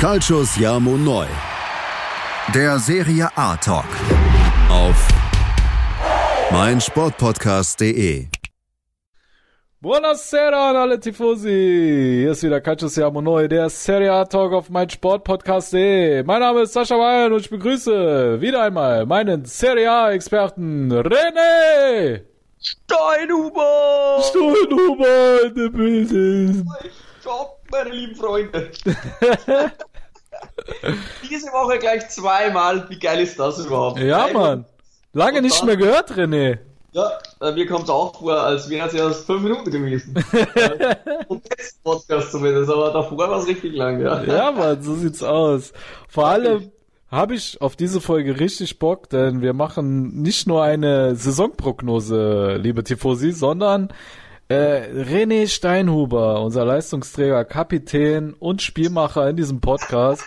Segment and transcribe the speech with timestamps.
[0.00, 1.26] Calcius Jamo Neu.
[2.54, 3.84] Der Serie A Talk.
[4.70, 4.96] Auf
[6.50, 8.28] meinsportpodcast.de.
[9.82, 12.20] Buonasera an alle Tifosi.
[12.22, 16.22] Hier ist wieder Calcius Jamo Neu, der Serie A Talk auf meinsportpodcast.de.
[16.22, 22.22] Mein Name ist Sascha Weyer und ich begrüße wieder einmal meinen Serie A Experten René.
[22.58, 24.22] Steinhuber!
[24.22, 26.66] Steinhuber in der Building.
[27.20, 28.70] Stopp, meine lieben Freunde.
[31.28, 32.88] Diese Woche gleich zweimal.
[32.88, 33.98] Wie geil ist das überhaupt?
[34.00, 34.64] Ja, Einmal- Mann.
[35.12, 36.58] Lange nicht mehr gehört, René.
[36.92, 40.14] Ja, äh, mir kommt es auch vor, als wären es erst fünf Minuten gewesen.
[41.28, 44.22] Und jetzt Podcast zumindest, aber davor war es richtig lang, ja.
[44.24, 45.72] Ja, Mann, so sieht's aus.
[46.08, 46.70] Vor allem
[47.10, 52.82] habe ich auf diese Folge richtig Bock, denn wir machen nicht nur eine Saisonprognose, liebe
[52.84, 53.92] Tifosi, sondern
[54.50, 60.24] äh, René Steinhuber, unser Leistungsträger, Kapitän und Spielmacher in diesem Podcast,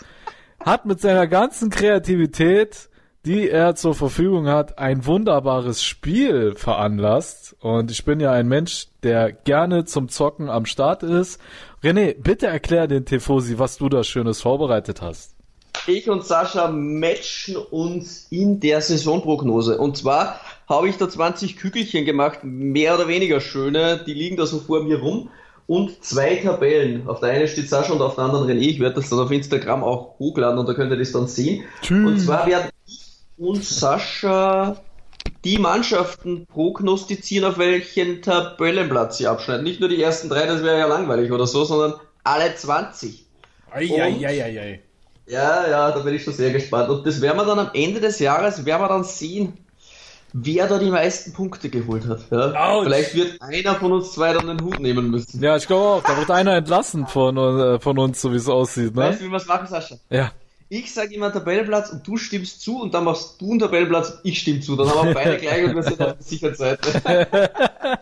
[0.61, 2.89] hat mit seiner ganzen Kreativität,
[3.25, 7.57] die er zur Verfügung hat, ein wunderbares Spiel veranlasst.
[7.59, 11.41] Und ich bin ja ein Mensch, der gerne zum Zocken am Start ist.
[11.83, 15.32] René, bitte erklär den Tifosi, was du da Schönes vorbereitet hast.
[15.87, 19.77] Ich und Sascha matchen uns in der Saisonprognose.
[19.77, 24.45] Und zwar habe ich da 20 Kügelchen gemacht, mehr oder weniger schöne, die liegen da
[24.45, 25.29] so vor mir rum.
[25.65, 27.07] Und zwei Tabellen.
[27.07, 28.61] Auf der einen steht Sascha und auf der anderen René.
[28.61, 31.63] Ich werde das dann auf Instagram auch hochladen und da könnt ihr das dann sehen.
[31.81, 32.05] Tschüss.
[32.05, 32.99] Und zwar werden ich
[33.37, 34.77] und Sascha
[35.43, 39.63] die Mannschaften prognostizieren, auf welchen Tabellenplatz sie abschneiden.
[39.63, 43.25] Nicht nur die ersten drei, das wäre ja langweilig oder so, sondern alle 20.
[43.71, 44.81] Eieieiei.
[45.25, 46.89] Ja, ja, da bin ich schon sehr gespannt.
[46.89, 49.53] Und das werden wir dann am Ende des Jahres, werden wir dann sehen,
[50.33, 52.21] wer da die meisten Punkte geholt hat.
[52.31, 52.81] Ja?
[52.83, 55.41] Vielleicht wird einer von uns zwei dann den Hut nehmen müssen.
[55.41, 58.49] Ja, ich glaube auch, da wird einer entlassen von, äh, von uns, so wie es
[58.49, 59.17] aussieht, Weißt ne?
[59.19, 59.95] du, wie wir es machen, Sascha?
[60.09, 60.31] Ja.
[60.69, 64.19] Ich sage immer Tabellenplatz und du stimmst zu und dann machst du einen Tabellenplatz und
[64.23, 64.75] ich stimme zu.
[64.75, 67.01] Dann haben wir beide gleich und wir sind auf der sicheren Seite.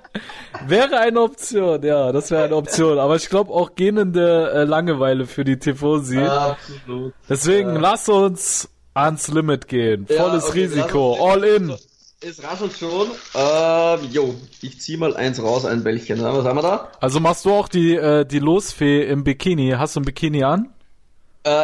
[0.68, 3.00] Wäre eine Option, ja, das wäre eine Option.
[3.00, 6.20] Aber ich glaube auch gähnende äh, Langeweile für die Tifosi.
[6.20, 7.14] Absolut.
[7.28, 7.80] Deswegen Ja.
[7.80, 10.06] lass uns ans Limit gehen.
[10.10, 11.76] Ja, Volles okay, Risiko, all in.
[12.24, 13.08] Es raschelt schon.
[13.34, 16.22] Ähm, jo, ich zieh mal eins raus, ein Bällchen.
[16.22, 16.92] Was haben wir da?
[17.00, 19.72] Also machst du auch die, äh, die Losfee im Bikini.
[19.78, 20.70] Hast du ein Bikini an?
[21.44, 21.64] Äh,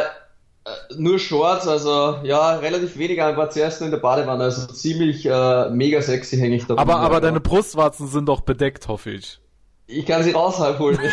[0.96, 5.26] nur Shorts, also ja, relativ wenig, aber war zuerst nur in der Badewanne, also ziemlich
[5.26, 6.76] äh, mega sexy hänge ich da.
[6.78, 9.40] Aber, aber deine Brustwarzen sind doch bedeckt, hoffe ich.
[9.88, 11.00] Ich kann sie rausholen.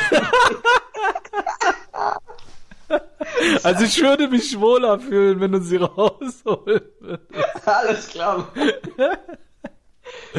[3.62, 6.86] Also ich würde mich wohler fühlen, wenn du sie rausholst.
[7.64, 8.48] Alles klar.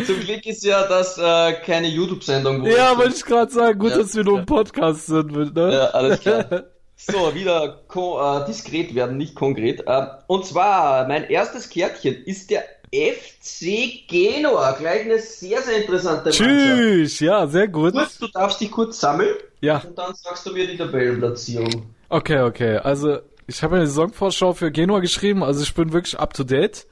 [0.05, 2.65] Zum Glück ist ja das äh, keine YouTube-Sendung.
[2.65, 3.79] Ja, wollte ich gerade sagen.
[3.79, 5.73] Gut, Ja, dass wir nur im Podcast sind, ne?
[5.73, 6.45] Ja, alles klar.
[6.97, 9.83] So, wieder äh, diskret werden, nicht konkret.
[9.85, 14.71] Ähm, und zwar, mein erstes Kärtchen ist der FC Genua.
[14.73, 16.49] Gleich eine sehr, sehr interessante Mannschaft.
[16.49, 17.93] Tschüss, ja, sehr gut.
[17.93, 21.93] Kurz, du darfst dich kurz sammeln Ja, und dann sagst du mir die Tabellenplatzierung.
[22.09, 22.77] okay, okay.
[22.77, 26.87] Also, ich habe eine Saisonvorschau für Genua geschrieben, also ich bin wirklich up to date.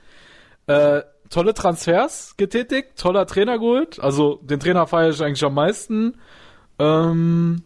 [0.68, 4.00] Äh, tolle Transfers getätigt, toller Trainer geholt.
[4.00, 6.20] Also, den Trainer feiere ich eigentlich am meisten.
[6.80, 7.64] Ähm,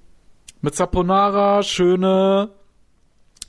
[0.61, 2.49] mit Zaponara, Schöne,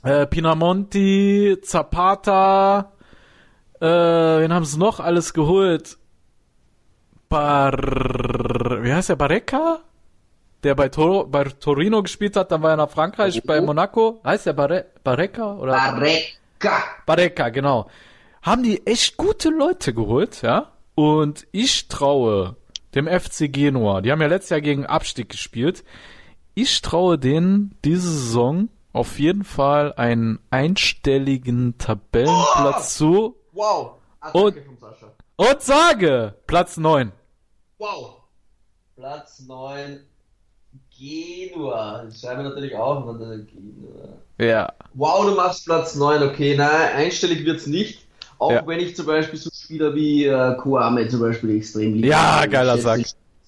[0.03, 2.91] äh, Pinamonti, Zapata,
[3.81, 5.97] äh, wen haben sie noch alles geholt?
[7.29, 7.73] Bar,
[8.83, 9.79] wie heißt der, Barreca?
[10.63, 13.47] Der bei, Tor bei Torino gespielt hat, dann war er nach Frankreich, Oh.
[13.47, 14.19] bei Monaco.
[14.25, 15.55] Heißt der Barre Barreca?
[15.55, 15.71] Oder?
[15.73, 16.83] Barreca.
[17.05, 17.89] Barreca, genau.
[18.41, 20.71] Haben die echt gute Leute geholt, ja?
[20.95, 22.57] Und ich traue
[22.95, 25.83] dem FC Genua, die haben ja letztes Jahr gegen Abstieg gespielt,
[26.61, 33.91] ich traue denen diese Saison auf jeden Fall einen einstelligen Tabellenplatz zu Wow.
[34.33, 34.55] Und-
[35.35, 37.11] und sage Platz 9.
[37.77, 38.17] Wow.
[38.95, 39.99] Platz 9.
[40.97, 42.03] Genua.
[42.05, 43.07] Das schreiben wir natürlich auch.
[43.15, 44.09] äh, Genua.
[44.37, 44.73] Ja.
[44.93, 46.55] Wow, du machst Platz 9, okay.
[46.57, 48.05] Nein, einstellig wird's nicht.
[48.37, 48.67] Auch Ja.
[48.67, 52.07] wenn ich zum Beispiel so Spieler wie äh, Kouame zum Beispiel extrem liebe.
[52.07, 53.01] Ja, Ich geiler Sack.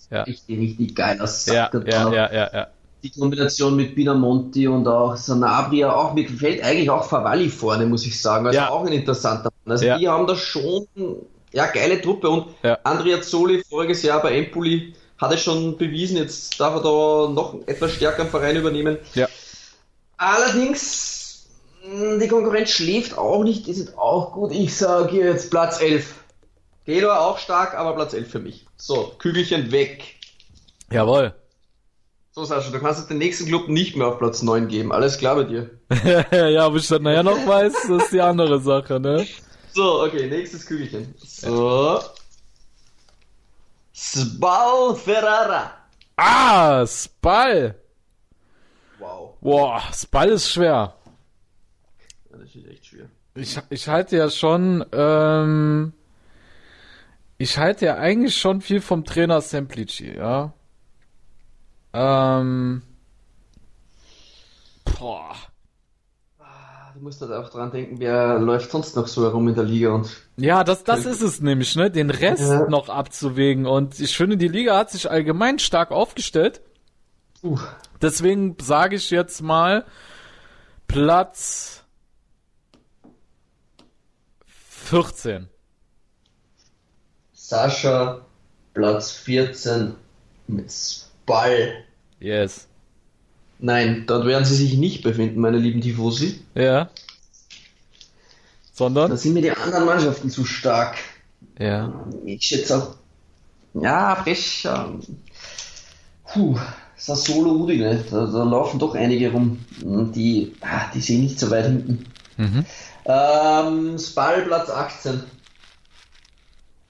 [0.09, 0.23] Ja.
[0.23, 1.73] Richtig, richtig geiler Sack.
[1.73, 2.67] Ja, ja, ja, ja, ja.
[3.03, 8.05] Die Kombination mit Binamonti und auch Sanabria, auch mir gefällt eigentlich auch Favalli vorne, muss
[8.05, 8.45] ich sagen.
[8.47, 8.69] Also Ja.
[8.69, 9.71] auch ein interessanter Mann.
[9.73, 9.97] Also Ja.
[9.97, 10.85] die haben da schon,
[11.51, 12.77] ja, geile Truppe und Ja.
[12.83, 17.55] Andrea Zoli voriges Jahr bei Empoli hat es schon bewiesen, jetzt darf er da noch
[17.67, 18.97] etwas stärkeren Verein übernehmen.
[19.15, 19.27] Ja.
[20.17, 21.47] Allerdings,
[21.85, 24.51] mh, die Konkurrenz schläft auch nicht, die sind auch gut.
[24.51, 26.13] Ich sage jetzt Platz 11.
[26.85, 28.65] Genua auch stark, aber Platz 11 für mich.
[28.77, 30.03] So, Kügelchen weg.
[30.91, 31.33] Jawohl.
[32.33, 34.93] So, Sascha, du kannst den nächsten Club nicht mehr auf Platz 9 geben.
[34.93, 35.69] Alles klar bei dir.
[36.31, 39.27] ja, ob ich das nachher noch weiß, das ist die andere Sache, ne?
[39.73, 41.13] So, okay, nächstes Kügelchen.
[41.17, 41.99] So.
[43.93, 45.73] Spal Ferrara.
[46.15, 47.75] Ah, Spall.
[48.99, 49.35] Wow.
[49.41, 50.95] Boah, Spall ist schwer.
[52.31, 53.09] Ja, das ist echt schwer.
[53.35, 55.91] Ich, ich halte ja schon, ähm,
[57.37, 60.53] ich halte ja eigentlich schon viel vom Trainer Semplici, ja.
[61.93, 62.81] Ähm,
[64.97, 65.35] boah.
[66.39, 69.63] Ah, Du musst halt auch dran denken, wer läuft sonst noch so herum in der
[69.65, 71.91] Liga und Ja, das, das ist es nämlich, ne?
[71.91, 72.67] Den Rest Ja.
[72.69, 73.65] noch abzuwägen.
[73.65, 76.61] Und ich finde, die Liga hat sich allgemein stark aufgestellt.
[77.43, 77.57] uh,
[78.01, 79.85] Deswegen sage ich jetzt mal
[80.87, 81.83] Platz
[84.45, 85.47] 14.
[87.33, 88.21] Sascha
[88.73, 89.95] Platz 14
[90.47, 90.71] mit
[91.31, 91.85] Spal.
[92.19, 92.67] Yes.
[93.59, 96.41] Nein, dort werden sie sich nicht befinden, meine lieben Tifosi.
[96.55, 96.85] Ja.
[96.85, 96.89] Da
[98.73, 99.15] Sondern?
[99.15, 100.97] sind mir die anderen Mannschaften zu stark.
[101.57, 101.93] Ja.
[102.25, 102.95] Ich schätze auch.
[103.81, 104.89] Ja, Brescia.
[106.25, 106.57] Puh,
[106.97, 108.03] Sassolo Udine.
[108.09, 109.63] Da, da laufen doch einige rum.
[109.79, 112.05] Die, ah, die sehen nicht so weit hinten.
[112.37, 112.65] Mhm.
[113.05, 115.23] Ähm, Spal Platz 18.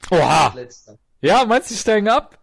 [0.09, 0.55] Oha.
[1.21, 2.40] Ja, meinst du, die steigen ab?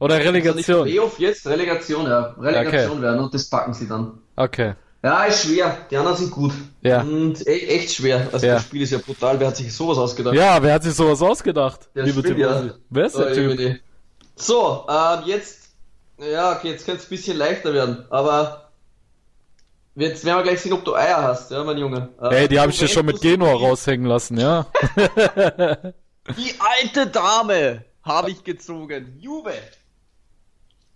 [0.00, 0.76] Oder Relegation?
[0.78, 2.34] Also Playoff jetzt, Relegation, ja.
[2.38, 4.18] Relegation werden und das packen sie dann.
[4.36, 4.74] Okay.
[5.02, 5.76] Ja, ist schwer.
[5.90, 6.52] Die anderen sind gut.
[6.80, 7.02] Ja.
[7.02, 8.26] Und e echt schwer.
[8.32, 8.54] Also Ja.
[8.54, 9.38] das Spiel ist ja brutal.
[9.38, 10.34] Wer hat sich sowas ausgedacht?
[10.34, 11.88] Ja, wer hat sich sowas ausgedacht?
[11.94, 12.40] Der liebe Tifosi?
[12.40, 12.70] ja.
[12.90, 13.80] Wer ist der Oh, Typ?
[14.36, 15.68] So, ähm, jetzt,
[16.18, 18.70] ja, okay, jetzt könnte es ein bisschen leichter werden, aber
[19.94, 22.08] jetzt werden wir gleich sehen, ob du Eier hast, ja, mein Junge.
[22.20, 24.66] Äh, Ey, die habe ich dir schon mit Genua raushängen lassen, ja?
[26.36, 29.18] Die alte Dame habe ich gezogen.
[29.20, 29.52] Juve.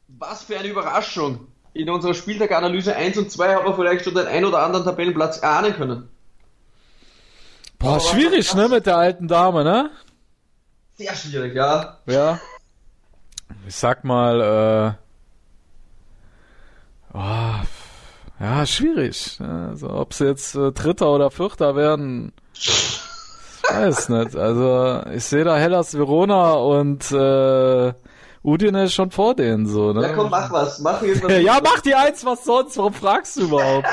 [0.08, 1.49] Was für eine Überraschung.
[1.75, 5.40] In unserer Spieltaganalyse 1 und 2 haben wir vielleicht schon den ein oder anderen Tabellenplatz
[5.40, 6.08] ahnen können.
[7.78, 9.90] Boah, Aber schwierig, ne, mit der alten Dame, ne?
[10.96, 11.99] Sehr schwierig, ja.
[12.06, 12.40] Ja.
[13.66, 14.96] Ich sag mal,
[17.14, 17.64] äh, oh,
[18.40, 19.38] ja, schwierig.
[19.38, 19.69] ne?
[19.70, 23.00] Also, ob sie jetzt äh, Dritter oder Vierter werden, ich
[23.70, 24.34] weiß nicht.
[24.34, 27.93] Also, ich sehe da Hellas Verona und äh,
[28.49, 30.03] Udine schon vor denen, so, ne?
[30.03, 30.79] Ja, komm, mach was.
[30.81, 31.33] Mach irgendwas.
[31.43, 32.77] Ja, mach die eins, was sonst?
[32.79, 33.87] Warum fragst du überhaupt?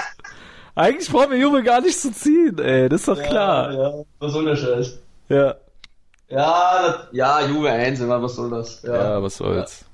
[0.75, 3.72] Eigentlich brauchen wir Juve gar nicht zu ziehen, ey, das ist doch klar.
[3.74, 5.00] Ja, was soll der Scheiß?
[5.30, 5.56] Ja,
[6.30, 8.81] Ja, das, ja, Juve 1, aber was soll das?
[8.84, 9.86] ja, was soll's.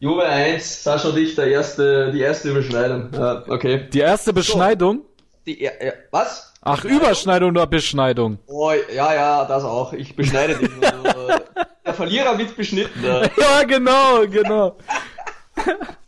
[0.00, 3.08] Juve 1, Sascha und ich, der erste, die erste Überschneidung.
[3.12, 3.88] Ja, okay.
[3.92, 5.00] Die erste Beschneidung?
[5.46, 6.52] Die, ja, ja, was?
[6.66, 8.38] Ach, Überschneidung oder Beschneidung?
[8.46, 9.92] Oh, ja, ja, das auch.
[9.92, 10.70] Ich beschneide dich.
[10.80, 10.92] Äh,
[11.86, 13.04] der Verlierer wird beschnitten.
[13.04, 13.22] Ja.
[13.36, 14.76] Ja, genau, genau.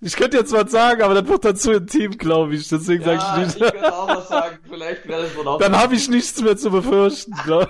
[0.00, 2.68] Ich könnte jetzt was sagen, aber das wird dann zu intim, glaube ich.
[2.68, 3.72] Deswegen Ja, sage ich ich nicht.
[3.72, 4.58] könnte auch was sagen.
[4.68, 5.58] Vielleicht wäre das von auch.
[5.58, 7.68] Dann habe ich nichts mehr zu befürchten, glaube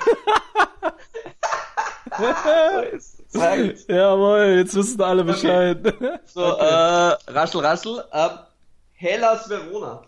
[3.29, 3.89] Sagt.
[3.89, 5.79] Jawohl, jetzt wissen alle Bescheid.
[6.27, 8.05] So, äh, Raschel, Raschel.
[8.13, 8.31] Ähm,
[8.95, 10.03] Hellas Verona.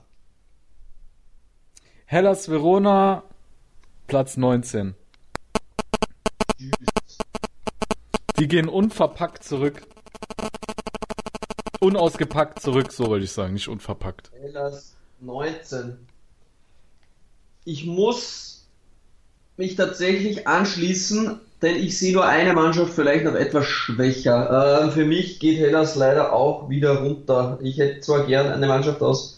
[2.11, 3.23] Hellas Verona,
[4.07, 4.95] Platz 19.
[8.39, 9.83] Die gehen unverpackt zurück.
[11.81, 14.31] Unausgepackt zurück, so wollte ich sagen, nicht unverpackt.
[14.41, 15.99] Hellas 19.
[17.67, 18.67] Ich muss
[19.59, 24.81] mich tatsächlich anschließen, denn ich sehe nur eine Mannschaft vielleicht noch etwas schwächer.
[24.83, 27.59] Ähm, für mich geht Hellas leider auch wieder runter.
[27.61, 29.37] Ich hätte zwar gern eine Mannschaft aus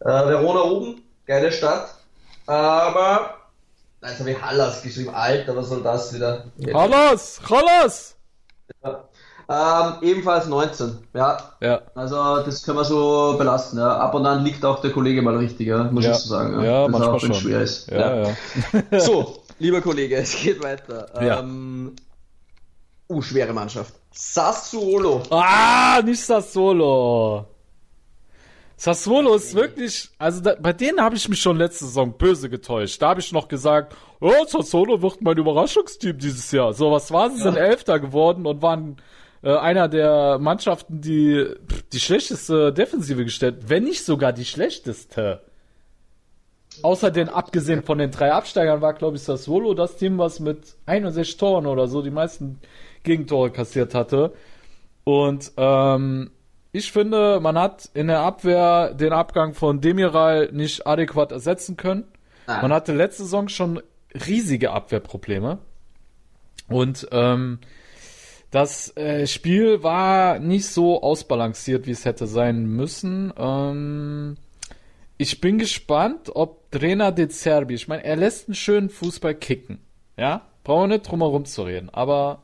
[0.00, 1.94] äh, Verona oben, geile Stadt,
[2.46, 3.34] aber
[4.00, 6.44] also wie Hallas geschrieben, Alter, was soll das wieder?
[6.74, 7.40] Hallas!
[7.48, 8.16] Hallas!
[9.50, 11.38] Ähm, ebenfalls 19, ja.
[11.60, 11.80] Ja.
[11.94, 13.96] Also das können wir so belasten, ja.
[13.96, 16.10] Ab und an liegt auch der Kollege mal richtig, ja, muss Ja.
[16.12, 16.62] ich so sagen.
[16.62, 17.48] Ja, Wenn es manchmal auch wenn es schon.
[17.50, 17.90] schwer ist.
[17.90, 18.28] Ja, ja.
[19.00, 21.06] So, lieber Kollege, es geht weiter.
[21.24, 21.38] Ja.
[21.40, 21.96] Ähm,
[23.08, 23.94] uh, schwere Mannschaft.
[24.12, 25.22] Sassuolo.
[25.30, 27.46] Ah, nicht Sassuolo.
[28.80, 33.02] Sassuolo ist wirklich, also da, bei denen habe ich mich schon letzte Saison böse getäuscht.
[33.02, 36.72] Da habe ich noch gesagt, oh, Sassuolo wird mein Überraschungsteam dieses Jahr.
[36.72, 37.42] So, was war sie?
[37.42, 38.98] Sind Elfter geworden und waren
[39.42, 45.40] äh, einer der Mannschaften, die pff, die schlechteste Defensive gestellt, wenn nicht sogar die schlechteste.
[46.82, 50.76] Außer den, abgesehen von den drei Absteigern, war, glaube ich, Sassuolo das Team, was mit
[50.86, 52.60] 61 Toren oder so die meisten
[53.02, 54.34] Gegentore kassiert hatte.
[55.02, 56.30] Und ähm,
[56.72, 62.04] ich finde, man hat in der Abwehr den Abgang von Demiral nicht adäquat ersetzen können.
[62.46, 62.62] Nein.
[62.62, 63.80] Man hatte letzte Saison schon
[64.14, 65.58] riesige Abwehrprobleme.
[66.68, 67.58] Und ähm,
[68.50, 73.32] Das äh, Spiel war nicht so ausbalanciert, wie es hätte sein müssen.
[73.36, 74.36] Ähm,
[75.18, 79.80] ich bin gespannt, ob Trainer de Zerbi, ich meine, er lässt einen schönen Fußball kicken.
[80.16, 82.42] Ja, brauchen wir nicht drum herum zu reden, aber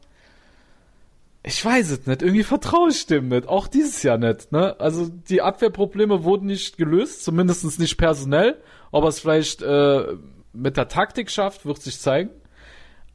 [1.47, 4.81] ich weiß es nicht, irgendwie vertraue ich dem nicht, auch dieses Jahr nicht, ne?
[4.81, 8.57] Also die Abwehrprobleme wurden nicht gelöst, zumindest nicht personell,
[8.91, 10.15] ob er es vielleicht äh,
[10.55, 12.31] mit der Taktik schafft, wird sich zeigen.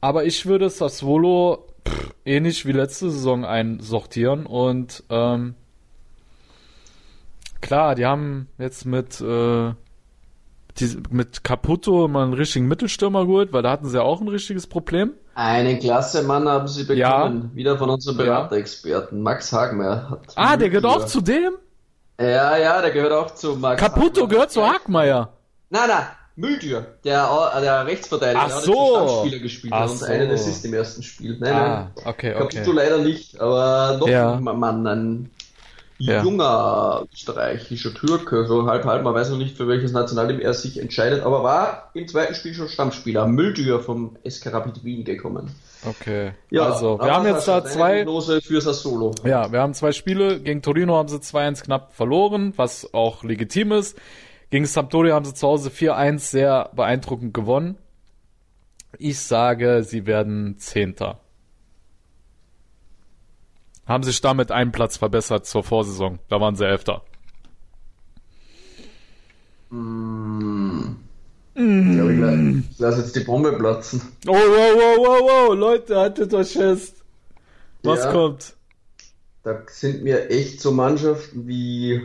[0.00, 5.56] Aber ich würde Sassuolo pff, ähnlich wie letzte Saison einsortieren und ähm,
[7.60, 9.74] klar, die haben jetzt mit äh,
[10.80, 14.28] die, mit Caputo mal einen richtigen Mittelstürmer geholt, weil da hatten sie ja auch ein
[14.28, 15.12] richtiges Problem.
[15.34, 16.98] Einen klasse Mann haben sie bekommen.
[16.98, 17.56] Ja.
[17.56, 19.22] Wieder von unserem Beraterexperten.
[19.22, 20.10] Max Hagmeier.
[20.10, 21.52] Hat Ah, der gehört auch zu dem?
[22.20, 24.28] Ja, ja, der gehört auch zu Max Caputo Hagmeier.
[24.28, 25.32] gehört zu Hagmeier.
[25.70, 26.06] Nein, nein,
[26.36, 27.28] Mülltür, der,
[27.60, 28.72] der Rechtsverteidiger, Ach der hat so.
[28.72, 30.04] zum Stammspieler gespielt Ach und so.
[30.06, 31.36] einen Assist im ersten Spiel.
[31.38, 32.04] Nein, Ah, nein.
[32.06, 32.72] okay, Caputo okay.
[32.72, 34.34] leider nicht, aber noch Ja.
[34.34, 35.30] ein Mann, ein
[36.00, 36.22] Ja.
[36.22, 40.80] junger österreichischer Türke, so halb halb, man weiß noch nicht, für welches Nationalteam er sich
[40.80, 43.26] entscheidet, aber war im zweiten Spiel schon Stammspieler.
[43.26, 45.50] Mülltür vom SK Rapid Wien gekommen.
[45.86, 46.32] Okay.
[46.50, 48.04] Ja, also, wir haben jetzt da zwei,
[48.40, 49.14] für Sassolo.
[49.24, 50.40] ja, wir haben zwei Spiele.
[50.40, 53.98] Gegen Torino haben sie 2-1 knapp verloren, was auch legitim ist.
[54.50, 57.76] Gegen Sampdoria haben sie zu Hause 4-1 sehr beeindruckend gewonnen.
[58.98, 61.20] Ich sage, sie werden Zehnter.
[63.90, 66.20] Haben sich damit einen Platz verbessert zur Vorsaison.
[66.28, 67.02] Da waren sie Elfter.
[69.68, 69.74] Ich
[71.56, 74.00] glaube, ich, ich lasse jetzt die Bombe platzen.
[74.28, 77.02] Oh, wow, wow, wow, wow, Leute, haltet euch fest.
[77.82, 78.12] Was Ja.
[78.12, 78.54] kommt?
[79.42, 82.00] Da sind mir echt so Mannschaften wie.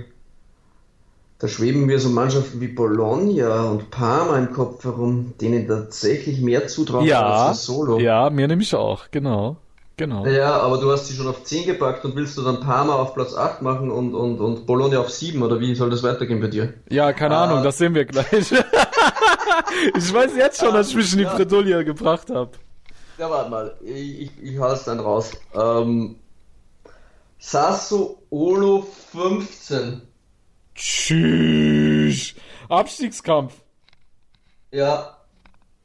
[1.38, 6.68] Da schweben mir so Mannschaften wie Bologna und Parma im Kopf herum, denen tatsächlich mehr
[6.68, 8.00] zutrauen Ja, als Solo.
[8.00, 9.58] ja, mir nämlich auch, genau,
[9.98, 10.26] genau.
[10.26, 13.14] Ja, aber du hast sie schon auf 10 gepackt und willst du dann Parma auf
[13.14, 16.48] Platz 8 machen und, und, und Bologna auf 7 oder wie soll das weitergehen bei
[16.48, 16.74] dir?
[16.90, 17.44] Ja, keine Ah.
[17.46, 18.32] Ahnung, das sehen wir gleich.
[19.96, 21.36] ich weiß jetzt schon, dass ich mich in die Ja.
[21.36, 22.52] Bredouille gebracht habe.
[23.18, 25.32] Ja, warte mal, ich, ich, ich hau es dann raus.
[25.54, 26.18] Ähm,
[27.40, 30.02] Sasso Olo 15.
[30.74, 32.34] Tschüss.
[32.68, 33.54] Abstiegskampf.
[34.72, 35.18] Ja,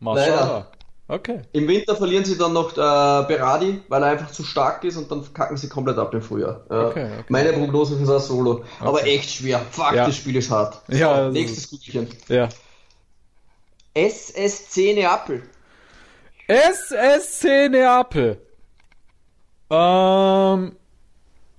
[0.00, 0.67] Maschallah.
[1.11, 1.43] Okay.
[1.52, 2.76] Im Winter verlieren sie dann noch äh,
[3.26, 6.64] Berardi, weil er einfach zu stark ist und dann kacken sie komplett ab im Frühjahr.
[6.71, 7.25] Äh, Okay, okay.
[7.29, 8.64] Meine Prognose für Sassuolo.
[8.79, 9.59] Aber echt schwer.
[9.73, 10.07] Fuck, Ja.
[10.07, 10.81] das Spiel ist hart.
[10.87, 12.07] Ja, das nächstes Gutchen.
[12.29, 12.49] Ja.
[13.95, 15.43] SSC Neapel.
[16.47, 18.40] SSC Neapel.
[19.69, 20.76] Ähm.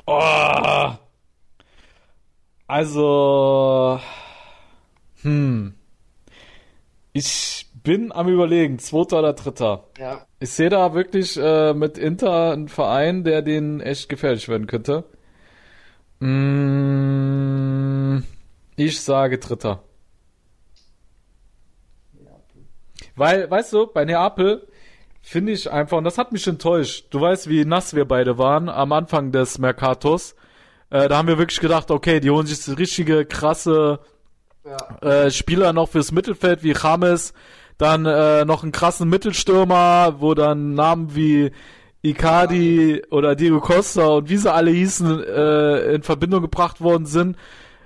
[0.05, 0.91] Oh.
[2.67, 3.99] Also.
[5.23, 5.73] Hm.
[7.13, 9.85] Ich bin am überlegen, zweiter oder dritter.
[9.97, 10.25] Ja.
[10.39, 15.05] Ich sehe da wirklich äh, mit Inter einen Verein, der denen echt gefährlich werden könnte.
[16.19, 18.23] Mm,
[18.75, 19.83] ich sage Dritter.
[23.15, 24.67] Weil, weißt du, bei Neapel
[25.21, 27.07] finde ich einfach, und das hat mich enttäuscht.
[27.11, 30.35] Du weißt, wie nass wir beide waren am Anfang des Mercatos.
[30.89, 33.99] Äh, da haben wir wirklich gedacht, okay, die holen sich richtige, krasse
[34.63, 35.25] Ja.
[35.25, 37.33] äh, Spieler noch fürs Mittelfeld wie James,
[37.81, 41.51] dann äh, noch einen krassen Mittelstürmer, wo dann Namen wie
[42.03, 47.37] Icardi oder Diego Costa und wie sie alle hießen, äh, in Verbindung gebracht worden sind.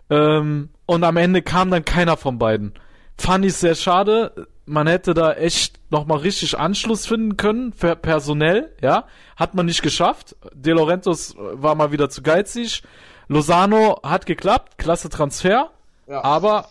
[0.10, 2.74] Ähm, und am Ende kam dann keiner von beiden.
[3.18, 4.48] Fand ich sehr schade.
[4.66, 9.06] Man hätte da echt nochmal richtig Anschluss finden können, per personell, ja.
[9.38, 10.36] Hat man nicht geschafft.
[10.54, 12.84] De Laurentiis war mal wieder zu geizig.
[13.28, 15.72] Lozano hat geklappt, klasse Transfer.
[16.08, 16.24] Ja.
[16.24, 16.66] Aber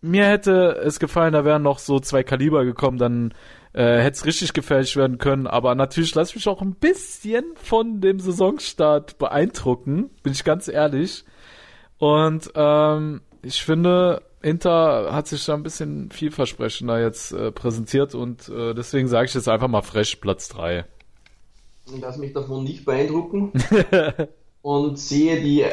[0.00, 3.34] mir hätte es gefallen, da wären noch so zwei Kaliber gekommen, dann
[3.72, 5.46] äh, hätte es richtig gefährlich werden können.
[5.46, 10.68] Aber natürlich lasse ich mich auch ein bisschen von dem Saisonstart beeindrucken, bin ich ganz
[10.68, 11.24] ehrlich.
[11.98, 18.48] Und ähm, ich finde, Inter hat sich da ein bisschen vielversprechender jetzt äh, präsentiert und
[18.48, 20.84] äh, deswegen sage ich jetzt einfach mal fresh Platz 3.
[21.92, 23.52] Ich lasse mich davon nicht beeindrucken
[24.62, 25.70] und sehe die, äh,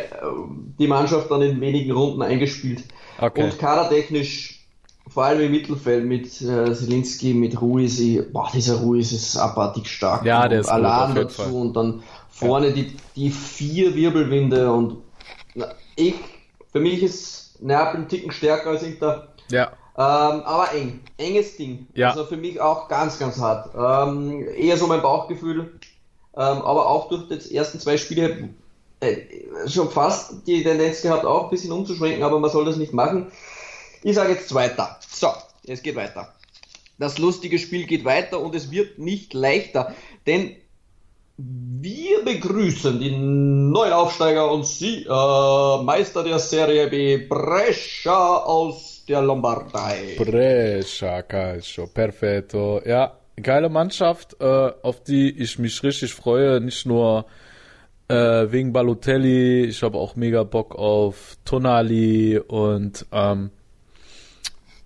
[0.80, 2.84] die Mannschaft dann in wenigen Runden eingespielt.
[3.20, 3.44] Okay.
[3.44, 4.66] Und kadertechnisch,
[5.08, 10.26] vor allem im Mittelfeld mit äh, Selinski, mit Ruiz, boah, dieser Ruiz ist abartig stark.
[10.26, 11.52] Ja, der ist gut, Alan dazu Fall.
[11.54, 14.98] und dann vorne die, die vier Wirbelwinde und
[15.54, 16.16] na, ich,
[16.72, 19.30] für mich ist Neapel ein Ticken stärker als Inter.
[19.50, 19.72] Ja.
[19.98, 21.00] Ähm, aber eng.
[21.18, 21.88] Enges Ding.
[21.94, 22.10] Ja.
[22.10, 23.74] Also für mich auch ganz, ganz hart.
[23.76, 25.72] Ähm, eher so mein Bauchgefühl.
[26.36, 28.50] Ähm, aber auch durch die ersten zwei Spiele
[29.68, 33.32] schon fast die Tendenz gehabt, auch ein bisschen umzuschwenken, aber man soll das nicht machen.
[34.04, 35.00] Ich sage jetzt Zweiter.
[35.08, 35.30] So,
[35.68, 36.34] es geht weiter.
[36.98, 39.94] Das lustige Spiel geht weiter und es wird nicht leichter,
[40.26, 40.56] denn
[41.38, 49.22] Wir begrüßen die neuen Aufsteiger und Sie, äh, Meister der Serie B, Brescia aus der
[49.22, 50.16] Lombardei.
[50.18, 52.82] Brescia Calcio, perfetto.
[52.86, 56.62] Ja, geile Mannschaft, äh, auf die ich mich richtig freue.
[56.62, 57.26] Nicht nur
[58.08, 63.52] äh, wegen Balotelli, ich habe auch mega Bock auf Tonali und ähm,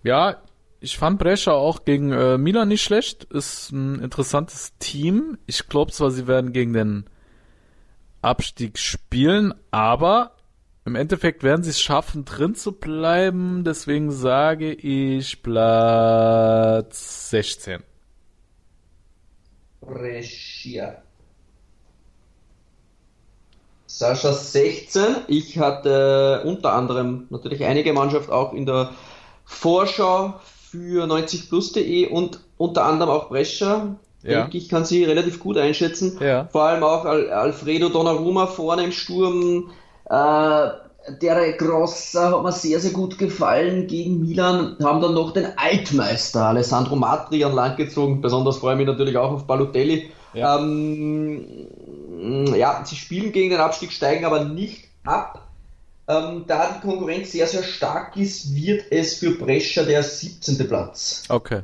[0.03, 0.41] ja,
[0.79, 3.25] ich fand Brescia auch gegen äh, Milan nicht schlecht.
[3.25, 5.37] Ist ein interessantes Team.
[5.45, 7.05] Ich glaube zwar, sie werden gegen den
[8.21, 10.35] Abstieg spielen, aber
[10.85, 13.63] im Endeffekt werden sie es schaffen, drin zu bleiben.
[13.65, 17.83] Deswegen sage ich Platz 16.
[19.81, 21.03] Brescia.
[23.91, 25.01] Sascha 16.
[25.27, 28.91] Ich hatte unter anderem natürlich einige Mannschaft auch in der
[29.45, 30.35] Vorschau
[30.69, 33.95] für 90plus.de und unter anderem auch Brescia.
[34.21, 34.41] Ja.
[34.41, 36.19] Denke ich, kann sie relativ gut einschätzen.
[36.21, 36.47] Ja.
[36.51, 39.71] Vor allem auch Al Alfredo Donnarumma vorne im Sturm.
[40.05, 40.67] Äh,
[41.21, 44.77] der Grossa hat mir sehr, sehr gut gefallen gegen Milan.
[44.83, 48.21] Haben dann noch den Altmeister Alessandro Matri an Land gezogen.
[48.21, 50.11] Besonders freue ich mich natürlich auch auf Balotelli.
[50.35, 50.59] Ja.
[50.59, 51.67] Ähm,
[52.55, 55.47] ja, sie spielen gegen den Abstieg, steigen aber nicht ab.
[56.07, 60.67] Ähm, da die Konkurrenz sehr, sehr stark ist, wird es für Brescia der 17.
[60.67, 61.23] Platz.
[61.29, 61.61] Okay.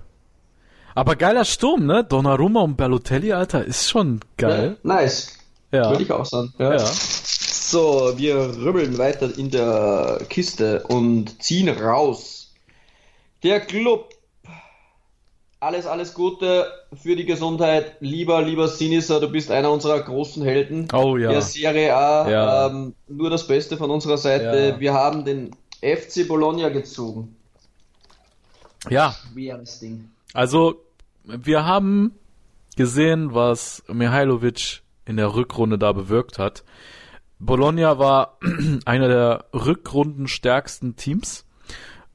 [0.93, 2.03] Aber geiler Sturm, ne?
[2.03, 4.77] Donnarumma und Balotelli, Alter, ist schon geil.
[4.83, 5.33] Ja, nice.
[5.71, 5.89] Ja.
[5.89, 6.53] Würde ich auch sagen.
[6.57, 6.75] Ja.
[6.75, 6.85] Ja.
[6.85, 12.53] So, wir rübbeln weiter in der Kiste und ziehen raus.
[13.43, 14.14] Der Club.
[15.65, 17.95] Alles, alles Gute für die Gesundheit.
[17.99, 21.31] Lieber, lieber Sinisa, du bist einer unserer großen Helden Oh ja.
[21.31, 22.29] der Serie A.
[22.29, 22.67] Ja.
[22.67, 24.73] Ähm, nur das Beste von unserer Seite.
[24.75, 24.79] Ja.
[24.79, 27.35] Wir haben den FC Bologna gezogen.
[28.91, 30.11] Ja, Schweres Ding.
[30.35, 30.75] also
[31.23, 32.11] wir haben
[32.77, 36.63] gesehen, was Mihailovic in der Rückrunde da bewirkt hat.
[37.39, 38.37] Bologna war
[38.85, 41.44] einer der rückrundenstärksten Teams,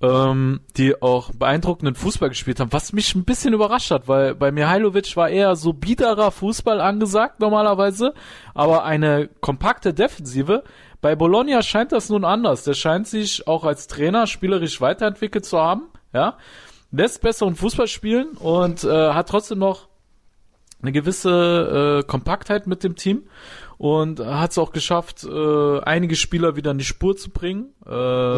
[0.02, 4.50] ähm, die auch beeindruckenden Fußball gespielt haben, was mich ein bisschen überrascht hat, weil bei
[4.50, 8.14] Mihailovic war eher so biederer Fußball angesagt normalerweise,
[8.54, 10.64] aber eine kompakte Defensive.
[11.02, 12.64] Bei Bologna scheint das nun anders.
[12.64, 16.38] Der scheint sich auch als Trainer spielerisch weiterentwickelt zu haben, ja,
[16.90, 19.89] lässt besseren Fußball spielen und äh, hat trotzdem noch
[20.82, 23.24] eine gewisse äh, Kompaktheit mit dem Team
[23.78, 27.72] und hat es auch geschafft, äh, einige Spieler wieder in die Spur zu bringen.
[27.86, 27.90] Äh,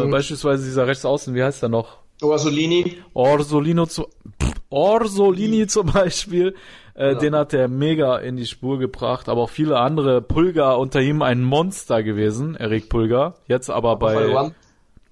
[0.09, 1.97] Beispielsweise dieser Rechtsaußen, wie heißt er noch?
[2.21, 2.97] Orsolini.
[3.13, 4.03] Orsolino zu,
[4.41, 6.55] pff, Orsolini zum Beispiel,
[6.95, 7.13] äh, Ja.
[7.15, 10.21] den hat er mega in die Spur gebracht, aber auch viele andere.
[10.21, 13.35] Pulgar unter ihm ein Monster gewesen, Erik Pulgar.
[13.47, 14.51] Jetzt aber bei,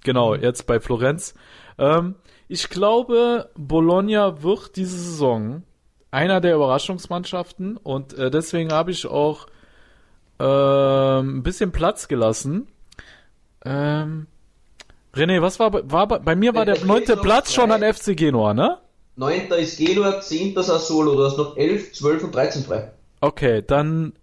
[0.04, 1.34] genau, jetzt bei Florenz.
[1.78, 2.16] Ähm,
[2.48, 5.64] ich glaube, Bologna wird diese Saison
[6.12, 9.48] einer der Überraschungsmannschaften und äh, deswegen habe ich auch
[10.40, 12.68] ähm, ein bisschen Platz gelassen.
[13.64, 14.28] Ähm,
[15.14, 17.72] René, was war, bei- war bei, mir war Äh, der äh, neunte noch Platz schon
[17.72, 18.78] an FC Genua, ne?
[19.16, 21.16] Neunter ist Genua, zehnter Sassuolo.
[21.16, 22.92] Du hast noch 11, 12 und 13 frei.
[23.20, 24.14] Okay, dann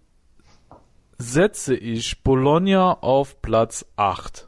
[1.17, 4.47] setze ich Bologna auf Platz 8.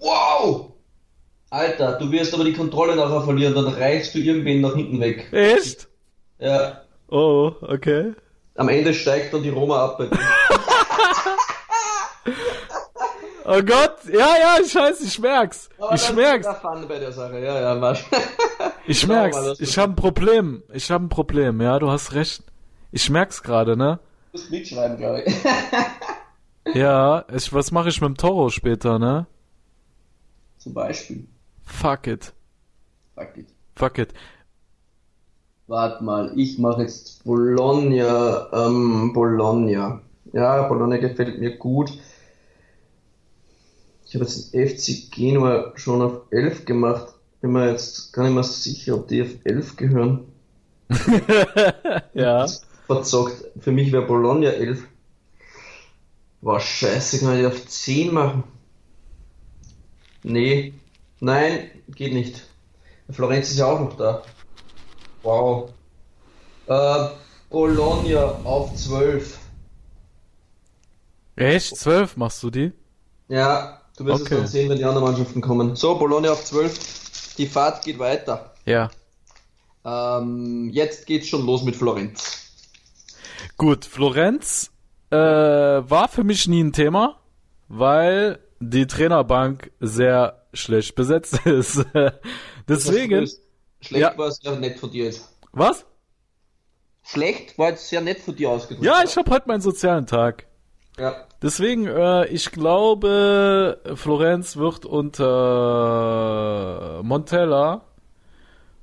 [0.00, 0.72] Wow!
[1.50, 5.28] Alter, du wirst aber die Kontrolle nachher verlieren, dann reichst du irgendwen nach hinten weg.
[5.32, 5.88] Echt?
[6.38, 8.14] Ja, Oh, okay.
[8.56, 10.18] am Ende steigt dann die Roma ab bei dir.
[13.48, 15.68] Oh Gott, ja, ja, ich weiß, ich merk's.
[15.78, 16.48] Aber Ich merk's.
[16.60, 17.96] Fun bei der Sache, ja, ja, Mann.
[18.88, 19.60] Ich mal, merk's.
[19.60, 20.62] Ich habe ein Problem.
[20.72, 21.60] Ich habe ein Problem.
[21.60, 22.42] Ja, du hast recht.
[22.90, 24.00] Ich merk's gerade, ne?
[24.32, 25.34] Du musst mitschreiben, glaube ich.
[26.74, 29.26] Ja, ich, was mache ich mit dem Toro später, ne?
[30.58, 31.28] Zum Beispiel.
[31.64, 32.32] Fuck it.
[33.14, 33.46] Fuck it.
[33.76, 34.12] Fuck it.
[35.68, 40.00] Warte mal, ich mache jetzt Bologna, ähm, Bologna.
[40.32, 41.90] Ja, Bologna gefällt mir gut.
[44.04, 47.14] Ich habe jetzt den FC Genua schon auf 11 gemacht.
[47.40, 50.26] Bin mir jetzt gar nicht mehr sicher, ob die auf 11 gehören.
[52.14, 52.46] Ja.
[52.86, 53.44] Verzockt.
[53.58, 54.84] Für mich wäre Bologna 11.
[56.40, 58.44] Boah, scheiße, kann ich auf 10 machen?
[60.22, 60.74] Nee.
[61.20, 62.46] Nein, geht nicht.
[63.10, 64.22] Florenz ist ja auch noch da.
[65.26, 65.70] Wow.
[66.68, 67.08] Äh,
[67.50, 69.38] Bologna auf 12.
[71.34, 71.76] Echt?
[71.76, 72.72] Zwölf machst du die?
[73.28, 74.34] Ja, du wirst Okay.
[74.34, 75.74] es dann sehen, wenn die anderen Mannschaften kommen.
[75.74, 77.34] So, Bologna auf 12.
[77.38, 78.54] Die Fahrt geht weiter.
[78.66, 78.88] Ja.
[79.84, 82.52] Ähm, jetzt geht's schon los mit Florenz.
[83.56, 84.70] Gut, Florenz
[85.10, 87.18] äh, war für mich nie ein Thema,
[87.66, 91.84] weil die Trainerbank sehr schlecht besetzt ist.
[92.68, 93.28] Deswegen.
[93.86, 94.18] Schlecht Ja.
[94.18, 95.28] war es ja nett von dir jetzt.
[95.52, 95.84] Was?
[97.08, 98.84] schlecht, war jetzt sehr nett von dir ausgedrückt.
[98.84, 100.46] Ja, ich habe heute meinen sozialen Tag.
[100.98, 101.14] ja.
[101.42, 104.84] Deswegen, äh, ich glaube, Florenz wird
[106.06, 107.82] unter Montella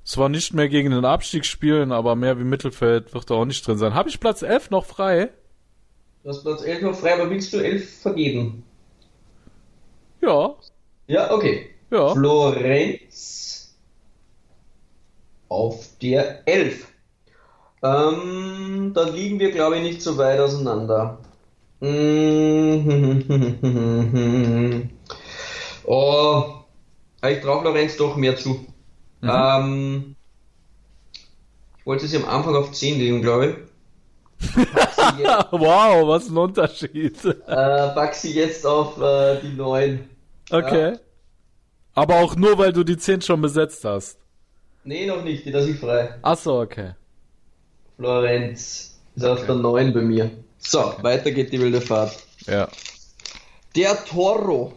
[0.05, 3.65] zwar nicht mehr gegen den Abstieg spielen, aber mehr wie Mittelfeld wird er auch nicht
[3.67, 3.93] drin sein.
[3.95, 5.29] Habe ich Platz 11 noch frei?
[6.23, 8.63] Du hast Platz 11 noch frei, aber willst du 11 vergeben?
[10.21, 10.53] Ja,
[11.07, 11.71] Ja, okay.
[11.91, 12.13] ja.
[12.13, 13.62] Florenz
[15.53, 16.87] auf der 11.
[17.83, 21.19] Ähm, da liegen wir, glaube ich, nicht so weit auseinander.
[25.85, 26.45] Oh,
[27.27, 28.65] ich traue Florenz doch mehr zu.
[29.21, 30.15] Ähm,
[31.77, 33.55] ich wollte sie am Anfang auf 10 legen, glaube ich.
[34.55, 34.97] Jetzt,
[35.51, 37.25] wow, was ein Unterschied.
[37.25, 40.07] äh, pack sie jetzt auf äh, die 9.
[40.49, 40.99] Okay.
[41.93, 44.17] Aber auch nur, weil du die 10 schon besetzt hast.
[44.83, 46.15] Nee, noch nicht, die lasse ich frei.
[46.21, 46.93] Ach so, okay.
[47.97, 50.31] Florenz ist auf der 9 bei mir.
[50.57, 52.17] So, weiter geht die wilde Fahrt.
[52.47, 52.67] Ja.
[53.75, 54.73] Der Toro.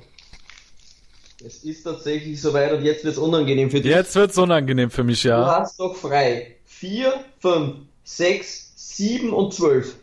[1.44, 3.90] Es ist tatsächlich soweit und jetzt wird es unangenehm für dich.
[3.90, 5.60] Jetzt wird's unangenehm für mich, Du ja.
[5.60, 6.56] hast doch frei.
[6.64, 9.96] 4, 5, 6, 7 und 12.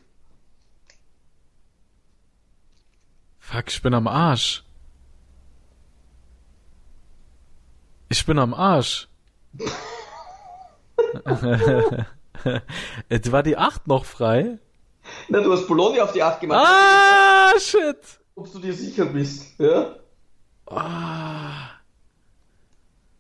[3.40, 4.64] Fuck, ich bin am Arsch.
[8.10, 9.08] Ich bin am Arsch.
[13.10, 14.58] Äh, War die 8 noch frei?
[15.30, 17.98] Na, du hast Bologna auf die 8 gemacht, Ah, shit.
[18.36, 19.60] ob du dir sicher bist.
[19.60, 19.96] Ja?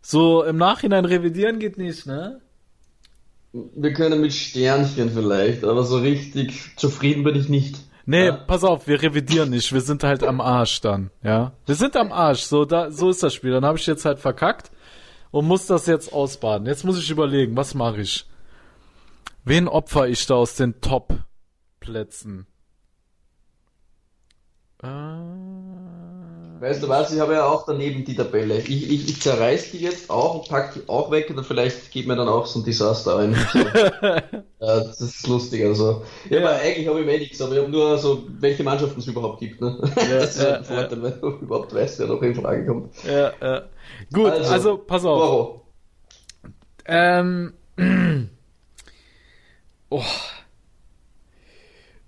[0.01, 2.41] So, im Nachhinein revidieren geht nicht, ne?
[3.51, 7.77] Wir können mit Sternchen vielleicht, aber so richtig zufrieden bin ich nicht.
[8.05, 8.31] Nee, Ja.
[8.33, 9.71] pass auf, wir revidieren nicht.
[9.71, 11.53] Wir sind halt am Arsch dann, ja?
[11.65, 13.51] Wir sind am Arsch, so, da, so ist das Spiel.
[13.51, 14.71] Dann habe ich jetzt halt verkackt
[15.33, 16.67] und muss das jetzt ausbaden.
[16.67, 18.29] Jetzt muss ich überlegen, was mache ich?
[19.43, 22.45] Wen opfer ich da aus den Top-Plätzen?
[24.83, 24.87] Äh,
[26.63, 28.57] Weißt du was, ich habe ja auch daneben die Tabelle.
[28.59, 32.07] Ich, ich, ich zerreiß die jetzt auch und pack die auch weg und vielleicht geht
[32.07, 33.35] mir dann auch so ein Desaster ein.
[33.51, 33.59] So.
[33.59, 36.03] äh, das ist lustig, also.
[36.29, 36.47] Ja, Ja.
[36.47, 39.41] aber eigentlich habe ich eh nichts, aber ich habe nur so, welche Mannschaften es überhaupt
[39.41, 39.59] gibt.
[39.59, 39.77] Ne?
[39.95, 42.93] das ist ja, halt ein Vorteil, weil du überhaupt weißt, wer noch in Frage kommt.
[43.03, 43.63] ja, ja.
[44.13, 45.19] Gut, also, pass auf.
[45.19, 45.61] Toro.
[46.85, 47.53] Ähm.
[49.89, 50.01] Oh.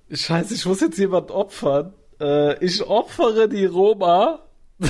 [0.10, 1.94] Scheiße, ich muss jetzt jemand opfern.
[2.20, 4.45] Äh, ich opfere die Roma.
[4.78, 4.90] Wie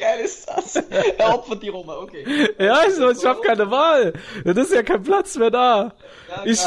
[0.00, 0.76] geil ist das?
[0.76, 2.24] Er opfert die Roma, okay.
[2.58, 4.12] Ja, ich, ich habe keine Wahl.
[4.44, 5.92] Das ist ja kein Platz mehr da.
[6.28, 6.60] Ja, Ich,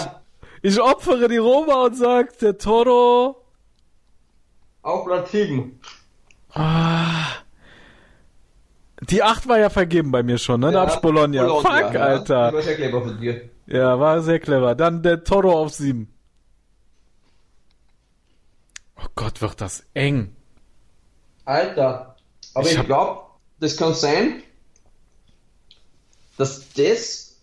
[0.61, 3.43] ich opfere die Roma und sag, der Toro.
[4.81, 5.79] Auf Platz 7.
[6.53, 7.27] Ah.
[9.09, 10.71] Die 8 war ja vergeben bei mir schon, ne?
[10.71, 11.47] Da hab ich Bologna.
[11.47, 12.01] Fuck, ja.
[12.01, 12.45] Alter.
[12.45, 13.41] Das war sehr clever von dir.
[13.67, 14.75] Ja, war sehr clever.
[14.75, 16.11] Dann der Toro auf 7.
[18.99, 20.35] Oh Gott, wird das eng.
[21.45, 22.15] Alter.
[22.53, 23.21] Aber Ich ich, hab- glaube,
[23.59, 24.41] das kann sein,
[26.37, 27.35] dass das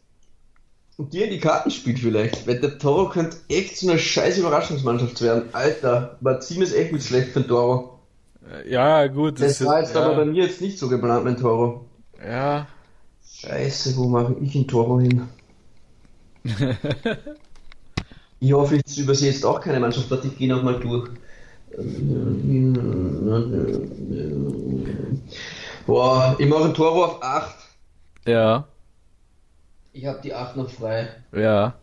[0.99, 2.47] dir in die Karten spielt vielleicht.
[2.47, 5.49] Weil der Toro könnte echt so eine scheiß Überraschungsmannschaft werden.
[5.53, 7.99] Alter, Team ist echt nicht schlecht für den Toro.
[8.69, 9.41] Ja, gut.
[9.41, 11.87] Das ist war jetzt ja, aber bei mir jetzt nicht so geplant, mein Toro.
[12.25, 12.67] ja.
[13.37, 15.29] Scheiße, wo mache ich ein Toro hin?
[18.41, 21.11] ich hoffe, ich übersehe jetzt auch keine Mannschaft, warte, ich gehe nochmal durch.
[25.87, 27.55] Boah, ich mache ein Toro auf 8.
[28.27, 28.65] Ja,
[29.93, 31.09] Ich habe die 8 noch frei.
[31.33, 31.75] ja.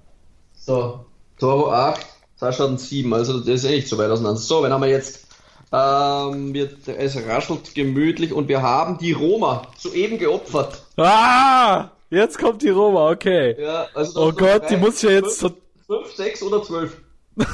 [0.56, 1.06] So,
[1.40, 4.40] Toro 8, Sascha hat ein 7, also das ist eh nicht so weit auseinander.
[4.40, 5.26] So, wen haben wir jetzt?
[5.72, 10.84] Ähm, wird, es raschelt gemütlich und wir haben die Roma soeben geopfert.
[10.98, 11.90] Ah!
[12.12, 13.56] Jetzt kommt die Roma, okay.
[13.60, 15.50] Ja, also Oh Gott, die muss ja jetzt so
[15.88, 16.98] 5, 6 oder 12.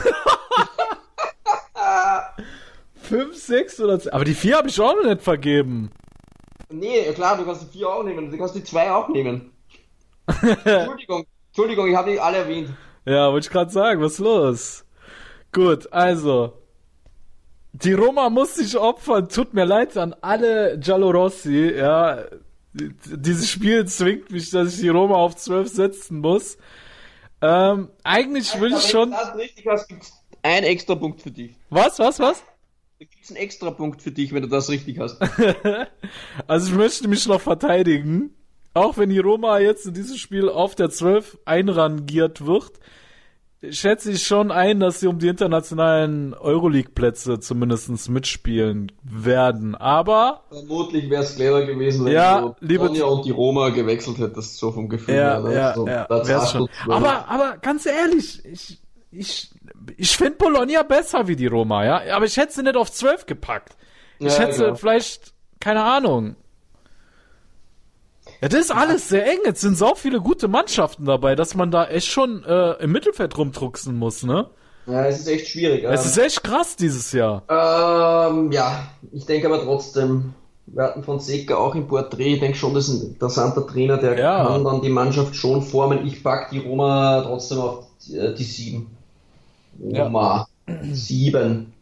[3.08, 4.14] 5, 6 oder 10.
[4.14, 5.92] Aber die 4 habe ich auch noch nicht vergeben.
[6.70, 9.52] Nee, klar, du kannst die 4 auch nehmen, du kannst die 2 auch nehmen.
[10.66, 12.70] Entschuldigung, Entschuldigung, ich habe die alle erwähnt.
[13.06, 14.86] Ja, wollte ich gerade sagen, was ist los?
[15.54, 16.54] Gut, also.
[17.72, 19.30] Die Roma muss sich opfern.
[19.30, 22.26] Tut mir leid an alle Giallorossi, ja.
[22.74, 26.58] Dieses Spiel zwingt mich, dass ich die Roma auf 12 setzen muss.
[27.42, 29.12] Ähm, eigentlich will ich schon.
[29.12, 30.12] Wenn du das richtig hast, gibt's
[30.44, 31.56] einen extra Punkt für dich.
[31.70, 32.44] Was, was, was?
[33.00, 35.20] Da gibt's einen extra Punkt für dich, wenn du das richtig hast.
[36.48, 38.34] Also ich möchte mich noch verteidigen.
[38.74, 42.74] Auch wenn die Roma jetzt in diesem Spiel auf der 12 einrangiert wird.
[43.70, 49.76] schätze ich schon ein, dass sie um die internationalen Euroleague-Plätze zumindest mitspielen werden.
[49.76, 54.58] Aber vermutlich wäre es clever gewesen, wenn ja, du Sonja und die Roma gewechselt hättest,
[54.58, 55.40] so vom Gefühl ja, her.
[55.42, 55.54] ne?
[55.54, 56.70] Ja, so, ja, wär's schon.
[56.88, 58.80] Aber, aber ganz ehrlich, ich,
[59.12, 59.50] ich,
[59.98, 62.16] ich finde Bologna besser wie die Roma, ja.
[62.16, 63.76] Aber ich hätte sie nicht auf 12 gepackt.
[64.20, 64.76] Ich Ja, hätte sie genau.
[64.76, 66.36] vielleicht, keine Ahnung.
[68.42, 69.40] Ja, das ist alles sehr eng.
[69.46, 73.38] Jetzt sind so viele gute Mannschaften dabei, dass man da echt schon äh, im Mittelfeld
[73.38, 74.50] rumdrucksen muss, ne?
[74.86, 75.84] Ja, es ist echt schwierig.
[75.84, 77.44] Es ähm, ist echt krass dieses Jahr.
[77.50, 80.34] Ähm, ja, ich denke aber trotzdem,
[80.68, 83.98] wir hatten von Seca auch im Porträt, ich denke schon, das ist ein interessanter Trainer,
[83.98, 84.46] der Ja.
[84.46, 86.06] kann dann die Mannschaft schon formen.
[86.06, 88.97] Ich pack die Roma trotzdem auf die, äh, die sieben.
[89.82, 90.48] Roma.
[90.92, 91.74] Sieben.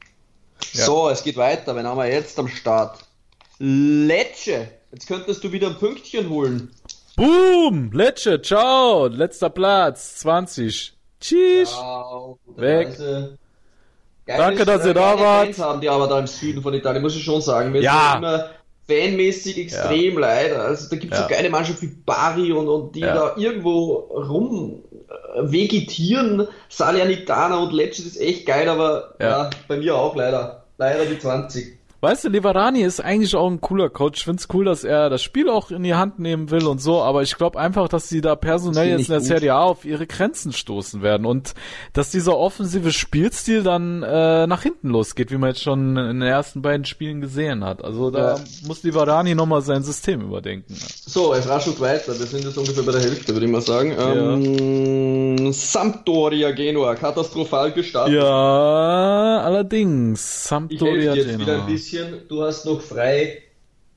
[0.73, 0.85] Ja.
[0.85, 1.75] So, es geht weiter.
[1.75, 2.99] Wen haben wir jetzt am Start?
[3.59, 4.67] Lecce.
[4.91, 6.71] Jetzt könntest du wieder ein Pünktchen holen.
[7.15, 7.91] Boom!
[7.93, 9.07] Lecce, ciao!
[9.07, 10.93] Letzter Platz, 20.
[11.21, 11.73] Tschüss!
[12.45, 12.87] Gute Weg.
[12.89, 13.37] Reise.
[14.25, 15.45] Danke, dass ihr da wart.
[15.47, 17.71] Fans haben die aber da im Süden von Italien, muss ich schon sagen.
[17.71, 18.17] Mir Ja.
[18.17, 18.49] immer
[18.87, 20.51] fanmäßig extrem leid.
[20.53, 21.27] Also da gibt es Ja.
[21.27, 23.13] so geile Mannschaften wie Bari und, und die Ja.
[23.13, 24.83] da irgendwo rum
[25.37, 26.47] vegetieren.
[26.69, 29.27] Salernitana und Lecce ist echt geil, aber Ja.
[29.29, 29.49] ja.
[29.67, 30.63] bei mir auch leider.
[30.77, 31.77] Leider die 20.
[32.05, 34.19] Weißt du, Liverani ist eigentlich auch ein cooler Coach.
[34.19, 37.01] Ich find's cool, dass er das Spiel auch in die Hand nehmen will und so,
[37.01, 39.21] aber ich glaube einfach, dass sie da personell jetzt in der.
[39.21, 41.55] Serie A auf ihre Grenzen stoßen werden und
[41.93, 46.21] dass dieser offensive Spielstil dann äh, nach hinten losgeht, wie man jetzt schon in den
[46.21, 47.83] ersten beiden Spielen gesehen hat.
[47.83, 48.39] Also da Ja.
[48.67, 50.75] muss Liverani nochmal sein System überdenken.
[50.75, 52.09] So, es raschelt weiter.
[52.19, 53.95] Wir sind jetzt ungefähr bei der Hälfte, würde ich mal sagen.
[53.97, 58.13] Ähm, Sampdoria Genua, katastrophal gestartet.
[58.13, 60.43] Ja, allerdings.
[60.49, 61.65] Sampdoria Genua.
[61.95, 62.27] Bisschen.
[62.27, 63.41] Du hast noch frei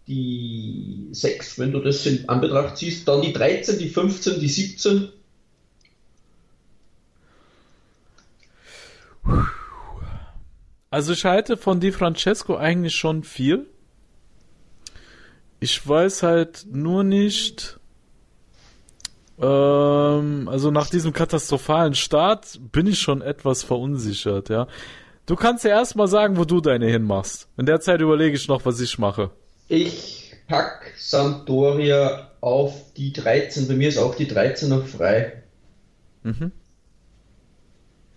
[0.06, 3.06] die 6, wenn du das in Anbetracht ziehst.
[3.06, 5.08] Dann die 13, die 15, die 17.
[10.90, 13.66] Also ich halte von Di Francesco eigentlich schon viel.
[15.60, 17.78] Ich weiß halt nur nicht,
[19.38, 24.68] ähm, also nach diesem katastrophalen Start bin ich schon etwas verunsichert, ja.
[25.28, 27.48] Du kannst ja erstmal sagen, wo du deine hinmachst.
[27.58, 29.30] In der Zeit überlege ich noch, was ich mache.
[29.68, 33.68] Ich pack Sampdoria auf die 13.
[33.68, 35.42] Bei mir ist auch die 13 noch frei.
[36.22, 36.50] Mhm.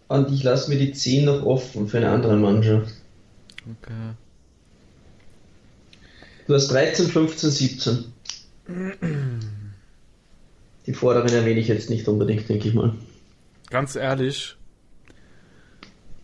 [0.07, 2.93] Und ich lasse mir die 10 noch offen für eine andere Mannschaft.
[3.59, 4.13] Okay.
[6.47, 8.13] Du hast 13, 15, 17.
[10.85, 12.93] Die vorderen erwähne ich jetzt nicht unbedingt, denke ich mal.
[13.69, 14.55] Ganz ehrlich,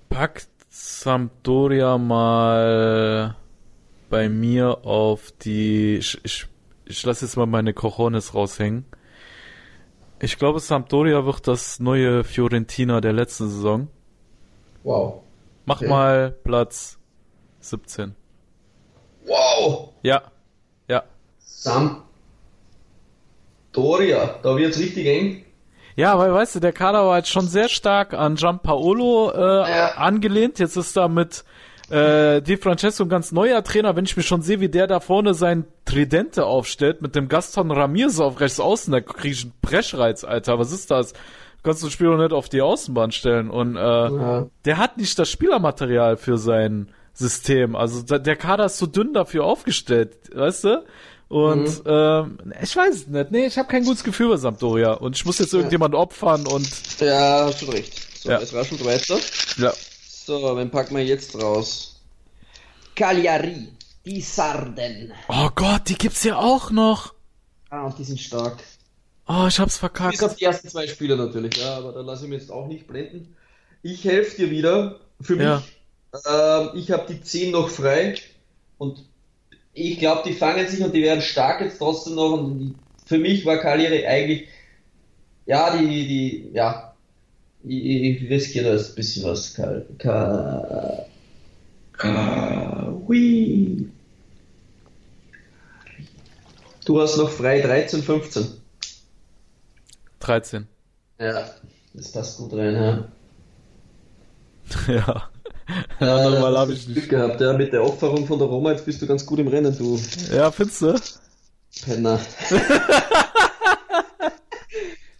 [0.09, 0.47] packt
[0.79, 3.35] Sampdoria mal
[4.11, 5.97] bei mir auf die.
[5.97, 6.45] Ich, ich,
[6.85, 8.85] ich lasse jetzt mal meine Cojones raushängen.
[10.19, 13.87] Ich glaube, Sampdoria wird das neue Fiorentina der letzten Saison.
[14.83, 15.23] Wow.
[15.65, 15.89] Mach Okay.
[15.89, 16.99] mal Platz
[17.59, 18.13] 17.
[19.25, 19.93] Wow!
[20.03, 20.31] Ja.
[20.87, 21.03] Ja.
[21.39, 22.05] Sampdoria,
[24.43, 25.43] da wird's richtig eng.
[25.97, 29.37] Ja, weil weißt du, der Kader war jetzt schon sehr stark an Gianpaolo äh,
[29.71, 29.87] Ja.
[29.95, 30.59] angelehnt.
[30.59, 31.43] Jetzt ist da mit
[31.89, 33.95] äh, Di Francesco ein ganz neuer Trainer.
[33.95, 37.71] Wenn ich mir schon sehe, wie der da vorne sein Tridente aufstellt mit dem Gaston
[37.71, 40.59] Ramirez auf rechts außen, da krieg ich einen Brechreiz, Alter.
[40.59, 41.13] Was ist das?
[41.13, 41.19] Du
[41.63, 43.49] kannst das Spiel doch nicht auf die Außenbahn stellen.
[43.49, 44.45] Und äh, Ja.
[44.65, 47.75] der hat nicht das Spielermaterial für sein System.
[47.75, 50.83] Also der Kader ist so dünn dafür aufgestellt, weißt du?
[51.29, 53.31] Und ähm, ich weiß es nicht.
[53.31, 54.93] Nee, ich habe kein gutes Gefühl bei Sampdoria.
[54.93, 57.93] Und ich muss jetzt irgendjemand opfern und Ja, hast schon recht.
[58.23, 58.39] So, Ja.
[58.39, 59.17] es raschelt weiter.
[59.57, 59.73] ja.
[60.07, 62.01] So, wen packen wir jetzt raus?
[62.95, 63.69] Cagliari,
[64.05, 65.13] die Sarden.
[65.29, 67.13] Oh Gott, die gibt's ja auch noch.
[67.69, 68.57] Ah, und die sind stark.
[69.27, 70.23] Oh, ich hab's Bis verkackt.
[70.23, 72.87] auf die ersten zwei Spieler natürlich, ja, aber da lasse ich mir jetzt auch nicht
[72.87, 73.35] blenden.
[73.83, 74.99] Ich helfe dir wieder.
[75.21, 75.61] Für mich, Ja.
[76.61, 78.15] ähm, ich habe die 10 noch frei
[78.77, 79.03] und
[79.77, 82.33] ich glaube, die fangen sich und die werden stark jetzt trotzdem noch.
[82.33, 84.47] Und für mich war Cagliari eigentlich,
[85.45, 86.93] ja, die, die, ja,
[87.63, 89.53] ich, ich riskiere da jetzt ein bisschen was.
[89.53, 91.05] Ka, Ka,
[91.93, 92.93] Ka.
[96.85, 98.47] Du hast noch frei 13, 15.
[100.19, 100.67] 13.
[101.19, 101.49] Ja,
[101.93, 103.07] das passt gut rein, ja.
[104.93, 105.29] ja.
[105.99, 107.09] Ein anderes Mal habe ich Glück nicht.
[107.09, 109.77] gehabt, ja, mit der Opferung von der Roma, jetzt bist du ganz gut im Rennen,
[109.77, 109.99] du
[110.33, 110.95] Ja, findest du?
[111.83, 112.19] Penner.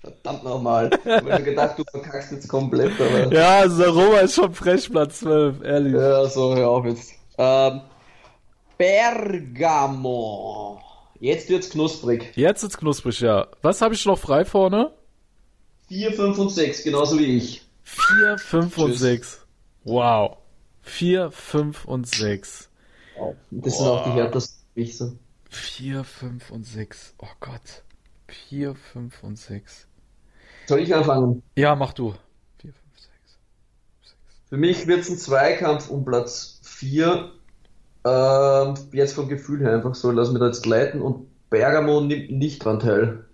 [0.02, 0.90] Verdammt nochmal.
[1.04, 3.34] Ich hab mir gedacht, du verkackst jetzt komplett, aber.
[3.34, 5.94] Ja, also der Roma ist schon frech Platz 12, ehrlich.
[5.94, 7.12] Ja, so, hör auf jetzt.
[7.38, 7.82] Ähm,
[8.78, 10.80] Bergamo.
[11.20, 12.32] Jetzt wird's knusprig.
[12.36, 13.48] Jetzt ist knusprig, ja.
[13.62, 14.92] Was habe ich noch frei vorne?
[15.90, 17.64] 4, 5 und 6, genauso wie ich.
[17.84, 19.40] 4, 5 und 6.
[19.88, 20.38] Wow.
[20.82, 22.69] 4, 5 und 6.
[23.52, 25.13] Das sind auch die härtesten Gewichte.
[25.50, 27.15] 4, 5 und 6.
[27.19, 27.84] Oh Gott.
[28.28, 29.88] 4, 5 und 6.
[30.65, 31.41] Soll ich anfangen?
[31.56, 32.12] Ja, mach du.
[32.60, 33.10] 4, 5, 6.
[34.50, 37.32] Für mich wird es ein Zweikampf um Platz 4.
[38.04, 42.30] Ähm, jetzt vom Gefühl her einfach so, lass mich da jetzt leiten und Bergamo nimmt
[42.30, 43.26] nicht dran teil.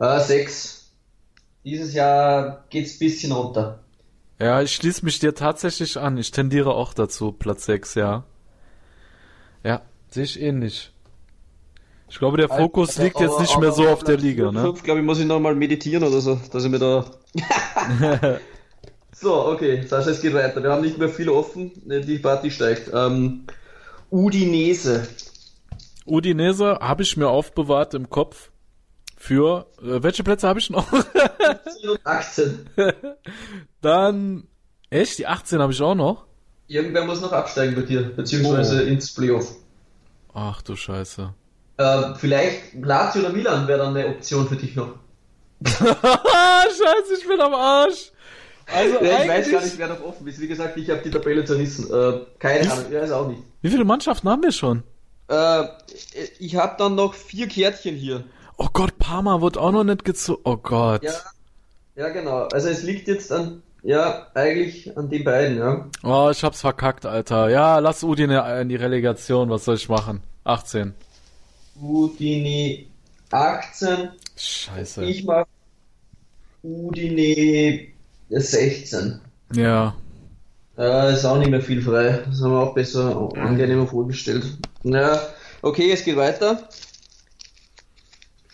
[0.00, 0.90] Äh, 6.
[1.64, 3.83] Dieses Jahr geht's ein bisschen runter.
[4.40, 6.18] Ja, ich schließe mich dir tatsächlich an.
[6.18, 8.24] Ich tendiere auch dazu, Platz 6, ja.
[9.62, 10.90] Ja, sehe ich ähnlich.
[12.08, 14.52] Ich glaube, der Fokus Also, liegt jetzt aber- nicht mehr aber so auf der Liga,
[14.52, 14.60] ne?
[14.62, 17.04] 5, glaube ich, muss ich nochmal meditieren oder so, dass ich mir da.
[19.12, 20.62] so, okay, Sascha, es geht weiter.
[20.62, 22.90] Wir haben nicht mehr viel offen, die Party steigt.
[22.92, 23.46] Ähm,
[24.10, 25.08] Udinese.
[26.06, 28.50] Udinese habe ich mir aufbewahrt im Kopf
[29.24, 30.86] für, äh, welche Plätze habe ich noch?
[30.92, 32.66] 17 und 18.
[33.80, 34.44] Dann,
[34.90, 36.26] echt, die 18 habe ich auch noch?
[36.68, 38.86] Irgendwer muss noch absteigen bei dir, beziehungsweise Oh.
[38.86, 39.56] ins Playoff.
[40.34, 41.32] Ach du Scheiße.
[41.78, 44.94] Äh, vielleicht Lazio oder Milan wäre dann eine Option für dich noch.
[45.64, 48.12] Scheiße, ich bin am Arsch.
[48.66, 50.38] Also Ja, ich weiß gar nicht, wer noch offen ist.
[50.40, 51.86] Wie gesagt, ich habe die Tabelle zerrissen.
[51.90, 53.42] Äh, keine Ahnung, ja, ist auch nicht.
[53.62, 54.82] Wie viele Mannschaften haben wir schon?
[55.28, 55.64] Äh,
[56.38, 58.24] ich habe dann noch vier Kärtchen hier.
[58.56, 60.40] Oh Gott, Parma wird auch noch nicht gezogen.
[60.44, 61.02] Oh Gott.
[61.02, 61.12] Ja,
[61.96, 62.48] ja, genau.
[62.52, 65.86] Also es liegt jetzt an, ja, eigentlich an den beiden, ja.
[66.02, 67.48] Oh, ich hab's verkackt, Alter.
[67.48, 69.50] Ja, lass Udine in die Relegation.
[69.50, 70.22] Was soll ich machen?
[70.44, 70.94] 18.
[71.80, 72.86] Udine
[73.30, 74.10] 18.
[74.36, 75.04] Scheiße.
[75.04, 75.44] Ich mach
[76.62, 77.88] Udine
[78.30, 79.20] 16.
[79.54, 79.94] Ja.
[80.78, 82.22] Äh, ist auch nicht mehr viel frei.
[82.26, 84.44] Das haben wir auch besser, angenehmer vorgestellt.
[84.82, 85.20] Ja,
[85.62, 86.68] okay, es geht weiter.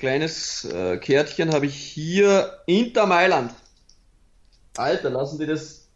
[0.00, 2.58] Kleines äh, Kärtchen habe ich hier.
[2.66, 3.52] Inter Mailand.
[4.76, 5.86] Alter, lassen die das.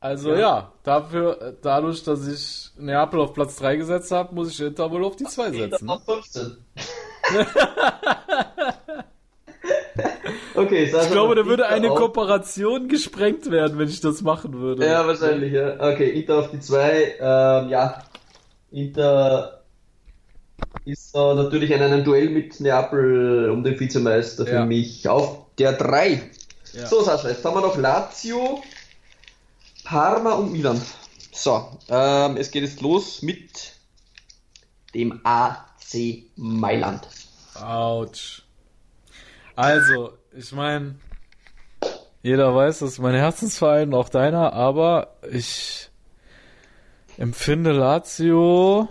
[0.00, 0.38] Also Ja.
[0.38, 5.04] ja, dafür, dadurch, dass ich Neapel auf Platz 3 gesetzt habe, muss ich Inter wohl
[5.04, 5.62] auf die 2 setzen.
[5.82, 6.56] Inter auf 15.
[10.54, 14.22] okay, Sascha, Ich glaube, da würde Inter eine auf- Kooperation gesprengt werden, wenn ich das
[14.22, 14.86] machen würde.
[14.86, 15.74] Ja, wahrscheinlich, ja.
[15.74, 17.16] Okay, Inter auf die 2.
[17.20, 18.02] Ähm, ja,
[18.70, 19.59] Inter
[20.84, 24.64] ist äh, natürlich in einem Duell mit Neapel um den Vizemeister für Ja.
[24.66, 26.22] mich auf der 3.
[26.72, 26.86] Ja.
[26.86, 28.62] So, Sascha, jetzt haben wir noch Lazio,
[29.84, 30.80] Parma und Milan.
[31.32, 33.72] So, ähm, es geht jetzt los mit
[34.94, 37.06] dem AC Mailand.
[37.54, 38.42] Autsch.
[39.56, 40.94] Also, ich meine,
[42.22, 45.90] jeder weiß, das ist mein Herzensverein, auch deiner, aber ich
[47.18, 48.88] empfinde Lazio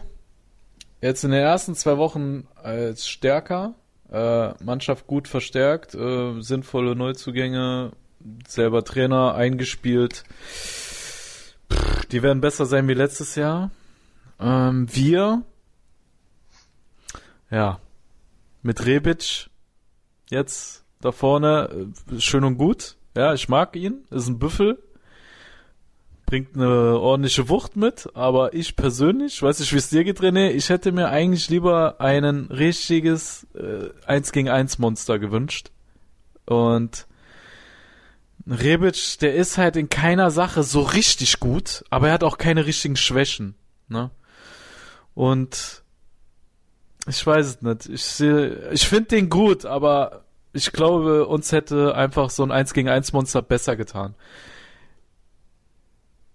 [1.02, 3.76] jetzt in den ersten zwei Wochen als stärker,
[4.12, 7.92] äh, Mannschaft gut verstärkt, äh, sinnvolle Neuzugänge,
[8.48, 10.24] selber Trainer eingespielt.
[10.52, 11.56] Pff,
[12.12, 13.72] Die werden besser sein wie letztes Jahr.
[14.40, 15.44] Ähm, wir,
[17.52, 17.80] ja,
[18.62, 19.50] mit Rebic
[20.30, 22.96] jetzt da vorne äh, schön und gut.
[23.16, 24.06] Ja, ich mag ihn.
[24.12, 24.82] Ist ein Büffel.
[26.30, 30.52] Bringt eine ordentliche Wucht mit, aber ich persönlich, weiß nicht, wie es dir geht, René,
[30.52, 35.72] ich hätte mir eigentlich lieber einen richtiges äh, 1 gegen 1 Monster gewünscht.
[36.46, 37.08] Und
[38.46, 42.68] Rebic, der ist halt in keiner Sache so richtig gut, aber er hat auch keine
[42.68, 43.56] richtigen Schwächen.
[43.88, 44.12] Ne?
[45.16, 45.82] Und
[47.08, 47.90] ich weiß es nicht.
[47.90, 52.76] Ich sehe, ich finde den gut, aber ich glaube, uns hätte einfach so ein 1
[52.76, 54.14] gegen 1 Monster besser getan.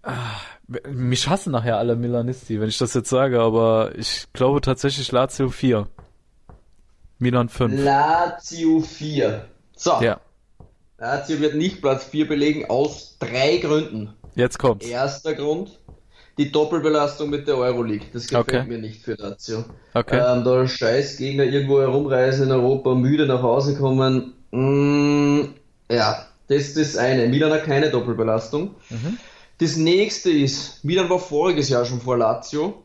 [0.05, 0.41] Ah,
[0.91, 5.49] mich hassen nachher alle Milanisti, wenn ich das jetzt sage, aber ich glaube tatsächlich Lazio
[5.49, 5.87] 4.
[7.19, 7.83] Milan 5.
[7.83, 9.47] Lazio 4.
[9.77, 10.21] So, Ja,
[10.99, 14.15] Lazio wird nicht Platz 4 belegen aus drei Gründen.
[14.35, 14.87] jetzt kommt's.
[14.87, 15.79] Erster Grund,
[16.39, 18.07] die Doppelbelastung mit der Euroleague.
[18.13, 18.65] Das gefällt Okay.
[18.67, 19.65] mir nicht für Lazio.
[19.95, 20.17] Okay.
[20.19, 24.35] Ähm, da scheiß Gegner irgendwo herumreisen in Europa, müde nach Hause kommen.
[24.51, 25.55] Mm,
[25.91, 27.27] ja, das ist das eine.
[27.29, 28.75] Milan hat keine Doppelbelastung.
[28.91, 29.19] Mhm.
[29.59, 32.83] Das nächste ist, Milan war voriges Jahr schon vor Lazio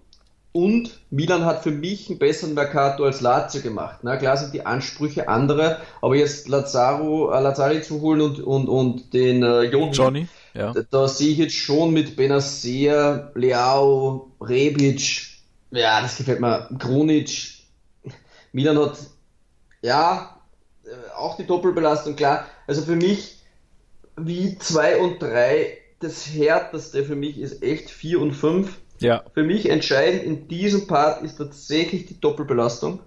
[0.52, 4.00] und Milan hat für mich einen besseren Mercato als Lazio gemacht.
[4.04, 8.68] Na klar sind die Ansprüche andere, aber jetzt Lazaro, äh, Lazzari zu holen und, und,
[8.68, 10.28] und den äh, Johnny, Johnny?
[10.54, 10.74] Ja.
[10.74, 15.30] da, da sehe ich jetzt schon mit Benacer, Leao, Rebic,
[15.72, 17.60] ja, das gefällt mir, Krunic.
[18.52, 18.98] Milan hat,
[19.82, 20.40] ja,
[20.84, 22.48] äh, auch die Doppelbelastung, klar.
[22.66, 23.38] Also für mich,
[24.18, 28.78] wie 2 und 3, das härteste für mich ist echt 4 und 5.
[29.00, 29.24] Ja.
[29.34, 33.00] Für mich entscheidend in diesem Part ist tatsächlich die Doppelbelastung.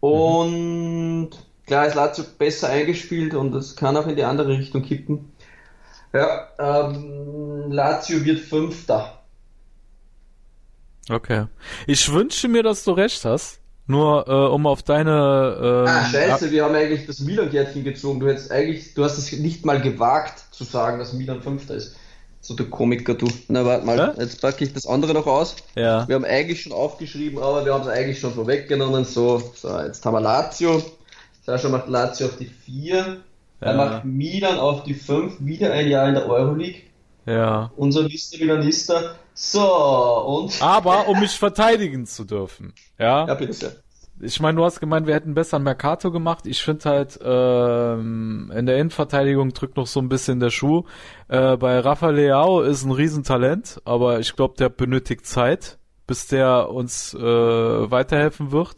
[0.00, 1.30] Und
[1.66, 5.32] klar ist Lazio besser eingespielt und das kann auch in die andere Richtung kippen.
[6.12, 9.22] Ja, ähm, Lazio wird Fünfter.
[11.10, 11.46] Okay.
[11.86, 13.60] Ich wünsche mir, dass du recht hast.
[13.86, 15.86] Nur äh, um auf deine.
[15.86, 18.20] Äh, ah, scheiße, wir haben eigentlich das Milan-Kärtchen gezogen.
[18.20, 21.96] Du hättest eigentlich, du hast es nicht mal gewagt zu sagen, dass Milan Fünfter ist.
[22.40, 23.28] So der Komiker, du.
[23.48, 24.14] Na, warte mal, ja?
[24.18, 25.56] jetzt packe ich das andere noch aus.
[25.74, 26.06] Ja.
[26.08, 29.04] Wir haben eigentlich schon aufgeschrieben, aber wir haben es eigentlich schon vorweggenommen.
[29.04, 30.82] So, so, jetzt haben wir Lazio.
[31.44, 33.18] Sascha macht Lazio auf die 4.
[33.60, 35.36] Er macht Milan auf die 5.
[35.40, 36.82] Wieder ein Jahr in der Euroleague.
[37.26, 37.70] Ja.
[37.76, 39.16] Unser Liste Milanista.
[39.34, 40.62] So, und.
[40.62, 42.72] Aber um mich verteidigen zu dürfen.
[42.98, 43.26] Ja.
[43.26, 43.82] Ja, bitte.
[44.20, 46.46] Ich meine, du hast gemeint, wir hätten besser Mercato gemacht.
[46.46, 50.84] Ich finde halt, ähm, in der Innenverteidigung drückt noch so ein bisschen der Schuh.
[51.28, 56.70] Äh, bei Rafa Leao ist ein Riesentalent, aber ich glaube, der benötigt Zeit, bis der
[56.70, 58.76] uns äh, weiterhelfen wird.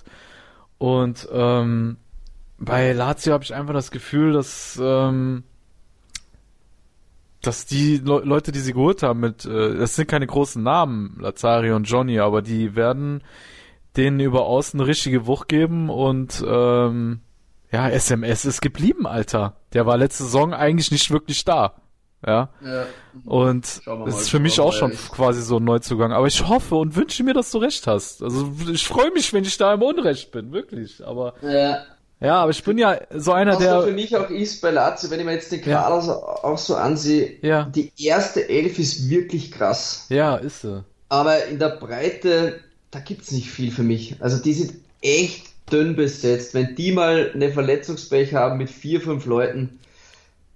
[0.78, 1.96] Und ähm,
[2.58, 5.44] bei Lazio habe ich einfach das Gefühl, dass ähm,
[7.42, 11.16] dass die Le Leute, die sie geholt haben, mit äh, das sind keine großen Namen,
[11.18, 13.22] Lazari und Johnny, aber die werden
[13.96, 17.20] denen über außen eine richtige Wucht geben und ähm,
[17.72, 19.56] ja, SMS ist geblieben, Alter.
[19.72, 21.74] Der war letzte Saison eigentlich nicht wirklich da.
[22.26, 22.50] Ja.
[22.62, 22.86] ja.
[23.24, 26.12] Und es ist für mich auch schon quasi so ein Neuzugang.
[26.12, 28.22] Aber ich hoffe und wünsche mir, dass du recht hast.
[28.22, 31.04] Also ich freue mich, wenn ich da im Unrecht bin, wirklich.
[31.04, 31.82] Aber ja.
[32.22, 33.78] Ja, aber ich bin ja so einer, der.
[33.78, 36.14] Was für mich auch ist bei Lazio, wenn ich mir jetzt den Kader ja.
[36.42, 37.64] auch so ansehe, ja.
[37.64, 40.04] die erste Elf ist wirklich krass.
[40.10, 40.84] Ja, ist sie.
[41.08, 42.60] Aber in der Breite,
[42.90, 44.16] da gibt's nicht viel für mich.
[44.20, 46.54] Also die sind echt dünn besetzt.
[46.54, 49.78] Wenn die mal eine Verletzungspech haben mit vier, fünf Leuten.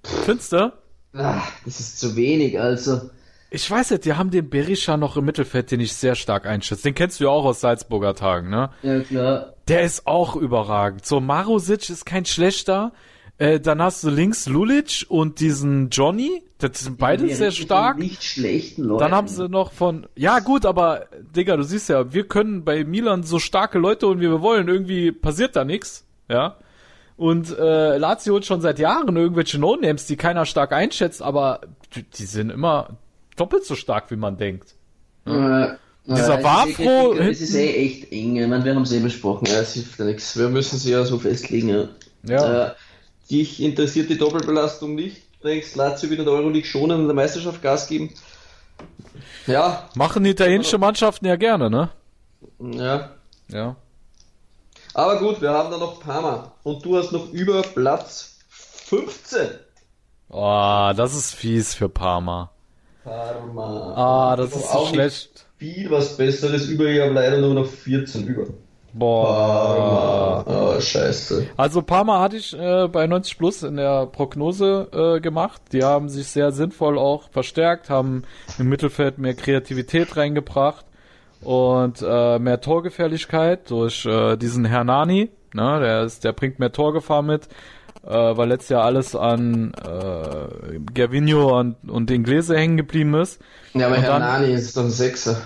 [0.03, 0.73] Findest du?
[1.15, 3.11] Ach, das ist zu wenig, also.
[3.51, 6.83] Ich weiß nicht, die haben den Berisha noch im Mittelfeld, den ich sehr stark einschätze.
[6.83, 8.71] Den kennst du ja auch aus Salzburger Tagen, ne?
[8.83, 9.55] Ja, klar.
[9.69, 11.07] Der ist auch überragend.
[11.07, 12.93] So, Marusic ist kein schlechter.
[13.37, 16.43] Äh, dann hast du links Lulic und diesen Johnny.
[16.59, 17.99] Das sind beide sehr stark.
[17.99, 19.05] Nicht schlechten Leute.
[19.05, 22.85] Dann haben sie noch von, ja gut, aber Digga, du siehst ja, wir können bei
[22.85, 24.69] Milan so starke Leute und wie wir wollen.
[24.69, 26.57] Irgendwie passiert da nichts, ja.
[27.17, 31.61] Und äh, Lazio hat schon seit Jahren irgendwelche No-Names, die keiner stark einschätzt, aber
[31.95, 32.97] die, die sind immer,
[33.37, 34.75] doppelt so stark, wie man denkt.
[35.27, 35.65] Ja.
[35.65, 35.77] Äh,
[36.07, 37.15] Dieser äh, Wafro.
[37.15, 38.37] Es ist eh echt eng.
[38.37, 39.47] Ich meine, wir haben es eh besprochen.
[39.47, 40.37] Ja, es hilft ja nichts.
[40.37, 41.69] Wir müssen sie ja so festlegen.
[41.69, 41.89] Ja.
[42.25, 42.67] ja.
[42.67, 42.75] Äh,
[43.31, 45.23] dich interessiert die Doppelbelastung nicht.
[45.43, 48.15] Denkst, Lazio wieder in der Euroleague schonen und in der Meisterschaft Gas geben.
[49.47, 49.89] Ja.
[49.95, 51.91] Machen die italienische Mannschaften ja gerne, ne?
[52.59, 53.11] Ja.
[53.49, 53.77] Ja.
[54.95, 56.53] Aber gut, wir haben da noch Parma.
[56.63, 59.49] Und du hast noch über Platz 15.
[60.31, 62.51] Oh, das ist fies für Parma.
[63.03, 63.95] Parma.
[64.33, 65.47] Ah, das ist so schlecht.
[65.59, 68.47] Viel was Besseres über, habe leider nur noch 14 über.
[68.95, 70.45] Boah.
[70.47, 70.75] Parma.
[70.77, 71.49] Oh, scheiße.
[71.57, 75.61] Also Parma hatte ich äh, bei 90 Plus in der Prognose äh, gemacht.
[75.73, 78.23] Die haben sich sehr sinnvoll auch verstärkt, haben
[78.59, 80.85] im Mittelfeld mehr Kreativität reingebracht
[81.41, 85.31] und äh, mehr Torgefährlichkeit durch äh, diesen Hernani.
[85.53, 87.49] Ne, der, ist, der bringt mehr Torgefahr mit
[88.07, 93.41] äh, weil letztes Jahr alles an äh, Gervinho und, und Inglese hängen geblieben ist.
[93.73, 95.41] Ja, aber Hernani ist doch ein Sechser.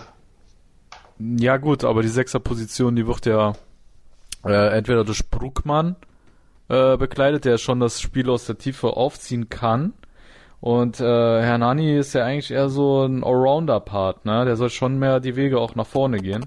[1.18, 3.54] Ja gut, aber die Sechser-Position, die wird ja
[4.44, 5.96] äh, entweder durch Bruckmann
[6.68, 9.94] äh, bekleidet, der schon das Spiel aus der Tiefe aufziehen kann.
[10.60, 14.44] Und äh, Hernani ist ja eigentlich eher so ein Allrounder-Part, ne?
[14.44, 16.46] Der soll schon mehr die Wege auch nach vorne gehen.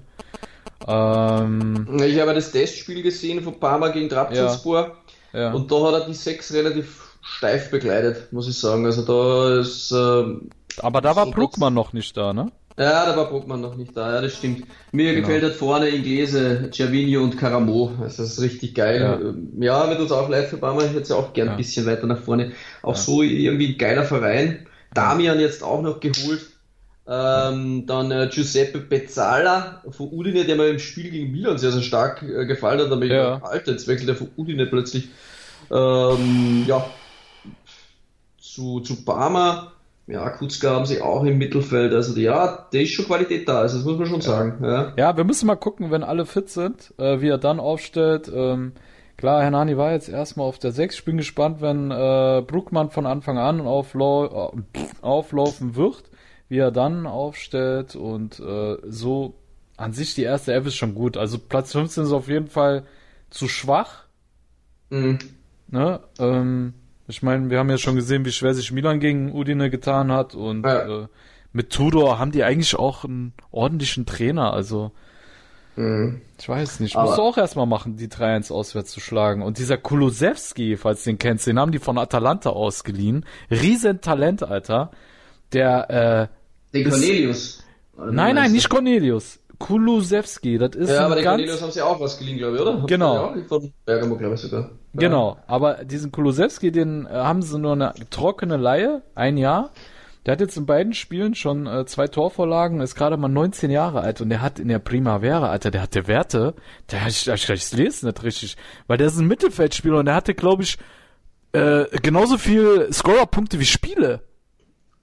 [0.86, 4.96] Ähm, ich habe das Testspiel gesehen von Parma gegen Trabzonspor.
[5.32, 5.40] Ja.
[5.40, 5.52] Ja.
[5.52, 8.84] Und da hat er die sechs relativ steif begleitet, muss ich sagen.
[8.84, 9.92] Also da ist.
[9.92, 10.50] Ähm,
[10.80, 12.52] Aber da war Bruckmann noch nicht da, ne?
[12.82, 14.66] Ja, da war Bruckmann noch nicht da, ja, das stimmt.
[14.90, 15.26] Mir genau.
[15.26, 17.92] gefällt halt vorne Inglese, Cervinho und Caramo.
[18.00, 19.00] Das ist richtig geil.
[19.00, 20.84] Ja, ähm, ja wird uns auch leid für Barmer.
[20.84, 21.52] Ich hätte ja auch gern ja.
[21.52, 22.52] ein bisschen weiter nach vorne.
[22.82, 23.00] Auch ja.
[23.00, 24.66] so irgendwie ein geiler Verein.
[24.94, 26.46] Damian jetzt auch noch geholt.
[27.06, 31.82] Ähm, dann äh, Giuseppe Pezzala von Udine, der mir im Spiel gegen Milan sehr, sehr
[31.82, 32.92] stark äh, gefallen hat.
[32.92, 33.36] Aber ja.
[33.38, 35.08] ich Alter, jetzt wechselt er von Udine plötzlich.
[35.70, 36.84] Ähm, ja,
[38.40, 39.72] zu, zu Barmer.
[40.06, 41.92] Ja, Kutzka haben sie auch im Mittelfeld.
[41.94, 43.60] Also ja, da ist schon Qualität da.
[43.60, 44.64] Also das muss man schon sagen.
[44.64, 48.30] Ja, ja wir müssen mal gucken, wenn alle fit sind, äh, wie er dann aufstellt.
[48.34, 48.72] Ähm,
[49.16, 50.96] klar, Hernani war jetzt erstmal auf der 6.
[50.96, 56.04] Ich bin gespannt, wenn äh, Bruckmann von Anfang an auflau äh, auflaufen wird
[56.52, 59.36] wie er dann aufstellt und äh, so
[59.78, 61.16] an sich die erste Elf ist schon gut.
[61.16, 62.84] Also Platz 15 ist auf jeden Fall
[63.30, 64.04] zu schwach.
[64.90, 65.18] Mhm.
[65.68, 66.00] Ne?
[66.18, 66.74] Ähm,
[67.12, 70.34] ich meine, wir haben ja schon gesehen, wie schwer sich Milan gegen Udine getan hat
[70.34, 71.02] und ja.
[71.02, 71.06] äh,
[71.52, 74.54] mit Tudor haben die eigentlich auch einen ordentlichen Trainer.
[74.54, 74.92] Also
[75.76, 76.20] Mhm.
[76.38, 76.96] Ich weiß nicht.
[76.96, 79.42] Musst du auch erstmal machen, die 3-1 auswärts zu schlagen.
[79.42, 83.24] Und dieser Kulusewski, falls du den kennst, den haben die von Atalanta ausgeliehen.
[83.50, 84.90] Riesentalent, Alter.
[85.52, 86.28] Der,
[86.70, 86.74] äh.
[86.76, 87.64] Den Cornelius.
[87.96, 89.38] Nein, nein, nicht Cornelius.
[89.62, 92.82] Kulusewski, das ist Ja, aber den Cornelius haben sie auch was geliehen, glaube ich, oder?
[92.86, 93.32] Genau.
[93.48, 94.70] Von Bergamo, glaube ich sogar.
[94.92, 99.70] Genau, aber diesen Kulusewski, den äh, haben sie nur eine trockene Laie, ein Jahr.
[100.26, 104.00] Der hat jetzt in beiden Spielen schon äh, zwei Torvorlagen, ist gerade mal 19 Jahre
[104.00, 106.54] alt und der hat in der Primavera, Alter, der hatte Werte,
[106.90, 108.56] der ich, ich, ich lese nicht richtig,
[108.88, 110.76] weil der ist ein Mittelfeldspieler und der hatte, glaube ich,
[111.52, 114.22] äh, genauso viel Scorerpunkte wie Spiele.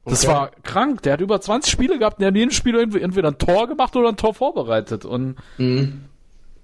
[0.09, 0.33] Das okay.
[0.33, 1.01] war krank.
[1.03, 3.95] Der hat über 20 Spiele gehabt, der hat in jedem Spiel entweder ein Tor gemacht
[3.95, 5.05] oder ein Tor vorbereitet.
[5.05, 6.05] Und mhm.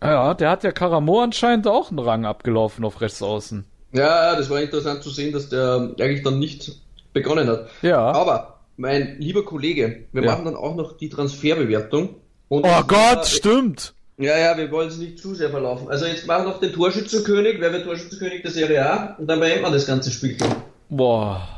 [0.02, 3.66] ja, der hat ja Karamo anscheinend auch einen Rang abgelaufen auf rechts außen.
[3.93, 6.72] Ja, das war interessant zu sehen, dass der eigentlich dann nicht
[7.14, 7.70] begonnen hat.
[7.82, 8.12] Ja.
[8.12, 10.32] Aber, mein lieber Kollege, wir ja.
[10.32, 12.16] machen dann auch noch die Transferbewertung.
[12.50, 13.93] oh Gott, war, stimmt.
[14.18, 15.89] Ja, ja, wir wollen es nicht zu sehr verlaufen.
[15.89, 19.39] Also jetzt machen wir noch den Torschützenkönig, wer wird Torschützenkönig der Serie A und dann
[19.39, 20.48] beenden wir das ganze Spielchen.
[20.89, 21.55] Boah.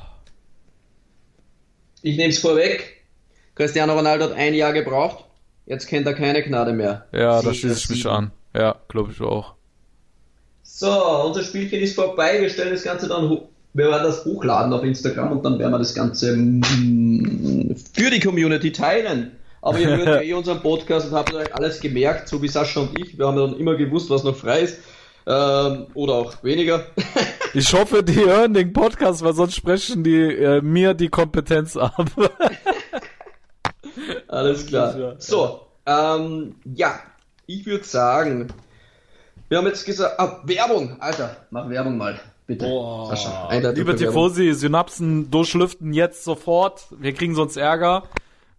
[2.08, 3.02] Ich nehme es vorweg.
[3.54, 5.26] Cristiano Ronaldo hat ein Jahr gebraucht.
[5.66, 7.06] Jetzt kennt er keine Gnade mehr.
[7.12, 8.32] Ja, da schließe ich mich an.
[8.56, 9.56] Ja, glaube ich auch.
[10.64, 10.90] So,
[11.26, 12.40] unser Spielchen ist vorbei.
[12.40, 13.50] Wir stellen das Ganze dann hoch.
[13.74, 18.22] Wir werden das hochladen auf Instagram und dann werden wir das Ganze mm, für die
[18.22, 19.34] Community teilen.
[19.62, 22.80] Aber ihr hört ja eh unseren Podcast und habt euch alles gemerkt, so wie Sascha
[22.80, 23.18] und ich.
[23.20, 24.80] Wir haben dann immer gewusst, was noch frei ist.
[25.30, 26.86] Ähm, oder auch weniger.
[27.54, 32.10] ich hoffe, die hören den Podcast, weil sonst sprechen die äh, mir die Kompetenz ab.
[34.30, 35.16] Alles klar.
[35.18, 37.02] So, ähm, ja,
[37.46, 38.48] ich würde sagen,
[39.50, 42.18] wir haben jetzt gesagt, ah, Werbung, Alter, mach Werbung mal.
[42.46, 42.66] Bitte.
[42.66, 43.10] Boah.
[43.10, 46.88] Sascha, Liebe Tifosi, Synapsen durchlüften jetzt sofort.
[46.98, 48.04] Wir kriegen sonst Ärger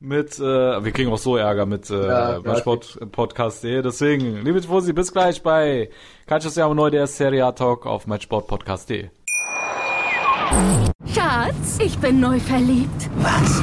[0.00, 3.82] mit, äh, wir kriegen auch so Ärger mit äh, ja, bei Sportpodcast.de.
[3.82, 5.90] Deswegen, liebe Tifosi, bis gleich bei
[6.26, 9.10] Calcio Siamo Neu, der Serie A Talk auf meinsportpodcast.de.
[11.14, 13.10] Schatz, ich bin neu verliebt.
[13.16, 13.62] Was?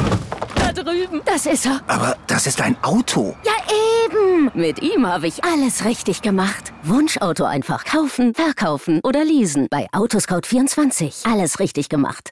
[0.56, 1.22] Da drüben.
[1.26, 1.82] Das ist er.
[1.88, 3.36] Aber das ist ein Auto.
[3.44, 3.54] Ja,
[4.06, 4.52] eben.
[4.54, 6.74] Mit ihm habe ich alles richtig gemacht.
[6.84, 9.68] Wunschauto einfach kaufen, verkaufen oder leasen.
[9.70, 11.32] Bei Autoscout24.
[11.32, 12.32] Alles richtig gemacht.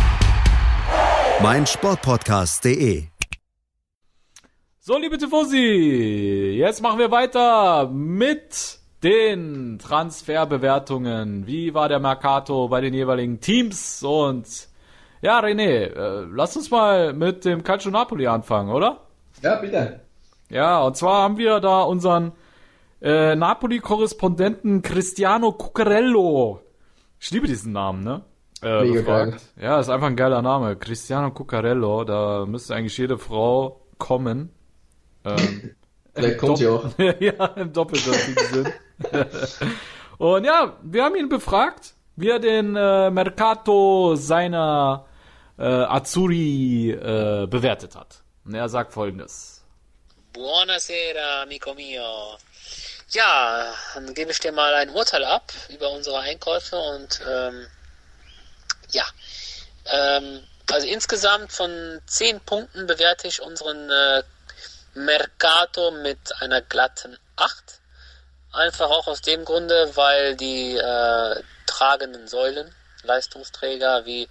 [1.41, 3.05] mein Sportpodcast.de.
[4.79, 11.47] So, liebe Tifosi, jetzt machen wir weiter mit den Transferbewertungen.
[11.47, 14.03] Wie war der Mercato bei den jeweiligen Teams?
[14.03, 14.67] Und
[15.21, 19.07] ja, René, äh, lass uns mal mit dem Calcio Napoli anfangen, oder?
[19.41, 20.01] Ja, bitte.
[20.49, 22.33] Ja, und zwar haben wir da unseren
[23.01, 26.61] äh, Napoli-Korrespondenten Cristiano Cuccarello.
[27.19, 28.21] Ich liebe diesen Namen, ne?
[28.61, 29.31] Äh, Mega befragt.
[29.31, 29.65] Geil.
[29.65, 30.75] Ja, ist einfach ein geiler Name.
[30.75, 34.53] Cristiano Cuccarello, da müsste eigentlich jede Frau kommen.
[35.25, 35.75] Ähm,
[36.13, 36.85] Vielleicht kommt sie auch.
[37.19, 38.73] ja, im doppeldeutigen Sinn.
[40.17, 45.05] Und ja, wir haben ihn befragt, wie er den äh, Mercato seiner
[45.57, 48.23] äh, Azzurri äh, bewertet hat.
[48.45, 49.63] Und er sagt folgendes.
[50.33, 52.37] Buonasera, amico mio.
[53.09, 57.67] Ja, dann gebe ich dir mal ein Urteil ab über unsere Einkäufe und ähm,
[58.91, 59.05] ja.
[59.85, 64.23] Ähm, also insgesamt von 10 Punkten bewerte ich unseren äh,
[64.93, 67.53] Mercato mit einer glatten 8.
[68.53, 72.73] Einfach auch aus dem Grunde, weil die äh, tragenden Säulen,
[73.03, 74.27] Leistungsträger wie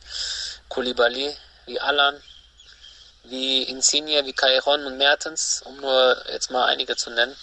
[0.69, 1.37] Koulibaly,
[1.67, 2.23] wie Alan,
[3.25, 7.37] wie Insigne, wie Cairon und Mertens, um nur jetzt mal einige zu nennen,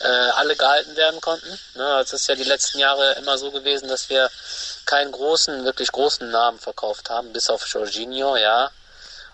[0.00, 1.58] äh, alle gehalten werden konnten.
[1.74, 4.30] Ne, es ist ja die letzten Jahre immer so gewesen, dass wir
[4.86, 8.70] keinen großen, wirklich großen Namen verkauft haben, bis auf Jorginho, ja.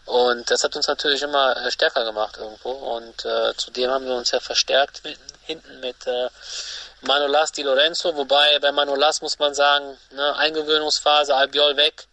[0.07, 2.71] Und das hat uns natürlich immer äh, stärker gemacht irgendwo.
[2.71, 6.29] Und äh, zudem haben wir uns ja verstärkt mit, hinten mit äh,
[7.03, 12.07] Manolas Di Lorenzo, wobei bei Manolas muss man sagen, ne, Eingewöhnungsphase, Albiol weg.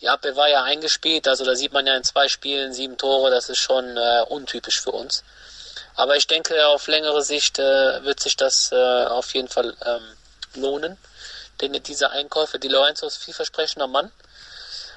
[0.00, 3.30] Die Abwehr war ja eingespielt, also da sieht man ja in zwei Spielen sieben Tore,
[3.30, 5.24] das ist schon äh, untypisch für uns.
[5.94, 10.16] Aber ich denke, auf längere Sicht äh, wird sich das äh, auf jeden Fall ähm,
[10.54, 10.98] lohnen.
[11.60, 14.12] Denn diese Einkäufe, die Lorenzo ist vielversprechender Mann.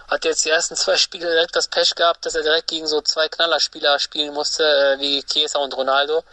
[0.08, 3.02] hat jetzt die ersten zwei Spiele direkt das Pech gehabt, dass er direkt gegen so
[3.02, 6.24] zwei Knallerspieler spielen musste, äh, wie Chiesa und Ronaldo.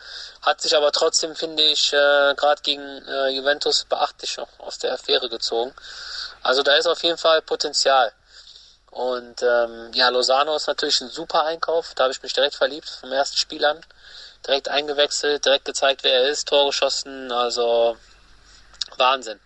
[0.42, 5.28] Hat sich aber trotzdem, finde ich, äh, gerade gegen äh, Juventus beachtlich aus der Affäre
[5.28, 5.74] gezogen.
[6.42, 8.12] Also da ist auf jeden Fall Potenzial.
[8.96, 11.92] Und ähm, ja, Lozano ist natürlich ein super Einkauf.
[11.94, 13.84] Da habe ich mich direkt verliebt vom ersten Spiel an.
[14.46, 17.30] Direkt eingewechselt, direkt gezeigt, wer er ist, Tor geschossen.
[17.30, 17.98] Also
[18.96, 19.38] Wahnsinn.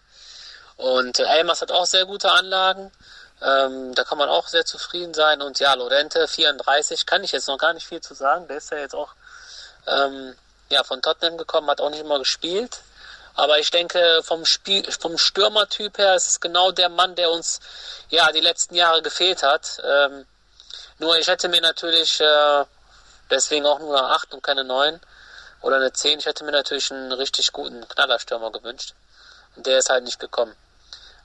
[0.81, 2.91] Und äh, Elmas hat auch sehr gute Anlagen.
[3.43, 5.43] Ähm, da kann man auch sehr zufrieden sein.
[5.43, 8.49] Und ja, Lorente 34 kann ich jetzt noch gar nicht viel zu sagen.
[8.49, 9.11] Der ist ja jetzt auch
[9.87, 10.35] ähm,
[10.71, 12.81] ja, von Tottenham gekommen, hat auch nicht immer gespielt.
[13.35, 17.61] Aber ich denke, vom Spiel, vom Stürmertyp her ist es genau der Mann, der uns
[18.09, 19.83] ja die letzten Jahre gefehlt hat.
[19.85, 20.27] Ähm,
[20.99, 22.65] nur ich hätte mir natürlich äh,
[23.31, 24.99] deswegen auch nur eine 8 und keine 9
[25.61, 26.21] oder eine 10.
[26.21, 28.95] Ich hätte mir natürlich einen richtig guten Knallerstürmer gewünscht.
[29.57, 30.57] Und der ist halt nicht gekommen.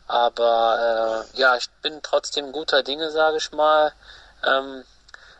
[0.07, 3.93] Aber äh, ja, ich bin trotzdem guter Dinge, sage ich mal.
[4.43, 4.83] Ähm,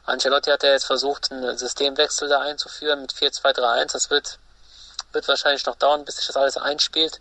[0.05, 3.93] Ancelotti hat ja jetzt versucht, einen Systemwechsel da einzuführen mit 4-2-3-1.
[3.93, 4.39] Das wird,
[5.11, 7.19] wird wahrscheinlich noch dauern, bis sich das alles einspielt.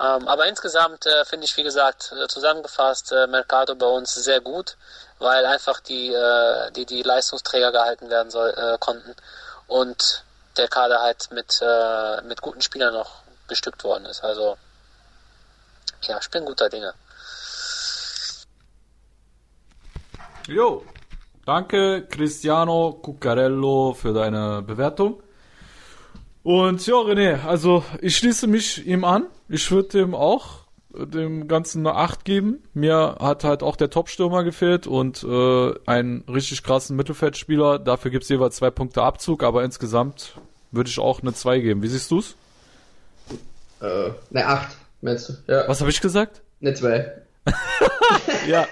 [0.00, 4.40] Ähm, aber insgesamt äh, finde ich, wie gesagt, äh, zusammengefasst, äh, Mercado bei uns sehr
[4.40, 4.76] gut,
[5.18, 9.14] weil einfach die, äh, die, die Leistungsträger gehalten werden soll, äh, konnten
[9.66, 10.24] und
[10.56, 14.24] der Kader halt mit, äh, mit guten Spielern noch bestückt worden ist.
[14.24, 14.56] Also
[16.02, 16.92] ja, ich bin guter Dinge.
[20.48, 20.84] Jo,
[21.44, 25.22] danke Cristiano Cuccarello für deine Bewertung.
[26.42, 29.26] Und ja, René, also ich schließe mich ihm an.
[29.48, 30.60] Ich würde dem auch
[30.92, 32.62] dem Ganzen eine 8 geben.
[32.74, 37.78] Mir hat halt auch der Top-Stürmer gefehlt und äh, einen richtig krassen Mittelfeldspieler.
[37.78, 40.34] Dafür gibt es jeweils zwei Punkte Abzug, aber insgesamt
[40.72, 41.82] würde ich auch eine 2 geben.
[41.82, 42.34] Wie siehst du's?
[43.80, 44.76] Äh, eine 8.
[45.00, 45.52] Meinst du?
[45.52, 45.68] Ja.
[45.68, 46.42] Was habe ich gesagt?
[46.60, 47.12] Eine 2.
[48.48, 48.66] ja.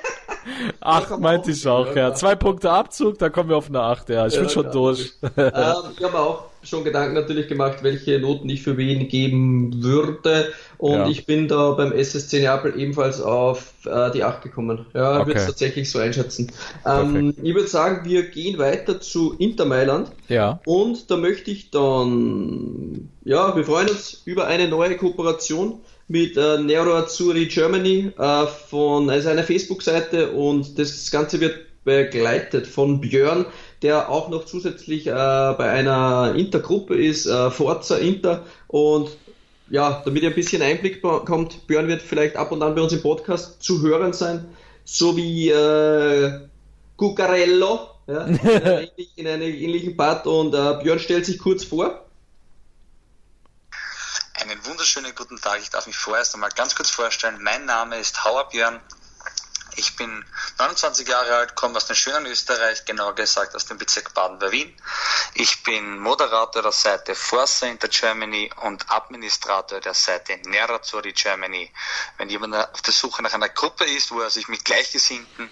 [0.81, 2.15] Acht meinte ich auch, ja.
[2.15, 4.27] Zwei Punkte Abzug, da kommen wir auf eine Acht, ja.
[4.27, 5.13] Ich ja, bin schon durch.
[5.37, 5.53] ähm,
[5.97, 10.53] ich habe auch schon Gedanken natürlich gemacht, welche Noten ich für wen geben würde.
[10.77, 11.09] Und ja.
[11.09, 14.87] ich bin da beim SSC Neapel ebenfalls auf äh, die 8 gekommen.
[14.95, 15.27] Ja, ich okay.
[15.29, 16.53] würde es tatsächlich so einschätzen.
[16.85, 20.11] Ähm, ich würde sagen, wir gehen weiter zu Inter Mailand.
[20.29, 20.61] Ja.
[20.67, 26.59] Und da möchte ich dann, ja, wir freuen uns über eine neue Kooperation mit äh,
[26.59, 33.47] Nero Azzurri Germany äh, von also einer Facebook-Seite und das Ganze wird begleitet von Björn,
[33.83, 39.11] der auch noch zusätzlich äh, bei einer Intergruppe ist, äh, Forza Inter und
[39.71, 42.93] ja, damit ihr ein bisschen Einblick bekommt, Björn wird vielleicht ab und an bei uns
[42.95, 44.47] im Podcast zu hören sein,
[44.85, 46.41] so wie äh,
[46.97, 48.25] Cuccarello, ja,
[49.17, 52.08] in einem ähnlichen Part und äh, Björn stellt sich kurz vor.
[54.69, 55.63] Wunderschönen guten Tag.
[55.63, 57.43] Ich darf mich vorerst einmal ganz kurz vorstellen.
[57.43, 58.79] Mein Name ist Hauer Björn.
[59.77, 60.23] Ich bin
[60.59, 64.53] 29 Jahre alt, komme aus dem schönen Österreich, genauer gesagt aus dem Bezirk Baden bei
[64.53, 64.77] Wien.
[65.33, 71.73] Ich bin Moderator der Seite Forza Inter Germany und Administrator der Seite Nerazzurri Germany.
[72.19, 75.51] Wenn jemand auf der Suche nach einer Gruppe ist, wo er sich mit Gleichgesinnten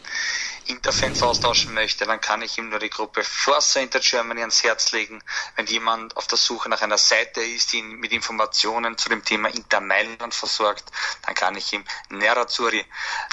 [0.69, 4.93] Interfans austauschen möchte, dann kann ich ihm nur die Gruppe Forza Inter Germany ans Herz
[4.93, 5.23] legen.
[5.55, 9.25] Wenn jemand auf der Suche nach einer Seite ist, die ihn mit Informationen zu dem
[9.25, 10.85] Thema Inter Mailand versorgt,
[11.23, 12.85] dann kann ich ihm Nerazzurri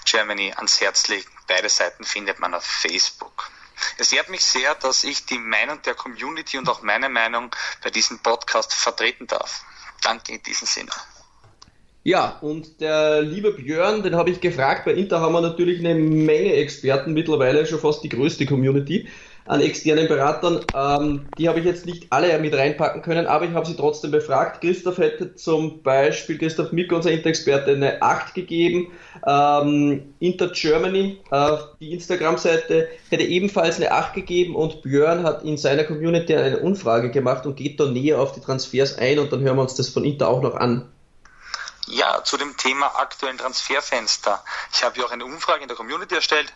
[0.06, 1.30] Germany ans Herz legen.
[1.48, 3.50] Beide Seiten findet man auf Facebook.
[3.98, 7.90] Es ehrt mich sehr, dass ich die Meinung der Community und auch meine Meinung bei
[7.90, 9.66] diesem Podcast vertreten darf.
[10.02, 10.92] Danke in diesem Sinne.
[12.06, 14.84] Ja, und der liebe Björn, den habe ich gefragt.
[14.84, 19.08] Bei Inter haben wir natürlich eine Menge Experten, mittlerweile schon fast die größte Community
[19.46, 20.66] an externen Beratern.
[20.76, 24.12] Ähm, die habe ich jetzt nicht alle mit reinpacken können, aber ich habe sie trotzdem
[24.12, 24.60] befragt.
[24.60, 28.92] Christoph hätte zum Beispiel, Christoph Mick, unser Inter-Experte, eine 8 gegeben.
[29.26, 35.56] Ähm, Inter Germany, äh, die Instagram-Seite, hätte ebenfalls eine 8 gegeben und Björn hat in
[35.56, 39.40] seiner Community eine Umfrage gemacht und geht da näher auf die Transfers ein und dann
[39.40, 40.90] hören wir uns das von Inter auch noch an.
[41.86, 44.44] Ja, zu dem Thema aktuellen Transferfenster.
[44.72, 46.54] Ich habe ja auch eine Umfrage in der Community erstellt.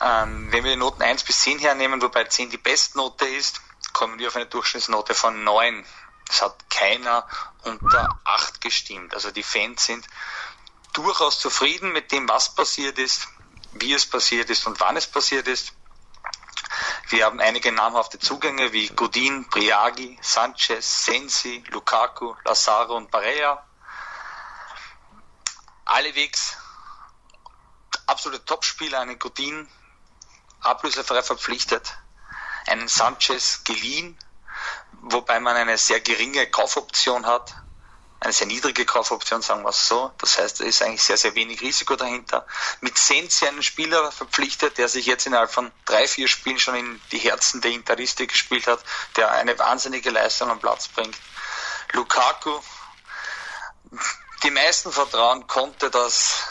[0.00, 4.18] Ähm, wenn wir die Noten 1 bis 10 hernehmen, wobei 10 die Bestnote ist, kommen
[4.18, 5.86] wir auf eine Durchschnittsnote von 9.
[6.28, 7.26] Es hat keiner
[7.62, 9.14] unter 8 gestimmt.
[9.14, 10.06] Also die Fans sind
[10.92, 13.28] durchaus zufrieden mit dem, was passiert ist,
[13.72, 15.72] wie es passiert ist und wann es passiert ist.
[17.08, 23.64] Wir haben einige namhafte Zugänge wie Godin, Briagi, Sanchez, Sensi, Lukaku, Lazaro und Barea
[25.84, 26.56] allewegs
[28.06, 29.68] absolute Topspieler, einen Godin
[30.60, 31.96] ablösefrei verpflichtet,
[32.66, 34.18] einen Sanchez geliehen,
[35.02, 37.54] wobei man eine sehr geringe Kaufoption hat,
[38.20, 40.10] eine sehr niedrige Kaufoption, sagen wir es so.
[40.18, 42.46] Das heißt, da ist eigentlich sehr, sehr wenig Risiko dahinter.
[42.80, 47.00] Mit Sensi einen Spieler verpflichtet, der sich jetzt innerhalb von drei, vier Spielen schon in
[47.12, 48.82] die Herzen der Interiste gespielt hat,
[49.16, 51.16] der eine wahnsinnige Leistung am Platz bringt.
[51.92, 52.60] Lukaku,
[54.44, 56.46] die meisten vertrauen konnte, dass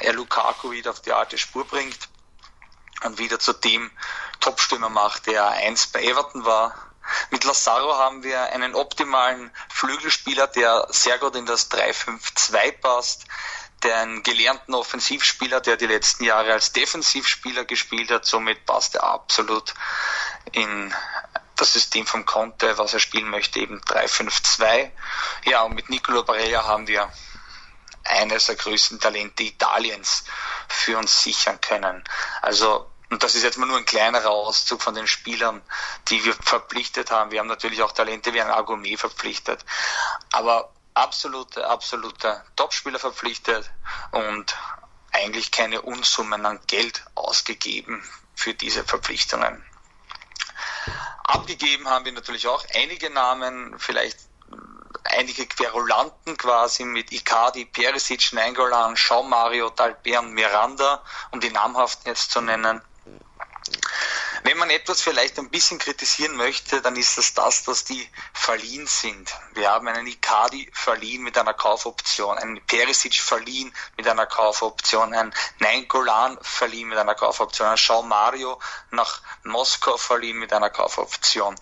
[0.00, 2.08] er Lukaku wieder auf die alte Spur bringt
[3.02, 3.90] und wieder zu dem
[4.40, 6.74] Topstürmer macht, der einst bei Everton war.
[7.30, 13.24] Mit Lazaro haben wir einen optimalen Flügelspieler, der sehr gut in das 3-5-2 passt,
[13.82, 19.02] der einen gelernten Offensivspieler, der die letzten Jahre als Defensivspieler gespielt hat, somit passt er
[19.02, 19.74] absolut
[20.52, 20.94] in
[21.56, 24.90] das System vom Conte, was er spielen möchte, eben 3-5-2.
[25.44, 27.12] Ja, und mit Nicolo Barella haben wir
[28.12, 30.24] eines der größten Talente Italiens
[30.68, 32.04] für uns sichern können.
[32.40, 35.60] Also und das ist jetzt mal nur ein kleinerer Auszug von den Spielern,
[36.08, 37.30] die wir verpflichtet haben.
[37.30, 39.66] Wir haben natürlich auch Talente wie ein Argumet verpflichtet.
[40.32, 43.70] Aber absolute, absolute Topspieler verpflichtet
[44.12, 44.56] und
[45.12, 48.02] eigentlich keine Unsummen an Geld ausgegeben
[48.34, 49.62] für diese Verpflichtungen.
[51.24, 54.18] Abgegeben haben wir natürlich auch einige Namen, vielleicht
[55.12, 62.08] einige Querulanten quasi mit Icardi, Perisic, Nainggolan, Jean Mario, Dalbert und Miranda, um die namhaften
[62.08, 62.80] jetzt zu nennen.
[64.44, 68.88] Wenn man etwas vielleicht ein bisschen kritisieren möchte, dann ist es das, dass die verliehen
[68.88, 69.32] sind.
[69.54, 75.32] Wir haben einen Icardi verliehen mit einer Kaufoption, einen Perisic verliehen mit einer Kaufoption, einen
[75.60, 81.54] Nainggolan verliehen mit einer Kaufoption, einen Jean Mario nach Moskau verliehen mit einer Kaufoption.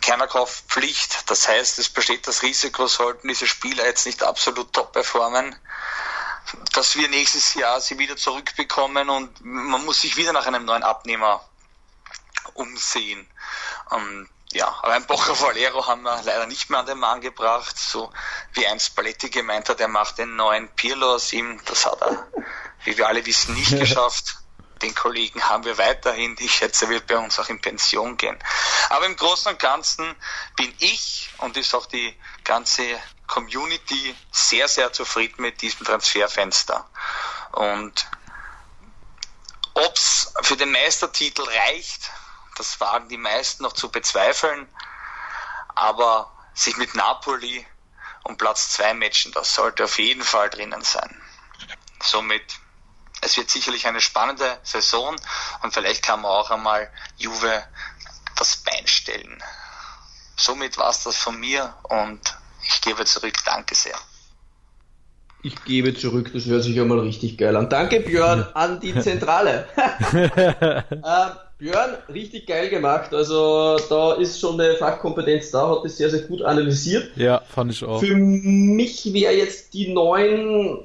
[0.00, 1.30] Keiner Kaufpflicht.
[1.30, 5.54] Das heißt, es besteht das Risiko, sollten diese Spieler jetzt nicht absolut top performen,
[6.72, 10.82] dass wir nächstes Jahr sie wieder zurückbekommen und man muss sich wieder nach einem neuen
[10.82, 11.44] Abnehmer
[12.54, 13.28] umsehen.
[13.92, 17.78] Ähm, ja, aber ein Bocher Valero haben wir leider nicht mehr an den Mann gebracht,
[17.78, 18.12] so
[18.54, 21.60] wie ein Spalletti gemeint hat, er macht den neuen Pirlo aus ihm.
[21.66, 22.26] Das hat er,
[22.84, 24.38] wie wir alle wissen, nicht geschafft.
[24.82, 26.36] Den Kollegen haben wir weiterhin.
[26.40, 28.38] Ich schätze, er wird bei uns auch in Pension gehen.
[28.88, 30.16] Aber im Großen und Ganzen
[30.56, 36.88] bin ich und ist auch die ganze Community sehr, sehr zufrieden mit diesem Transferfenster.
[37.52, 38.06] Und
[39.74, 42.10] ob es für den Meistertitel reicht,
[42.60, 44.68] das wagen die meisten noch zu bezweifeln.
[45.74, 47.66] Aber sich mit Napoli
[48.24, 51.16] um Platz 2 matchen, das sollte auf jeden Fall drinnen sein.
[52.02, 52.42] Somit,
[53.22, 55.16] es wird sicherlich eine spannende Saison
[55.62, 57.64] und vielleicht kann man auch einmal Juve
[58.36, 59.42] das Bein stellen.
[60.36, 62.20] Somit war es das von mir und
[62.62, 63.34] ich gebe zurück.
[63.46, 63.96] Danke sehr.
[65.42, 67.70] Ich gebe zurück, das hört sich ja mal richtig geil an.
[67.70, 69.66] Danke Björn an die Zentrale.
[71.60, 73.12] Björn, richtig geil gemacht.
[73.12, 77.10] Also da ist schon eine Fachkompetenz da, hat das sehr, sehr gut analysiert.
[77.16, 78.00] Ja, fand ich auch.
[78.00, 80.78] Für mich wäre jetzt die 9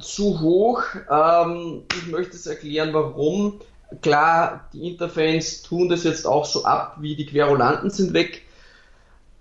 [0.00, 0.82] zu hoch.
[1.10, 3.60] Ähm, ich möchte es erklären, warum.
[4.00, 8.42] Klar, die Interfans tun das jetzt auch so ab, wie die Querulanten sind weg.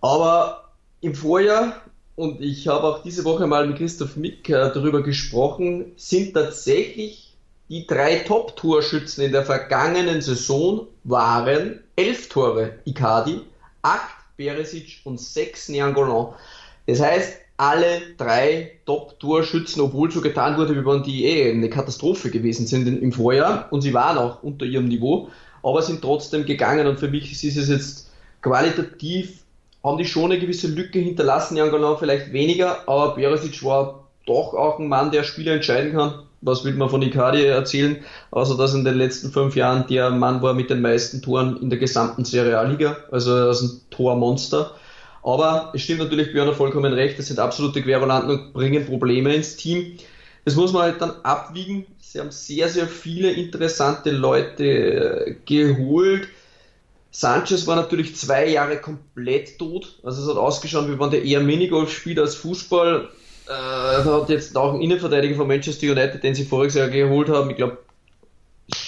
[0.01, 1.82] Aber im Vorjahr,
[2.15, 7.26] und ich habe auch diese Woche mal mit Christoph Mick äh, darüber gesprochen, sind tatsächlich
[7.70, 13.41] die drei Top-Torschützen in der vergangenen Saison waren elf Tore Icardi,
[13.82, 16.34] acht Beresic und sechs Niangolan.
[16.86, 22.30] Das heißt, alle drei Top-Torschützen, obwohl so getan wurde, wie wenn die eh eine Katastrophe
[22.30, 25.30] gewesen sind im Vorjahr und sie waren auch unter ihrem Niveau,
[25.63, 28.11] aber sind trotzdem gegangen und für mich ist es jetzt
[28.41, 29.43] qualitativ
[29.84, 34.53] haben die schon eine gewisse Lücke hinterlassen, Jan Galan vielleicht weniger, aber Beresic war doch
[34.53, 36.26] auch ein Mann, der Spiele entscheiden kann.
[36.41, 37.97] Was will man von Icardi erzählen,
[38.31, 41.69] außer dass in den letzten fünf Jahren der Mann war mit den meisten Toren in
[41.69, 44.75] der gesamten Serie A-Liga, also er ist ein Tormonster.
[45.23, 49.33] Aber es stimmt natürlich, Björn hat vollkommen recht, das sind absolute Querulanten und bringen Probleme
[49.33, 49.97] ins Team.
[50.45, 51.85] Das muss man halt dann abwiegen.
[51.99, 56.29] Sie haben sehr, sehr viele interessante Leute äh, geholt.
[57.11, 59.99] Sanchez war natürlich zwei Jahre komplett tot.
[60.03, 63.09] Also es hat ausgeschaut, wie wenn der eher Minigolf spielt als Fußball.
[63.49, 67.49] Äh, hat jetzt auch ein Innenverteidiger von Manchester United, den sie voriges Jahr geholt haben,
[67.49, 67.77] ich glaube,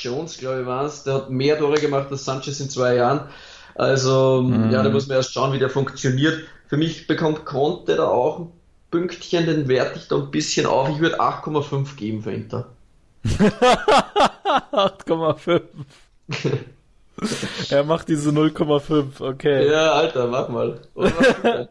[0.02, 3.30] Jones, glaube ich, war es, der hat mehr Tore gemacht als Sanchez in zwei Jahren.
[3.76, 4.72] Also, mhm.
[4.72, 6.44] ja, da muss man erst schauen, wie der funktioniert.
[6.68, 8.52] Für mich bekommt Conte da auch ein
[8.92, 10.90] Pünktchen, den werte ich da ein bisschen auf.
[10.90, 12.68] Ich würde 8,5 geben für Inter.
[13.24, 15.62] 8,5.
[17.70, 19.70] er macht diese 0,5, okay.
[19.70, 20.82] Ja, Alter, mach mal.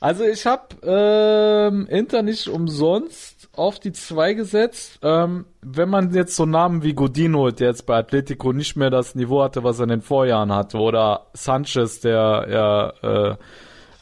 [0.00, 5.00] also ich habe ähm, Inter nicht umsonst auf die 2 gesetzt.
[5.02, 9.14] Ähm, wenn man jetzt so Namen wie Godino, der jetzt bei Atletico nicht mehr das
[9.14, 13.36] Niveau hatte, was er in den Vorjahren hatte, oder Sanchez, der ja äh,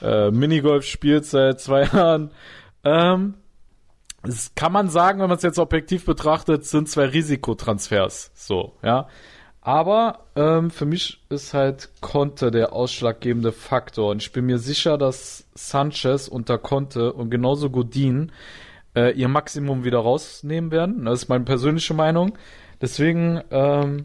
[0.03, 2.31] äh, Minigolf spielt seit zwei Jahren.
[2.85, 3.35] Ähm,
[4.23, 8.33] das kann man sagen, wenn man es jetzt objektiv betrachtet, sind zwei Risikotransfers.
[8.35, 9.09] So, ja.
[9.67, 14.13] Aber ähm, für mich ist halt Conte der ausschlaggebende Faktor.
[14.13, 18.31] Und ich bin mir sicher, dass Sanchez unter Conte und genauso Godin
[18.95, 21.05] äh, ihr Maximum wieder rausnehmen werden.
[21.05, 22.39] Das ist meine persönliche Meinung.
[22.81, 24.05] Deswegen ähm,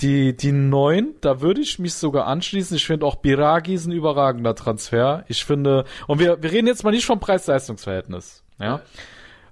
[0.00, 2.76] die, die neun, da würde ich mich sogar anschließen.
[2.76, 5.24] Ich finde auch Biragi ist ein überragender Transfer.
[5.28, 8.42] Ich finde, und wir, wir reden jetzt mal nicht vom Preis-Leistungs-Verhältnis.
[8.58, 8.80] Ja.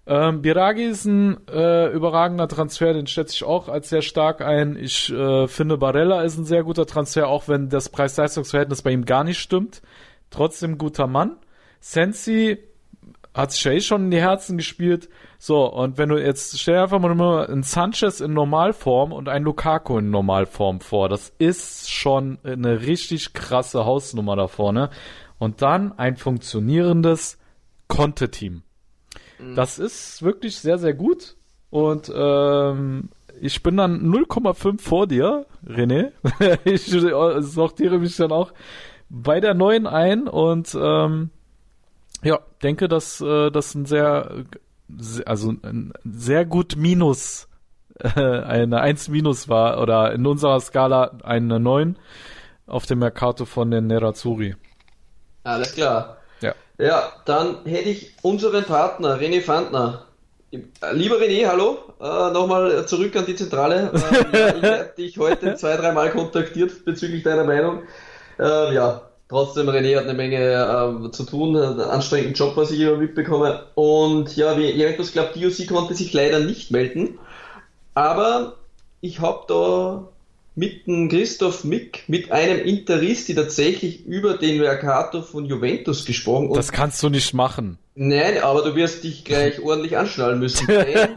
[0.09, 4.77] Ähm, Biragi ist ein äh, überragender Transfer, den schätze ich auch als sehr stark ein.
[4.77, 9.05] Ich äh, finde Barella ist ein sehr guter Transfer, auch wenn das Preis-Leistungs-Verhältnis bei ihm
[9.05, 9.83] gar nicht stimmt.
[10.31, 11.37] Trotzdem guter Mann.
[11.81, 12.59] Sensi
[13.35, 15.09] hat sich ja eh schon in die Herzen gespielt.
[15.39, 19.29] So, und wenn du jetzt, stell dir einfach mal nur einen Sanchez in Normalform und
[19.29, 21.09] einen Lukaku in Normalform vor.
[21.09, 24.91] Das ist schon eine richtig krasse Hausnummer da vorne.
[25.39, 27.39] Und dann ein funktionierendes
[27.89, 28.63] Conte-Team.
[29.39, 29.55] Mhm.
[29.55, 31.37] Das ist wirklich sehr, sehr gut.
[31.71, 33.11] Und ähm,
[33.41, 36.13] ich bin dann 0,5 vor dir, René.
[36.65, 38.53] ich sortiere mich dann auch
[39.09, 41.31] bei der neuen ein und ähm,
[42.23, 44.45] ja, denke, dass äh, das ein sehr,
[45.27, 47.49] also ein sehr gut Minus,
[47.99, 51.97] äh, eine 1 Minus war oder in unserer Skala eine 9
[52.67, 54.57] auf dem Mercato von den Nerazzurri.
[55.45, 56.16] Alles klar.
[56.79, 57.13] Ja.
[57.25, 60.05] Dann hätte ich unseren Partner René Fandner.
[60.93, 63.91] Lieber René, hallo, äh, nochmal zurück an die Zentrale.
[63.93, 67.83] Äh, ich habe dich heute zwei, dreimal kontaktiert bezüglich deiner Meinung.
[68.39, 72.79] Äh, ja, Trotzdem, René hat eine Menge äh, zu tun, einen anstrengenden Job, was ich
[72.79, 73.65] immer mitbekomme.
[73.75, 77.19] Und ja, wie Juventus glaubt, DOC konnte sich leider nicht melden.
[77.95, 78.55] Aber
[79.01, 80.09] ich habe da
[80.57, 86.51] mit dem Christoph Mick, mit einem Interisti tatsächlich über den Mercato von Juventus gesprochen.
[86.55, 87.77] das kannst du nicht machen.
[87.95, 90.67] Nein, aber du wirst dich gleich ordentlich anschnallen müssen.
[90.69, 91.09] äh,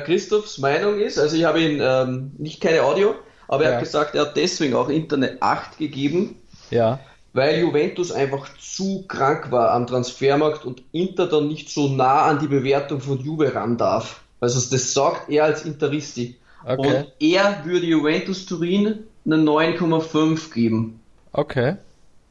[0.00, 3.14] Christophs Meinung ist, also ich habe ihn ähm, nicht keine Audio,
[3.48, 3.76] aber er ja.
[3.76, 6.36] hat gesagt, er hat deswegen auch Internet 8 gegeben.
[6.70, 7.00] Ja.
[7.32, 12.40] Weil Juventus einfach zu krank war am Transfermarkt und Inter dann nicht so nah an
[12.40, 14.20] die Bewertung von Juve ran darf.
[14.38, 16.36] Also das sagt er als Interisti.
[16.66, 16.98] Okay.
[16.98, 21.00] Und er würde Juventus Turin eine 9,5 geben.
[21.32, 21.76] Okay.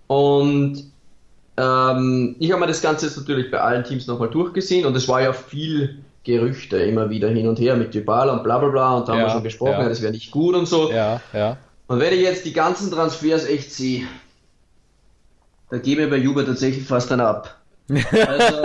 [0.08, 0.84] Und
[1.58, 5.08] ähm, ich habe mir das Ganze jetzt natürlich bei allen Teams nochmal durchgesehen und es
[5.08, 8.98] war ja viel Gerüchte immer wieder hin und her mit Dybala und bla bla bla
[8.98, 9.90] und da ja, haben wir schon gesprochen, ja.
[9.90, 10.92] das wäre nicht gut und so.
[10.92, 11.58] Ja, ja.
[11.88, 14.08] Und wenn ich jetzt die ganzen Transfers echt sehe,
[15.70, 17.60] da gebe ich bei Juve tatsächlich fast dann ab.
[17.90, 18.64] Also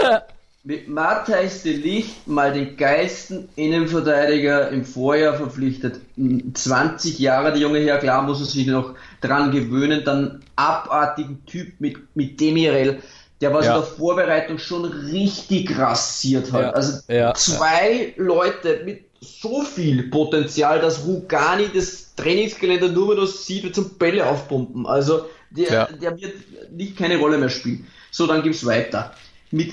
[0.65, 6.01] mit Matthijs de Licht mal den geilsten Innenverteidiger im Vorjahr verpflichtet.
[6.17, 11.81] 20 Jahre der junge Herr, klar muss er sich noch dran gewöhnen, dann abartigen Typ
[11.81, 13.01] mit, mit Demirel
[13.41, 13.77] der was ja.
[13.77, 16.63] in der Vorbereitung schon richtig rassiert hat.
[16.63, 16.71] Ja.
[16.71, 17.35] Also ja.
[17.35, 24.27] zwei Leute mit so viel Potenzial, dass Rugani das Trainingsgelände nur noch sieht zum Bälle
[24.27, 24.87] aufpumpen.
[24.87, 26.35] Also der, der wird
[26.73, 27.87] nicht keine Rolle mehr spielen.
[28.11, 29.15] So, dann gibt's weiter.
[29.51, 29.73] Mit,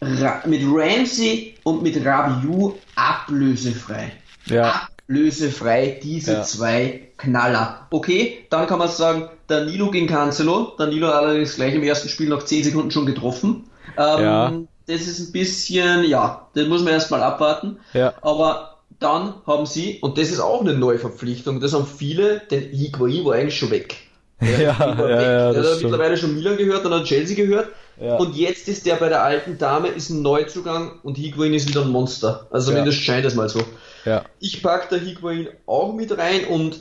[0.00, 4.12] Ra mit Ramsey und mit Rabiu ablösefrei.
[4.46, 6.42] Ja lösefrei diese ja.
[6.42, 7.86] zwei Knaller.
[7.90, 10.72] Okay, dann kann man sagen, Danilo gegen Cancelo.
[10.78, 13.64] Danilo hat allerdings gleich im ersten Spiel nach 10 Sekunden schon getroffen.
[13.98, 14.52] Ähm, ja.
[14.86, 17.78] Das ist ein bisschen, ja, das muss man erstmal abwarten.
[17.92, 18.14] Ja.
[18.22, 22.70] Aber dann haben sie, und das ist auch eine neue Verpflichtung, das haben viele, denn
[22.70, 23.96] Higuain war eigentlich schon weg.
[24.44, 27.68] Ja, ja, ja, der hat mittlerweile schon Milan gehört, dann hat Chelsea gehört.
[28.00, 28.16] Ja.
[28.16, 31.82] Und jetzt ist der bei der alten Dame ist ein Neuzugang und Higuain ist wieder
[31.82, 32.46] ein Monster.
[32.50, 33.04] Also zumindest ja.
[33.04, 33.60] scheint es mal so.
[34.04, 34.24] Ja.
[34.40, 36.80] Ich packe da Higuain auch mit rein und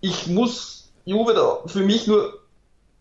[0.00, 2.40] ich muss Juve da für mich nur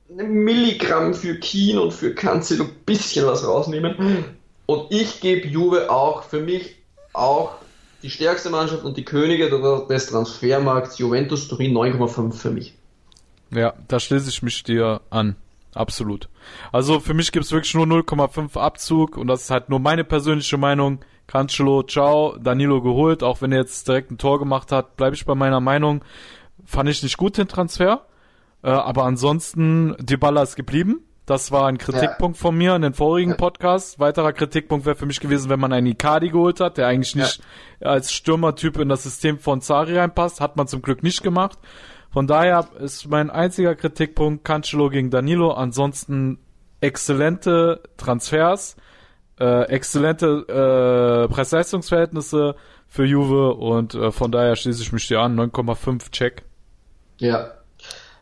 [0.09, 3.95] ein Milligramm für Keen und für Cancelo ein bisschen was rausnehmen.
[4.65, 6.75] Und ich gebe Juve auch für mich
[7.13, 7.53] auch
[8.01, 12.73] die stärkste Mannschaft und die Könige des Transfermarkts Juventus Turin 9,5 für mich.
[13.53, 15.35] Ja, da schließe ich mich dir an.
[15.73, 16.29] Absolut.
[16.71, 20.03] Also für mich gibt es wirklich nur 0,5 Abzug und das ist halt nur meine
[20.03, 20.99] persönliche Meinung.
[21.25, 25.25] Cancelo, ciao, Danilo geholt, auch wenn er jetzt direkt ein Tor gemacht hat, bleibe ich
[25.25, 26.03] bei meiner Meinung.
[26.65, 28.05] Fand ich nicht gut den Transfer,
[28.61, 31.01] äh, aber ansonsten, Dybala ist geblieben.
[31.25, 32.41] Das war ein Kritikpunkt ja.
[32.41, 33.97] von mir in den vorigen Podcast.
[33.97, 37.41] Weiterer Kritikpunkt wäre für mich gewesen, wenn man einen Icardi geholt hat, der eigentlich nicht
[37.79, 37.87] ja.
[37.87, 40.41] als Stürmertyp in das System von Zari reinpasst.
[40.41, 41.57] Hat man zum Glück nicht gemacht.
[42.13, 45.51] Von daher ist mein einziger Kritikpunkt Cancelo gegen Danilo.
[45.51, 46.37] Ansonsten
[46.79, 48.75] exzellente Transfers,
[49.39, 52.55] äh, exzellente äh, Preis-Leistungsverhältnisse
[52.87, 55.39] für Juve und äh, von daher schließe ich mich dir an.
[55.39, 56.43] 9,5 Check.
[57.17, 57.53] Ja.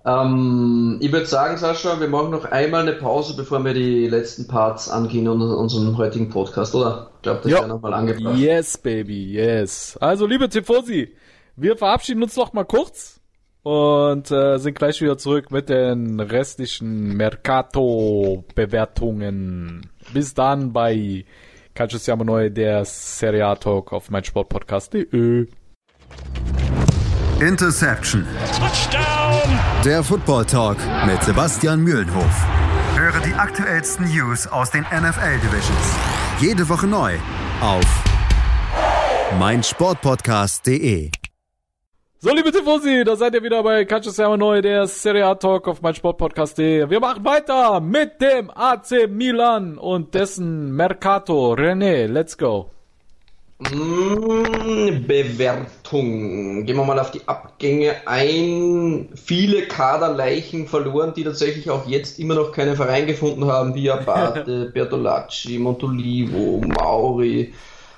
[0.05, 4.47] Ähm, ich würde sagen, Sascha, wir machen noch einmal eine Pause, bevor wir die letzten
[4.47, 7.11] Parts angehen und unseren heutigen Podcast, oder?
[7.17, 8.37] Ich glaube, das wäre nochmal angebracht.
[8.37, 9.97] Yes, baby, yes.
[9.99, 11.13] Also, liebe Tifosi,
[11.57, 13.20] wir verabschieden uns noch mal kurz
[13.63, 19.89] und äh, sind gleich wieder zurück mit den restlichen Mercato-Bewertungen.
[20.13, 21.23] Bis dann bei
[21.73, 25.47] Calcio Siamo Neu, der Serie A Talk auf meinsportpodcast.de.
[27.39, 28.25] Interception.
[28.59, 29.59] Touchdown.
[29.83, 32.45] Der Football Talk mit Sebastian Mühlenhof.
[32.95, 35.95] Höre die aktuellsten News aus den NFL Divisions.
[36.39, 37.15] Jede Woche neu
[37.61, 37.85] auf
[39.39, 41.11] meinsportpodcast.de.
[42.23, 45.67] So, liebe Tifosi, da seid ihr wieder bei Calcio Siamo Neu, der Serie A Talk
[45.67, 46.87] auf meinsportpodcast.de.
[46.87, 51.53] Wir machen weiter mit dem AC Milan und dessen Mercato.
[51.53, 52.69] René, let's go.
[53.67, 56.63] Hm, Bewertung.
[56.63, 59.09] Gehen wir mal auf die Abgänge ein.
[59.15, 64.69] Viele Kaderleichen verloren, die tatsächlich auch jetzt immer noch keinen Verein gefunden haben, wie Abate,
[64.75, 67.51] Bertolacci, Montolivo, Mauri,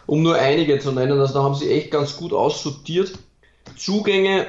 [0.05, 1.19] um nur einige zu nennen.
[1.19, 3.19] Also da haben sie echt ganz gut aussortiert.
[3.75, 4.47] Zugänge,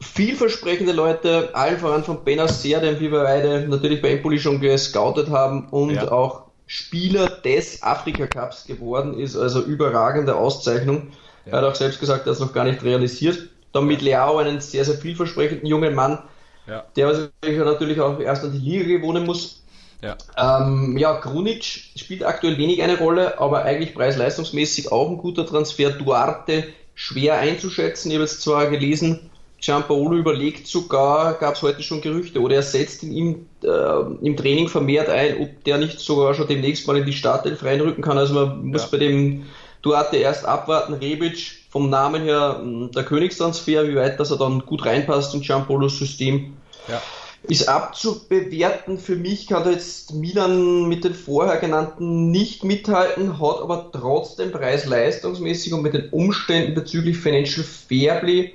[0.00, 5.68] vielversprechende Leute, allen voran von Benacer, den wir beide natürlich bei Empoli schon gescoutet haben
[5.70, 6.10] und ja.
[6.10, 11.08] auch Spieler des Afrika Cups geworden ist, also überragende Auszeichnung.
[11.44, 11.52] Ja.
[11.52, 13.48] Er hat auch selbst gesagt, er ist noch gar nicht realisiert.
[13.72, 16.18] Dann mit Leao einen sehr, sehr vielversprechenden jungen Mann,
[16.66, 16.84] ja.
[16.96, 19.62] der natürlich auch erst an die Liga gewonnen muss.
[20.02, 25.46] Ja, ähm, ja Grunic spielt aktuell wenig eine Rolle, aber eigentlich preis-leistungsmäßig auch ein guter
[25.46, 25.90] Transfer.
[25.90, 26.64] Duarte
[27.00, 28.10] schwer einzuschätzen.
[28.10, 32.62] Ich habe jetzt zwar gelesen, Giampaolo überlegt sogar, gab es heute schon Gerüchte, oder er
[32.62, 36.98] setzt ihn im, äh, im Training vermehrt ein, ob der nicht sogar schon demnächst mal
[36.98, 38.18] in die Startelf reinrücken kann.
[38.18, 38.88] Also man muss ja.
[38.90, 39.46] bei dem
[39.80, 40.92] Duarte erst abwarten.
[40.92, 42.60] Rebic vom Namen her
[42.94, 46.52] der Königstransfer, wie weit dass er dann gut reinpasst in Giampaolos System.
[46.86, 47.00] Ja.
[47.44, 48.98] Ist abzubewerten.
[48.98, 54.52] Für mich kann da jetzt Milan mit den vorher genannten nicht mithalten, hat aber trotzdem
[54.52, 58.54] preis-leistungsmäßig und mit den Umständen bezüglich Financial Fairplay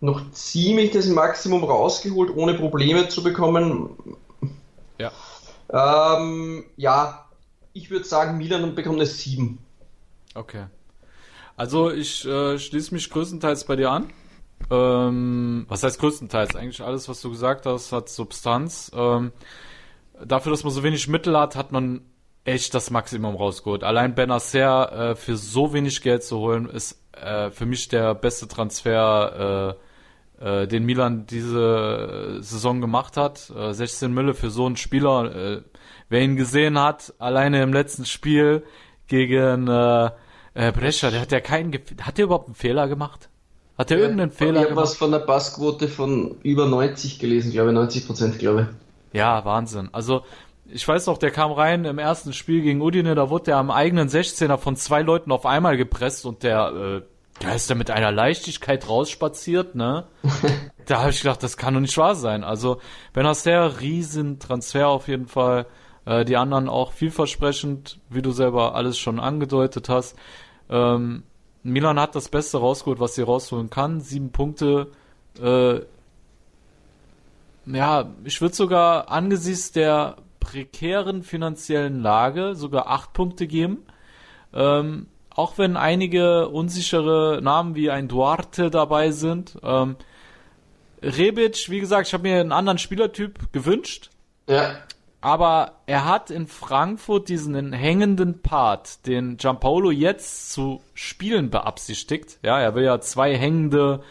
[0.00, 3.90] noch ziemlich das Maximum rausgeholt, ohne Probleme zu bekommen.
[4.98, 5.12] Ja.
[5.72, 7.26] Ähm, ja,
[7.72, 9.58] ich würde sagen, Milan bekommt eine 7.
[10.34, 10.66] Okay.
[11.56, 14.10] Also ich äh, schließe mich größtenteils bei dir an.
[14.70, 16.56] Ähm, was heißt größtenteils?
[16.56, 18.90] Eigentlich alles, was du gesagt hast, hat Substanz.
[18.94, 19.32] Ähm,
[20.24, 22.02] dafür, dass man so wenig Mittel hat, hat man
[22.44, 23.84] echt das Maximum rausgeholt.
[23.84, 28.48] Allein Benacer äh, für so wenig Geld zu holen, ist äh, für mich der beste
[28.48, 29.76] Transfer
[30.40, 33.50] äh, äh, den Milan diese Saison gemacht hat.
[33.50, 35.34] Äh, 16 Mille für so einen Spieler.
[35.34, 35.62] Äh,
[36.08, 38.64] wer ihn gesehen hat, alleine im letzten Spiel
[39.06, 40.10] gegen äh,
[40.54, 43.28] äh, Brescia, der hat ja keinen, hat der überhaupt einen Fehler gemacht?
[43.78, 47.52] Hat er ja, irgendeinen Fehler ich habe was von der Passquote von über 90 gelesen,
[47.52, 48.68] glaube ich, 90 Prozent, glaube
[49.12, 49.18] ich.
[49.18, 49.88] Ja, Wahnsinn.
[49.92, 50.22] Also,
[50.66, 53.70] ich weiß noch, der kam rein im ersten Spiel gegen Udine, da wurde er am
[53.70, 57.90] eigenen 16er von zwei Leuten auf einmal gepresst und der, äh, der ist da mit
[57.90, 60.06] einer Leichtigkeit rausspaziert, ne?
[60.86, 62.44] da habe ich gedacht, das kann doch nicht wahr sein.
[62.44, 62.78] Also
[63.12, 65.66] Benacer, riesen Transfer auf jeden Fall.
[66.04, 70.16] Äh, die anderen auch vielversprechend, wie du selber alles schon angedeutet hast.
[70.68, 71.24] Ähm,
[71.62, 74.00] Milan hat das Beste rausgeholt, was sie rausholen kann.
[74.00, 74.88] Sieben Punkte.
[75.40, 75.80] Äh,
[77.66, 83.86] ja, ich würde sogar angesichts der prekären finanziellen Lage sogar acht Punkte geben.
[84.52, 89.58] Ähm, auch wenn einige unsichere Namen wie ein Duarte dabei sind.
[89.62, 89.96] Ähm,
[91.00, 94.10] Rebic, wie gesagt, ich habe mir einen anderen Spielertyp gewünscht.
[94.48, 94.76] Ja.
[95.22, 102.40] Aber er hat in Frankfurt diesen hängenden Part, den Giampaolo jetzt zu spielen beabsichtigt.
[102.42, 104.02] Ja, er will ja zwei hängende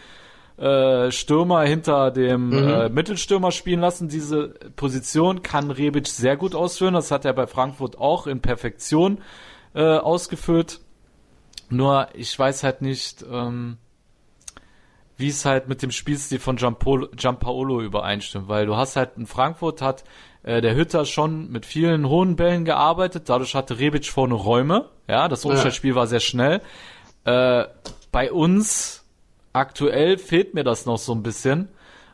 [0.58, 2.68] äh, Stürmer hinter dem mhm.
[2.70, 4.08] äh, Mittelstürmer spielen lassen.
[4.08, 6.94] Diese Position kann Rebic sehr gut ausführen.
[6.94, 9.20] Das hat er bei Frankfurt auch in Perfektion
[9.76, 10.80] äh, ausgefüllt.
[11.70, 13.78] Nur ich weiß halt nicht, ähm,
[15.18, 19.82] wie es halt mit dem Spielstil von Giampaolo übereinstimmt, weil du hast halt in Frankfurt
[19.82, 20.06] hat
[20.44, 25.28] äh, der Hütter schon mit vielen hohen Bällen gearbeitet, dadurch hatte Rebic vorne Räume, ja,
[25.28, 25.96] das Umschaltspiel ja.
[25.96, 26.62] war sehr schnell.
[27.26, 27.66] Äh,
[28.12, 29.04] bei uns
[29.54, 31.70] aktuell fehlt mir das noch so ein bisschen.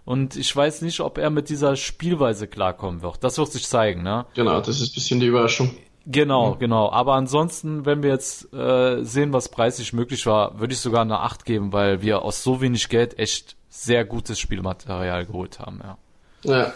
[0.05, 3.23] Und ich weiß nicht, ob er mit dieser Spielweise klarkommen wird.
[3.23, 4.25] Das wird sich zeigen, ne?
[4.35, 5.75] Genau, das ist ein bisschen die Überraschung.
[6.05, 6.59] Genau, mhm.
[6.59, 6.89] genau.
[6.89, 11.19] Aber ansonsten, wenn wir jetzt äh, sehen, was preislich möglich war, würde ich sogar eine
[11.19, 15.97] 8 geben, weil wir aus so wenig Geld echt sehr gutes Spielmaterial geholt haben, ja.
[16.43, 16.73] Ja.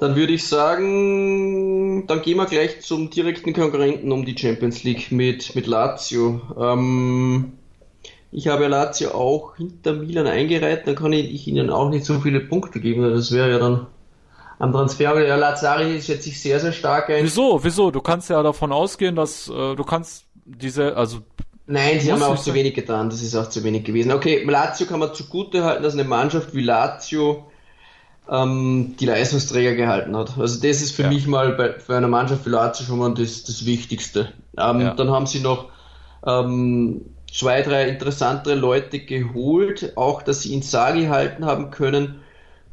[0.00, 5.12] Dann würde ich sagen, dann gehen wir gleich zum direkten Konkurrenten um die Champions League
[5.12, 6.40] mit, mit Lazio.
[6.58, 7.52] Ähm,
[8.32, 12.20] Ich habe ja Lazio auch hinter Milan eingereiht, dann kann ich ihnen auch nicht so
[12.20, 13.02] viele Punkte geben.
[13.02, 13.88] Das wäre ja dann
[14.58, 15.20] am Transfer.
[15.26, 17.24] Ja, Lazari schätze ich sehr, sehr stark ein.
[17.24, 17.62] Wieso?
[17.64, 17.90] Wieso?
[17.90, 21.20] Du kannst ja davon ausgehen, dass äh, du kannst diese, also
[21.66, 24.12] Nein, sie haben auch zu wenig getan, das ist auch zu wenig gewesen.
[24.12, 27.49] Okay, Lazio kann man zugute halten, dass eine Mannschaft wie Lazio
[28.28, 30.38] ähm, die Leistungsträger gehalten hat.
[30.38, 31.08] Also das ist für ja.
[31.08, 34.32] mich mal bei, für eine Mannschaft wie Lazio schon mal das, das Wichtigste.
[34.56, 34.94] Ähm, ja.
[34.94, 35.68] Dann haben sie noch
[36.26, 37.02] ähm,
[37.32, 42.20] zwei, drei interessantere Leute geholt, auch dass sie Insagi halten haben können.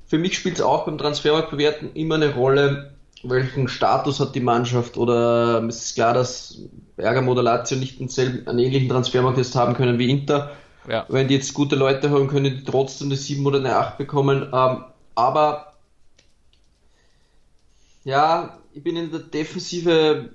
[0.05, 2.93] Für mich spielt es auch beim Transfermarktbewerten immer eine Rolle,
[3.23, 6.59] welchen Status hat die Mannschaft oder es ist klar, dass
[6.95, 10.51] Bergamo oder Lazio nicht denselben, einen ähnlichen Transfermarkt jetzt haben können wie Inter.
[10.87, 11.05] Ja.
[11.09, 14.47] Wenn die jetzt gute Leute haben, können die trotzdem eine 7 oder eine 8 bekommen.
[14.53, 14.83] Ähm,
[15.17, 15.73] aber
[18.03, 20.29] ja, ich bin in der Defensive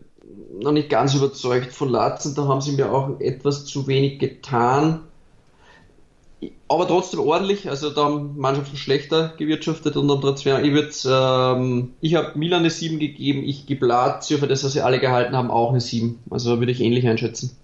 [0.60, 2.34] noch nicht ganz überzeugt von Latzen.
[2.34, 5.04] Da haben sie mir auch etwas zu wenig getan
[6.72, 7.68] aber trotzdem ordentlich.
[7.68, 10.62] Also da haben Mannschaften schlechter gewirtschaftet und am Transfer.
[10.62, 14.80] Ich ähm, ich habe Milan eine 7 gegeben, ich gebe Lazio für das, was sie
[14.80, 16.18] alle gehalten haben, auch eine 7.
[16.30, 17.56] Also würde ich ähnlich einschätzen.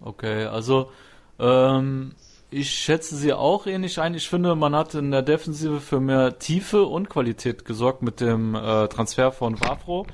[0.00, 0.88] Okay, also
[1.38, 2.12] ähm,
[2.50, 4.14] ich schätze sie auch ähnlich ein.
[4.14, 8.54] Ich finde, man hat in der Defensive für mehr Tiefe und Qualität gesorgt mit dem
[8.54, 10.06] äh, Transfer von Wafro.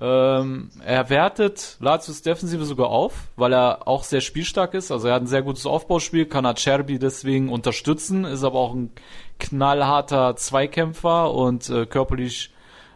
[0.00, 4.90] Ähm, er wertet Lazios Defensive sogar auf, weil er auch sehr spielstark ist.
[4.90, 8.92] Also er hat ein sehr gutes Aufbauspiel, kann Acerbi deswegen unterstützen, ist aber auch ein
[9.38, 12.50] knallharter Zweikämpfer und äh, körperlich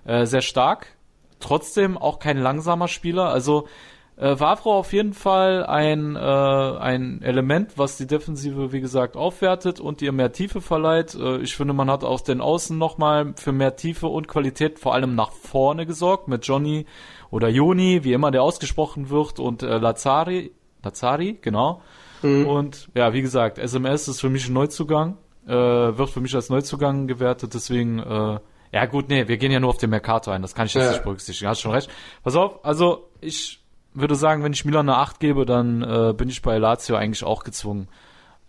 [0.06, 0.96] äh, sehr stark.
[1.40, 3.28] Trotzdem auch kein langsamer Spieler.
[3.28, 3.68] Also
[4.16, 9.80] äh, Wavro auf jeden Fall ein, äh, ein Element, was die Defensive, wie gesagt, aufwertet
[9.80, 11.14] und ihr mehr Tiefe verleiht.
[11.14, 14.94] Äh, ich finde, man hat aus den Außen nochmal für mehr Tiefe und Qualität vor
[14.94, 16.86] allem nach vorne gesorgt mit Johnny
[17.30, 20.52] oder Joni, wie immer der ausgesprochen wird, und äh, Lazari,
[20.84, 21.82] Lazari, genau.
[22.22, 22.46] Mhm.
[22.46, 25.16] Und ja, wie gesagt, SMS ist für mich ein Neuzugang,
[25.48, 28.38] äh, wird für mich als Neuzugang gewertet, deswegen, äh,
[28.72, 30.84] ja gut, nee, wir gehen ja nur auf den Mercato ein, das kann ich jetzt
[30.84, 30.90] ja.
[30.92, 31.90] nicht berücksichtigen, hast schon recht.
[32.22, 33.63] Pass auf, also ich
[33.94, 37.24] würde sagen, wenn ich Milan eine 8 gebe, dann äh, bin ich bei Lazio eigentlich
[37.24, 37.88] auch gezwungen,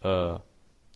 [0.01, 0.33] äh,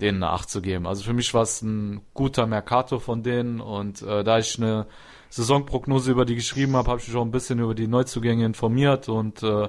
[0.01, 0.87] denen eine 8 zu geben.
[0.87, 4.87] Also für mich war es ein guter Mercato von denen und äh, da ich eine
[5.29, 9.07] Saisonprognose über die geschrieben habe, habe ich mich auch ein bisschen über die Neuzugänge informiert
[9.09, 9.67] und äh,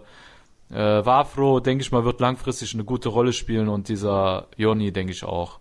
[0.70, 5.12] äh, Wafro, denke ich mal, wird langfristig eine gute Rolle spielen und dieser Joni, denke
[5.12, 5.58] ich auch.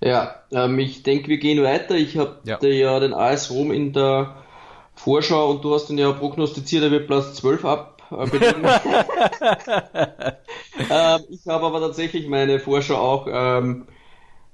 [0.00, 1.96] Ja, ähm, ich denke, wir gehen weiter.
[1.96, 2.62] Ich habe ja.
[2.62, 4.36] ja den AS Rom in der
[4.94, 7.91] Vorschau und du hast ihn ja prognostiziert, er wird Platz 12 ab
[8.30, 8.64] belegen.
[10.90, 13.86] ähm, ich habe aber tatsächlich meine Vorschau auch ähm,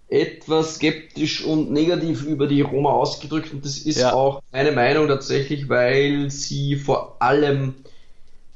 [0.08, 4.12] etwas skeptisch und negativ über die Roma ausgedrückt und das ist ja.
[4.12, 7.74] auch meine Meinung tatsächlich, weil sie vor allem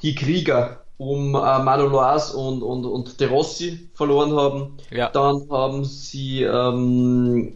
[0.02, 4.78] die Krieger um äh, Manolas und, und, und De Rossi verloren haben.
[4.90, 5.10] Ja.
[5.10, 7.54] Dann haben sie ähm,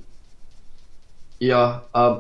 [1.39, 2.17] ja äh,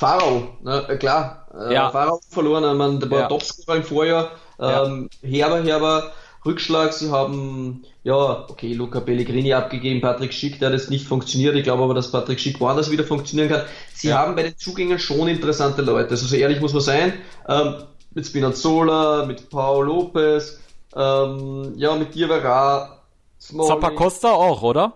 [0.00, 1.90] Pharao, ne, äh, klar, äh, ja.
[1.90, 3.28] Pharao verloren, ich meine, der war ja.
[3.28, 5.28] Topscorer im Vorjahr, ähm, ja.
[5.28, 6.12] Herber, Herber,
[6.46, 11.54] Rückschlag, sie haben, ja, okay, Luca Pellegrini abgegeben, Patrick Schick, der hat jetzt nicht funktioniert,
[11.54, 13.62] ich glaube aber, dass Patrick Schick woanders wieder funktionieren kann.
[13.92, 14.16] Sie ja.
[14.16, 17.12] haben bei den Zugängen schon interessante Leute, also so ehrlich muss man sein,
[17.46, 17.74] ähm,
[18.14, 20.60] mit Spinazzola, mit Paul Lopez,
[20.96, 23.02] ähm, ja, mit Diavara,
[23.38, 24.94] Zappacosta auch, oder?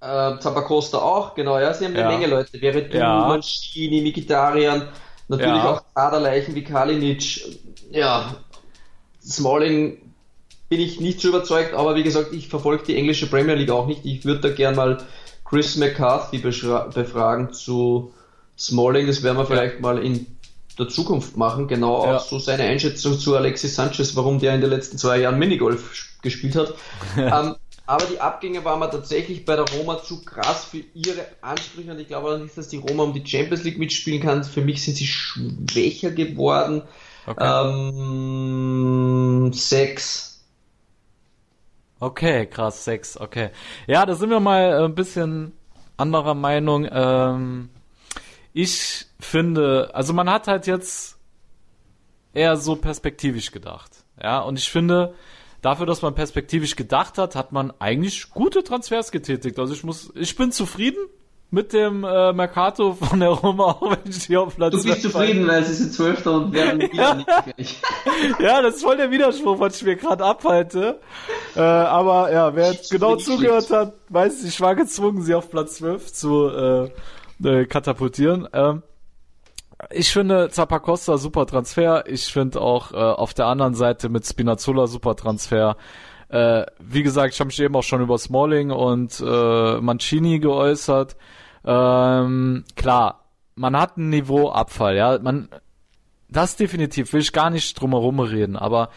[0.00, 2.08] Äh, Zappacosta auch, genau, ja, sie haben eine ja.
[2.08, 2.60] Menge Leute.
[2.60, 3.26] Wäre du, ja.
[3.26, 4.88] Mancini, Mikitarian,
[5.28, 5.70] natürlich ja.
[5.70, 7.42] auch Kaderleichen wie Kalinic.
[7.90, 8.34] Ja,
[9.22, 9.98] Smalling
[10.68, 13.86] bin ich nicht so überzeugt, aber wie gesagt, ich verfolge die englische Premier League auch
[13.86, 14.06] nicht.
[14.06, 14.98] Ich würde da gern mal
[15.44, 18.12] Chris McCarthy befragen zu
[18.56, 19.06] Smalling.
[19.06, 20.26] Das werden wir vielleicht mal in
[20.78, 21.66] der Zukunft machen.
[21.66, 25.38] Genau auch so seine Einschätzung zu Alexis Sanchez, warum der in den letzten zwei Jahren
[25.38, 26.74] Minigolf gespielt hat.
[27.16, 27.56] ähm,
[27.90, 31.98] aber die Abgänge waren mir tatsächlich bei der Roma zu krass für ihre Ansprüche und
[31.98, 34.44] ich glaube auch nicht, dass die Roma um die Champions League mitspielen kann.
[34.44, 36.82] Für mich sind sie schwächer geworden.
[37.26, 37.68] Okay.
[37.68, 40.44] Ähm, sechs.
[41.98, 43.50] Okay, krass, sechs, okay.
[43.88, 45.50] Ja, da sind wir mal ein bisschen
[45.96, 46.86] anderer Meinung.
[46.88, 47.70] Ähm,
[48.52, 51.18] ich finde, also man hat halt jetzt
[52.34, 54.04] eher so perspektivisch gedacht.
[54.22, 55.12] Ja, und ich finde,
[55.62, 59.58] dafür, dass man perspektivisch gedacht hat, hat man eigentlich gute Transfers getätigt.
[59.58, 60.98] Also ich muss, ich bin zufrieden
[61.52, 65.02] mit dem äh, Mercato von der Roma, auch wenn ich hier auf Platz Du bist
[65.02, 67.80] zufrieden, weil sie sind Zwölfter und werden wieder nicht gleich.
[68.38, 71.00] ja, das ist voll der Widerspruch, was ich mir gerade abhalte.
[71.56, 73.80] Äh, aber ja, wer jetzt genau zugehört schlecht.
[73.80, 76.90] hat, weiß, ich war gezwungen, sie auf Platz 12 zu äh,
[77.44, 78.48] äh, katapultieren.
[78.52, 78.82] Ähm,
[79.90, 82.04] ich finde Zappacosta super Transfer.
[82.06, 85.76] Ich finde auch äh, auf der anderen Seite mit Spinazzola super Transfer.
[86.28, 91.16] äh, wie gesagt, ich habe mich eben auch schon über Smalling und äh, Mancini geäußert.
[91.64, 93.24] Ähm, klar,
[93.56, 95.18] man hat einen Niveauabfall, ja.
[95.18, 95.48] Man,
[96.28, 98.90] das definitiv, will ich gar nicht drum herum reden, aber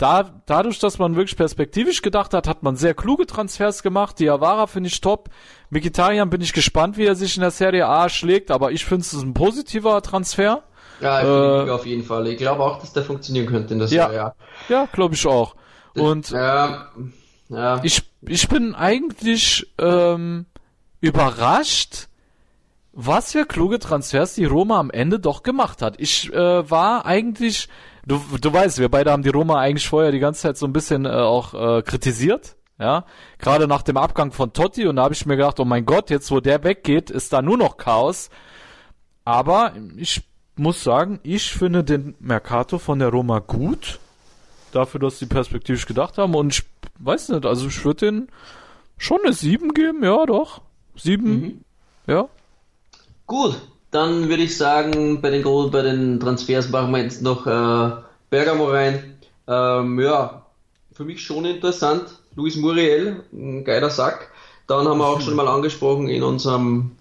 [0.00, 4.18] da, dadurch, dass man wirklich perspektivisch gedacht hat, hat man sehr kluge Transfers gemacht.
[4.18, 5.28] Die Avara finde ich top.
[5.68, 9.02] Mikitarian bin ich gespannt, wie er sich in der Serie A schlägt, aber ich finde
[9.02, 10.62] es ein positiver Transfer.
[11.02, 12.26] Ja, äh, auf jeden Fall.
[12.28, 14.34] Ich glaube auch, dass der funktionieren könnte in der Serie ja, A.
[14.70, 15.54] Ja, glaube ich auch.
[15.94, 16.88] Und ja,
[17.50, 17.80] ja.
[17.82, 20.46] Ich, ich bin eigentlich ähm,
[21.00, 22.08] überrascht,
[22.92, 25.96] was für kluge Transfers die Roma am Ende doch gemacht hat.
[25.98, 27.68] Ich äh, war eigentlich,
[28.06, 30.72] du, du weißt, wir beide haben die Roma eigentlich vorher die ganze Zeit so ein
[30.72, 32.56] bisschen äh, auch äh, kritisiert.
[32.78, 33.04] Ja,
[33.38, 36.08] gerade nach dem Abgang von Totti und da habe ich mir gedacht, oh mein Gott,
[36.08, 38.30] jetzt wo der weggeht, ist da nur noch Chaos.
[39.26, 40.22] Aber ich
[40.56, 43.98] muss sagen, ich finde den Mercato von der Roma gut
[44.72, 46.34] dafür, dass sie perspektivisch gedacht haben.
[46.34, 46.64] Und ich
[46.98, 48.28] weiß nicht, also ich würde den
[48.96, 50.62] schon eine 7 geben, ja doch.
[50.96, 51.64] 7, mhm.
[52.06, 52.28] ja.
[53.26, 53.60] Gut,
[53.90, 57.90] dann würde ich sagen, bei den, bei den Transfers machen wir jetzt noch äh,
[58.30, 59.16] Bergamo rein.
[59.48, 60.46] Ähm, ja,
[60.92, 62.04] für mich schon interessant.
[62.36, 64.30] Luis Muriel, ein geiler Sack.
[64.66, 66.92] Dann haben wir auch schon mal angesprochen in unserem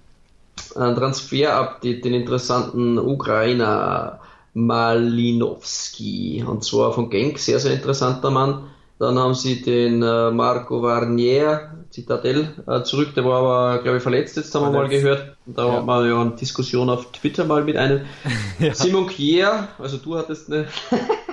[0.76, 4.20] äh, Transfer-Update den interessanten Ukrainer
[4.56, 6.44] Malinowski.
[6.48, 8.64] Und zwar von Genk, sehr, sehr interessanter Mann.
[8.98, 13.14] Dann haben sie den äh, Marco Varnier, Citadel, äh, zurück.
[13.16, 14.92] Der war aber, glaube ich, verletzt, jetzt haben verletzt.
[14.92, 15.38] wir mal gehört.
[15.46, 15.74] Da ja.
[15.74, 18.02] hat man ja eine Diskussion auf Twitter mal mit einem.
[18.60, 18.74] ja.
[18.74, 20.68] Simon Kier, also du hattest eine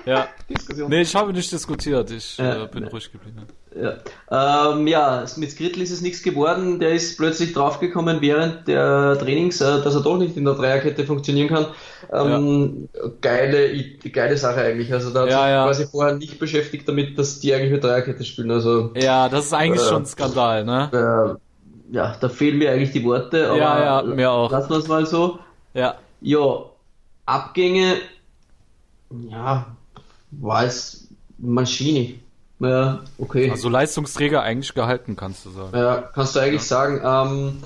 [0.06, 0.28] ja.
[0.48, 0.88] Diskussion.
[0.88, 2.64] Nee, ich habe nicht diskutiert, ich ja.
[2.64, 3.46] äh, bin ruhig geblieben.
[3.78, 6.80] Ja, ähm, ja mit Skrittel ist es nichts geworden.
[6.80, 11.04] Der ist plötzlich draufgekommen während der Trainings, äh, dass er doch nicht in der Dreierkette
[11.04, 11.66] funktionieren kann.
[12.12, 13.10] Ähm, ja.
[13.20, 14.92] geile, geile Sache eigentlich.
[14.92, 15.64] Also da hat ja, sich ja.
[15.64, 18.50] quasi vorher nicht beschäftigt damit, dass die eigentlich mit Dreierkette spielen.
[18.50, 20.90] Also, ja, das ist eigentlich äh, schon ein Skandal, ne?
[20.92, 23.48] Äh, ja, da fehlen mir eigentlich die Worte.
[23.48, 24.50] Aber ja, ja, mir auch.
[24.50, 25.38] Lassen wir es mal so.
[25.74, 25.96] Ja.
[26.20, 26.64] Ja,
[27.26, 27.96] Abgänge,
[29.30, 29.66] ja,
[30.30, 31.08] war es
[31.38, 32.14] Maschine.
[32.58, 33.50] Ja, okay.
[33.50, 35.76] Also Leistungsträger eigentlich gehalten, kannst du sagen.
[35.76, 36.66] Ja, kannst du eigentlich ja.
[36.68, 37.00] sagen.
[37.04, 37.62] Ähm,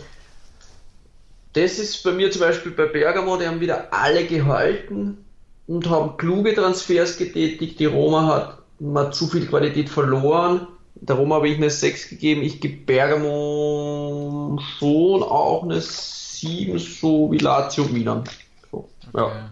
[1.53, 5.25] das ist bei mir zum Beispiel bei Bergamo, die haben wieder alle gehalten
[5.67, 7.79] und haben kluge Transfers getätigt.
[7.79, 10.67] Die Roma hat mal zu viel Qualität verloren.
[10.95, 12.43] Der Roma habe ich eine 6 gegeben.
[12.43, 18.25] Ich gebe Bergamo schon auch eine 7, so wie Lazio Milan.
[18.71, 19.33] So, okay.
[19.33, 19.51] Ja.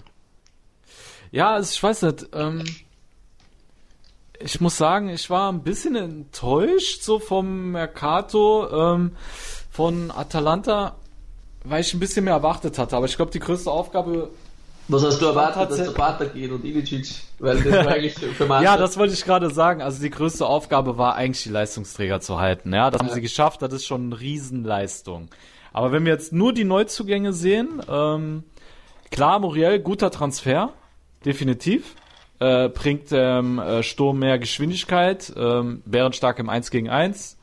[1.30, 2.26] Ja, also ich weiß nicht.
[2.32, 2.64] Ähm,
[4.40, 9.16] ich muss sagen, ich war ein bisschen enttäuscht so vom Mercato ähm,
[9.70, 10.96] von Atalanta,
[11.64, 12.96] weil ich ein bisschen mehr erwartet hatte.
[12.96, 14.30] Aber ich glaube, die größte Aufgabe.
[14.90, 17.22] Was hast du erwartet, dass der Vater geht und Ilicic?
[17.38, 19.82] Weil das war eigentlich für Ja, das wollte ich gerade sagen.
[19.82, 22.72] Also die größte Aufgabe war eigentlich die Leistungsträger zu halten.
[22.72, 23.60] Ja, das haben sie geschafft.
[23.60, 25.28] Das ist schon eine Riesenleistung.
[25.74, 28.44] Aber wenn wir jetzt nur die Neuzugänge sehen, ähm,
[29.10, 30.72] klar, Muriel, guter Transfer,
[31.26, 31.94] definitiv
[32.40, 37.36] äh, bringt ähm, äh, Sturm mehr Geschwindigkeit, ähm, bärenstark im 1 gegen 1,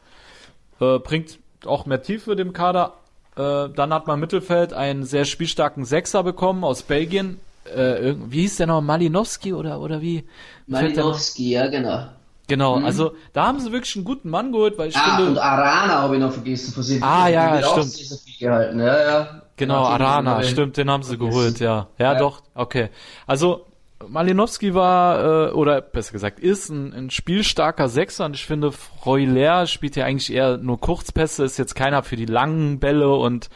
[0.80, 2.94] äh, bringt auch mehr Tiefe dem Kader.
[3.36, 7.40] Äh, dann hat man im Mittelfeld einen sehr spielstarken Sechser bekommen aus Belgien.
[7.66, 8.82] Äh, wie hieß der noch?
[8.82, 10.24] Malinowski oder, oder wie?
[10.68, 12.08] Malinowski, ja, genau.
[12.48, 12.86] Genau, mhm.
[12.86, 15.32] also da haben sie wirklich einen guten Mann geholt, weil ich ah, finde.
[15.32, 17.02] Und Arana habe ich noch vergessen von sie.
[17.02, 17.92] Ah, ja, stimmt.
[17.92, 18.80] So gehalten.
[18.80, 19.42] Ja, ja.
[19.56, 21.88] Genau, Arana, stimmt, den haben sie geholt, ja.
[21.98, 22.14] ja.
[22.14, 22.90] Ja, doch, okay.
[23.26, 23.66] Also
[24.10, 29.68] Malinowski war, äh, oder besser gesagt, ist ein, ein spielstarker Sechser und ich finde, Freuler
[29.68, 33.50] spielt ja eigentlich eher nur Kurzpässe, ist jetzt keiner für die langen Bälle und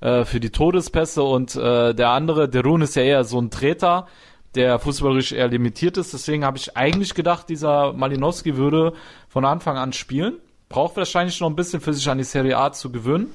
[0.00, 3.50] äh, für die Todespässe und äh, der andere, der Rune ist ja eher so ein
[3.50, 4.06] Treter,
[4.54, 8.92] der fußballerisch eher limitiert ist, deswegen habe ich eigentlich gedacht, dieser Malinowski würde
[9.28, 12.72] von Anfang an spielen, braucht wahrscheinlich noch ein bisschen für sich an die Serie A
[12.72, 13.34] zu gewöhnen,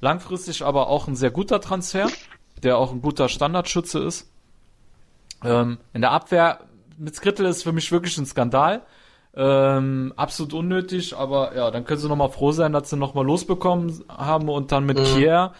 [0.00, 2.08] langfristig aber auch ein sehr guter Transfer,
[2.62, 4.29] der auch ein guter Standardschütze ist.
[5.44, 6.60] Ähm, in der Abwehr
[6.98, 8.82] mit Skrittel ist für mich wirklich ein Skandal.
[9.34, 14.02] Ähm, absolut unnötig, aber ja, dann können sie nochmal froh sein, dass sie nochmal losbekommen
[14.08, 15.04] haben und dann mit mhm.
[15.04, 15.52] Kier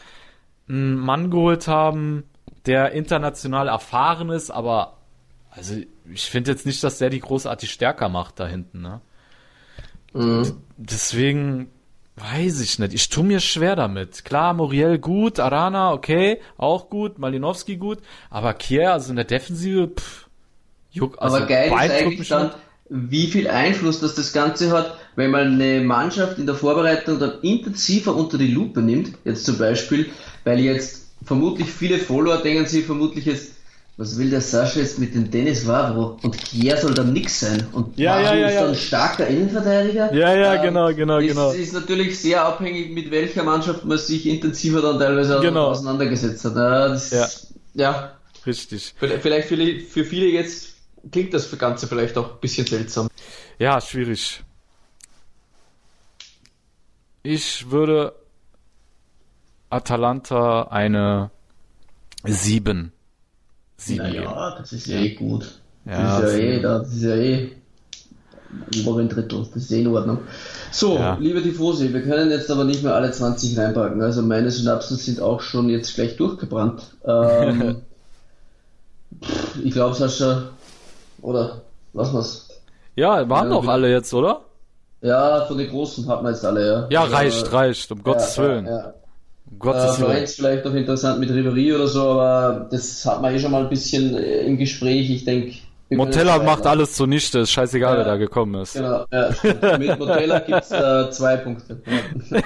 [0.69, 2.25] einen Mann geholt haben,
[2.67, 4.99] der international erfahren ist, aber
[5.51, 5.77] also
[6.13, 9.01] ich finde jetzt nicht, dass der die großartig stärker macht da hinten, ne?
[10.13, 10.57] Mhm.
[10.77, 11.71] Deswegen
[12.17, 12.95] weiß ich nicht.
[12.95, 14.25] Ich tue mir schwer damit.
[14.25, 19.89] Klar, Muriel gut, Arana okay, auch gut, Malinowski gut, aber Kier, also in der Defensive,
[19.89, 20.29] pff,
[20.91, 22.51] juck, also Aber geil ist eigentlich dann,
[22.89, 27.41] wie viel Einfluss das das Ganze hat, wenn man eine Mannschaft in der Vorbereitung dann
[27.43, 30.11] intensiver unter die Lupe nimmt, jetzt zum Beispiel,
[30.45, 33.53] weil jetzt vermutlich viele Follower denken sie vermutlich jetzt,
[34.01, 36.19] was will der Sascha jetzt mit dem Dennis Wavro?
[36.23, 37.67] Und Kier soll dann nix sein.
[37.73, 38.65] Und ja, Wavro ja, ja, ist ja.
[38.65, 40.15] dann starker Innenverteidiger.
[40.15, 41.51] Ja, ja, ähm, genau, genau, ist, genau.
[41.53, 45.67] ist natürlich sehr abhängig, mit welcher Mannschaft man sich intensiver dann teilweise genau.
[45.67, 46.57] auseinandergesetzt hat.
[46.57, 47.29] Das, ja.
[47.75, 48.13] ja.
[48.47, 48.95] Richtig.
[48.97, 50.77] Vielleicht für, für viele jetzt
[51.13, 53.09] klingt das Ganze vielleicht auch ein bisschen seltsam.
[53.59, 54.43] Ja, schwierig.
[57.23, 58.15] Ich würde
[59.69, 61.31] Atalanta eine
[62.25, 62.93] 7.
[63.81, 64.55] 7 naja, geben.
[64.59, 65.47] das ist ja eh gut.
[65.87, 67.53] Ja, das ist ja eh, das ist ja eh
[68.85, 70.19] oberen Drittel, das ist eh in Ordnung.
[70.73, 71.17] So, Ja.
[71.21, 74.03] liebe Tifosi, wir können jetzt aber nicht mehr alle 20 reinpacken.
[74.03, 76.83] Also meine Synapsen sind auch schon jetzt gleich durchgebrannt.
[77.05, 77.77] Ähm,
[79.65, 80.43] ich glaube, Sascha,
[81.23, 81.61] oder
[81.93, 82.49] lassen wir's.
[82.97, 84.41] Ja, waren Ja, doch wir- alle jetzt, oder?
[85.03, 86.87] Ja, von den Großen hat man jetzt alle, ja.
[86.91, 88.67] Ja, Also, reicht, reicht, um Gottes ja, Willen.
[88.67, 88.95] Ja,
[89.51, 89.57] ja.
[89.57, 90.11] Äh, Gottes Willen.
[90.11, 93.63] Florenz vielleicht noch interessant mit Ribery oder so, aber das hat man eh schon mal
[93.63, 95.11] ein bisschen äh, im Gespräch.
[95.11, 95.55] Ich denke.
[95.93, 97.99] Montella macht alles zunichte, ist scheißegal, Ja.
[97.99, 98.75] wer da gekommen ist.
[98.75, 99.79] Genau, ja, stimmt.
[99.79, 101.83] mit Montella gibt's äh, zwei Punkte.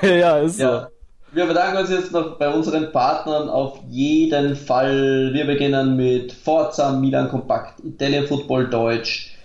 [0.02, 0.08] Ja.
[0.08, 0.62] ja, ist so.
[0.62, 0.88] Ja.
[1.32, 5.30] Wir bedanken uns jetzt noch bei unseren Partnern auf jeden Fall.
[5.34, 9.36] Wir beginnen mit Forza, Milan Kompakt, Italien Football Deutsch,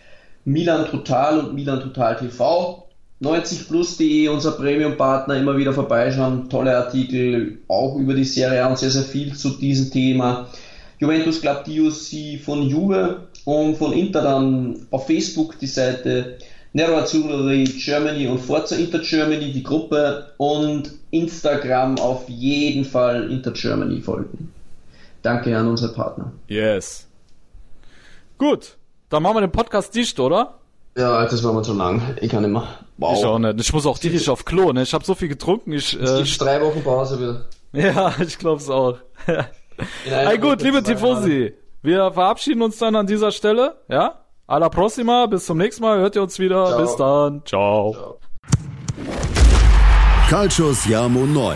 [0.45, 2.87] Milan Total und Milan Total TV.
[3.21, 6.49] 90plus.de, unser Premium-Partner, immer wieder vorbeischauen.
[6.49, 10.47] Tolle Artikel, auch über die Serie A und sehr, sehr viel zu diesem Thema.
[10.99, 16.37] Juventus Club DOC von Juve und von Inter dann auf Facebook die Seite
[16.71, 23.51] Nero Azzurri Germany und Forza Inter Germany, die Gruppe und Instagram auf jeden Fall Inter
[23.51, 24.53] Germany folgen.
[25.21, 26.31] Danke an unsere Partner.
[26.47, 27.07] Yes.
[28.37, 28.77] Gut,
[29.09, 30.58] dann machen wir den Podcast dicht, oder?
[30.99, 32.01] Ja, das war mal zu lang.
[32.21, 32.67] Ich kann nicht mehr.
[32.97, 33.17] Wow.
[33.17, 33.59] Ich auch nicht.
[33.61, 34.81] Ich muss auch tierisch auf Klo, ne?
[34.83, 35.93] Ich habe so viel getrunken, ich...
[35.93, 37.45] Es Äh, gibt drei Wochen Pause wieder.
[37.71, 38.97] ja, ich glaub's auch.
[39.25, 44.25] In einer Hey, gut, liebe Tifosi, wir verabschieden uns dann an dieser Stelle, ja?
[44.47, 46.65] Alla prossima, bis zum nächsten Mal, hört ihr uns wieder.
[46.65, 46.81] Ciao.
[46.81, 47.93] Bis dann, ciao.
[47.93, 48.19] Ciao.
[50.29, 51.55] Calcius Jamo Neu.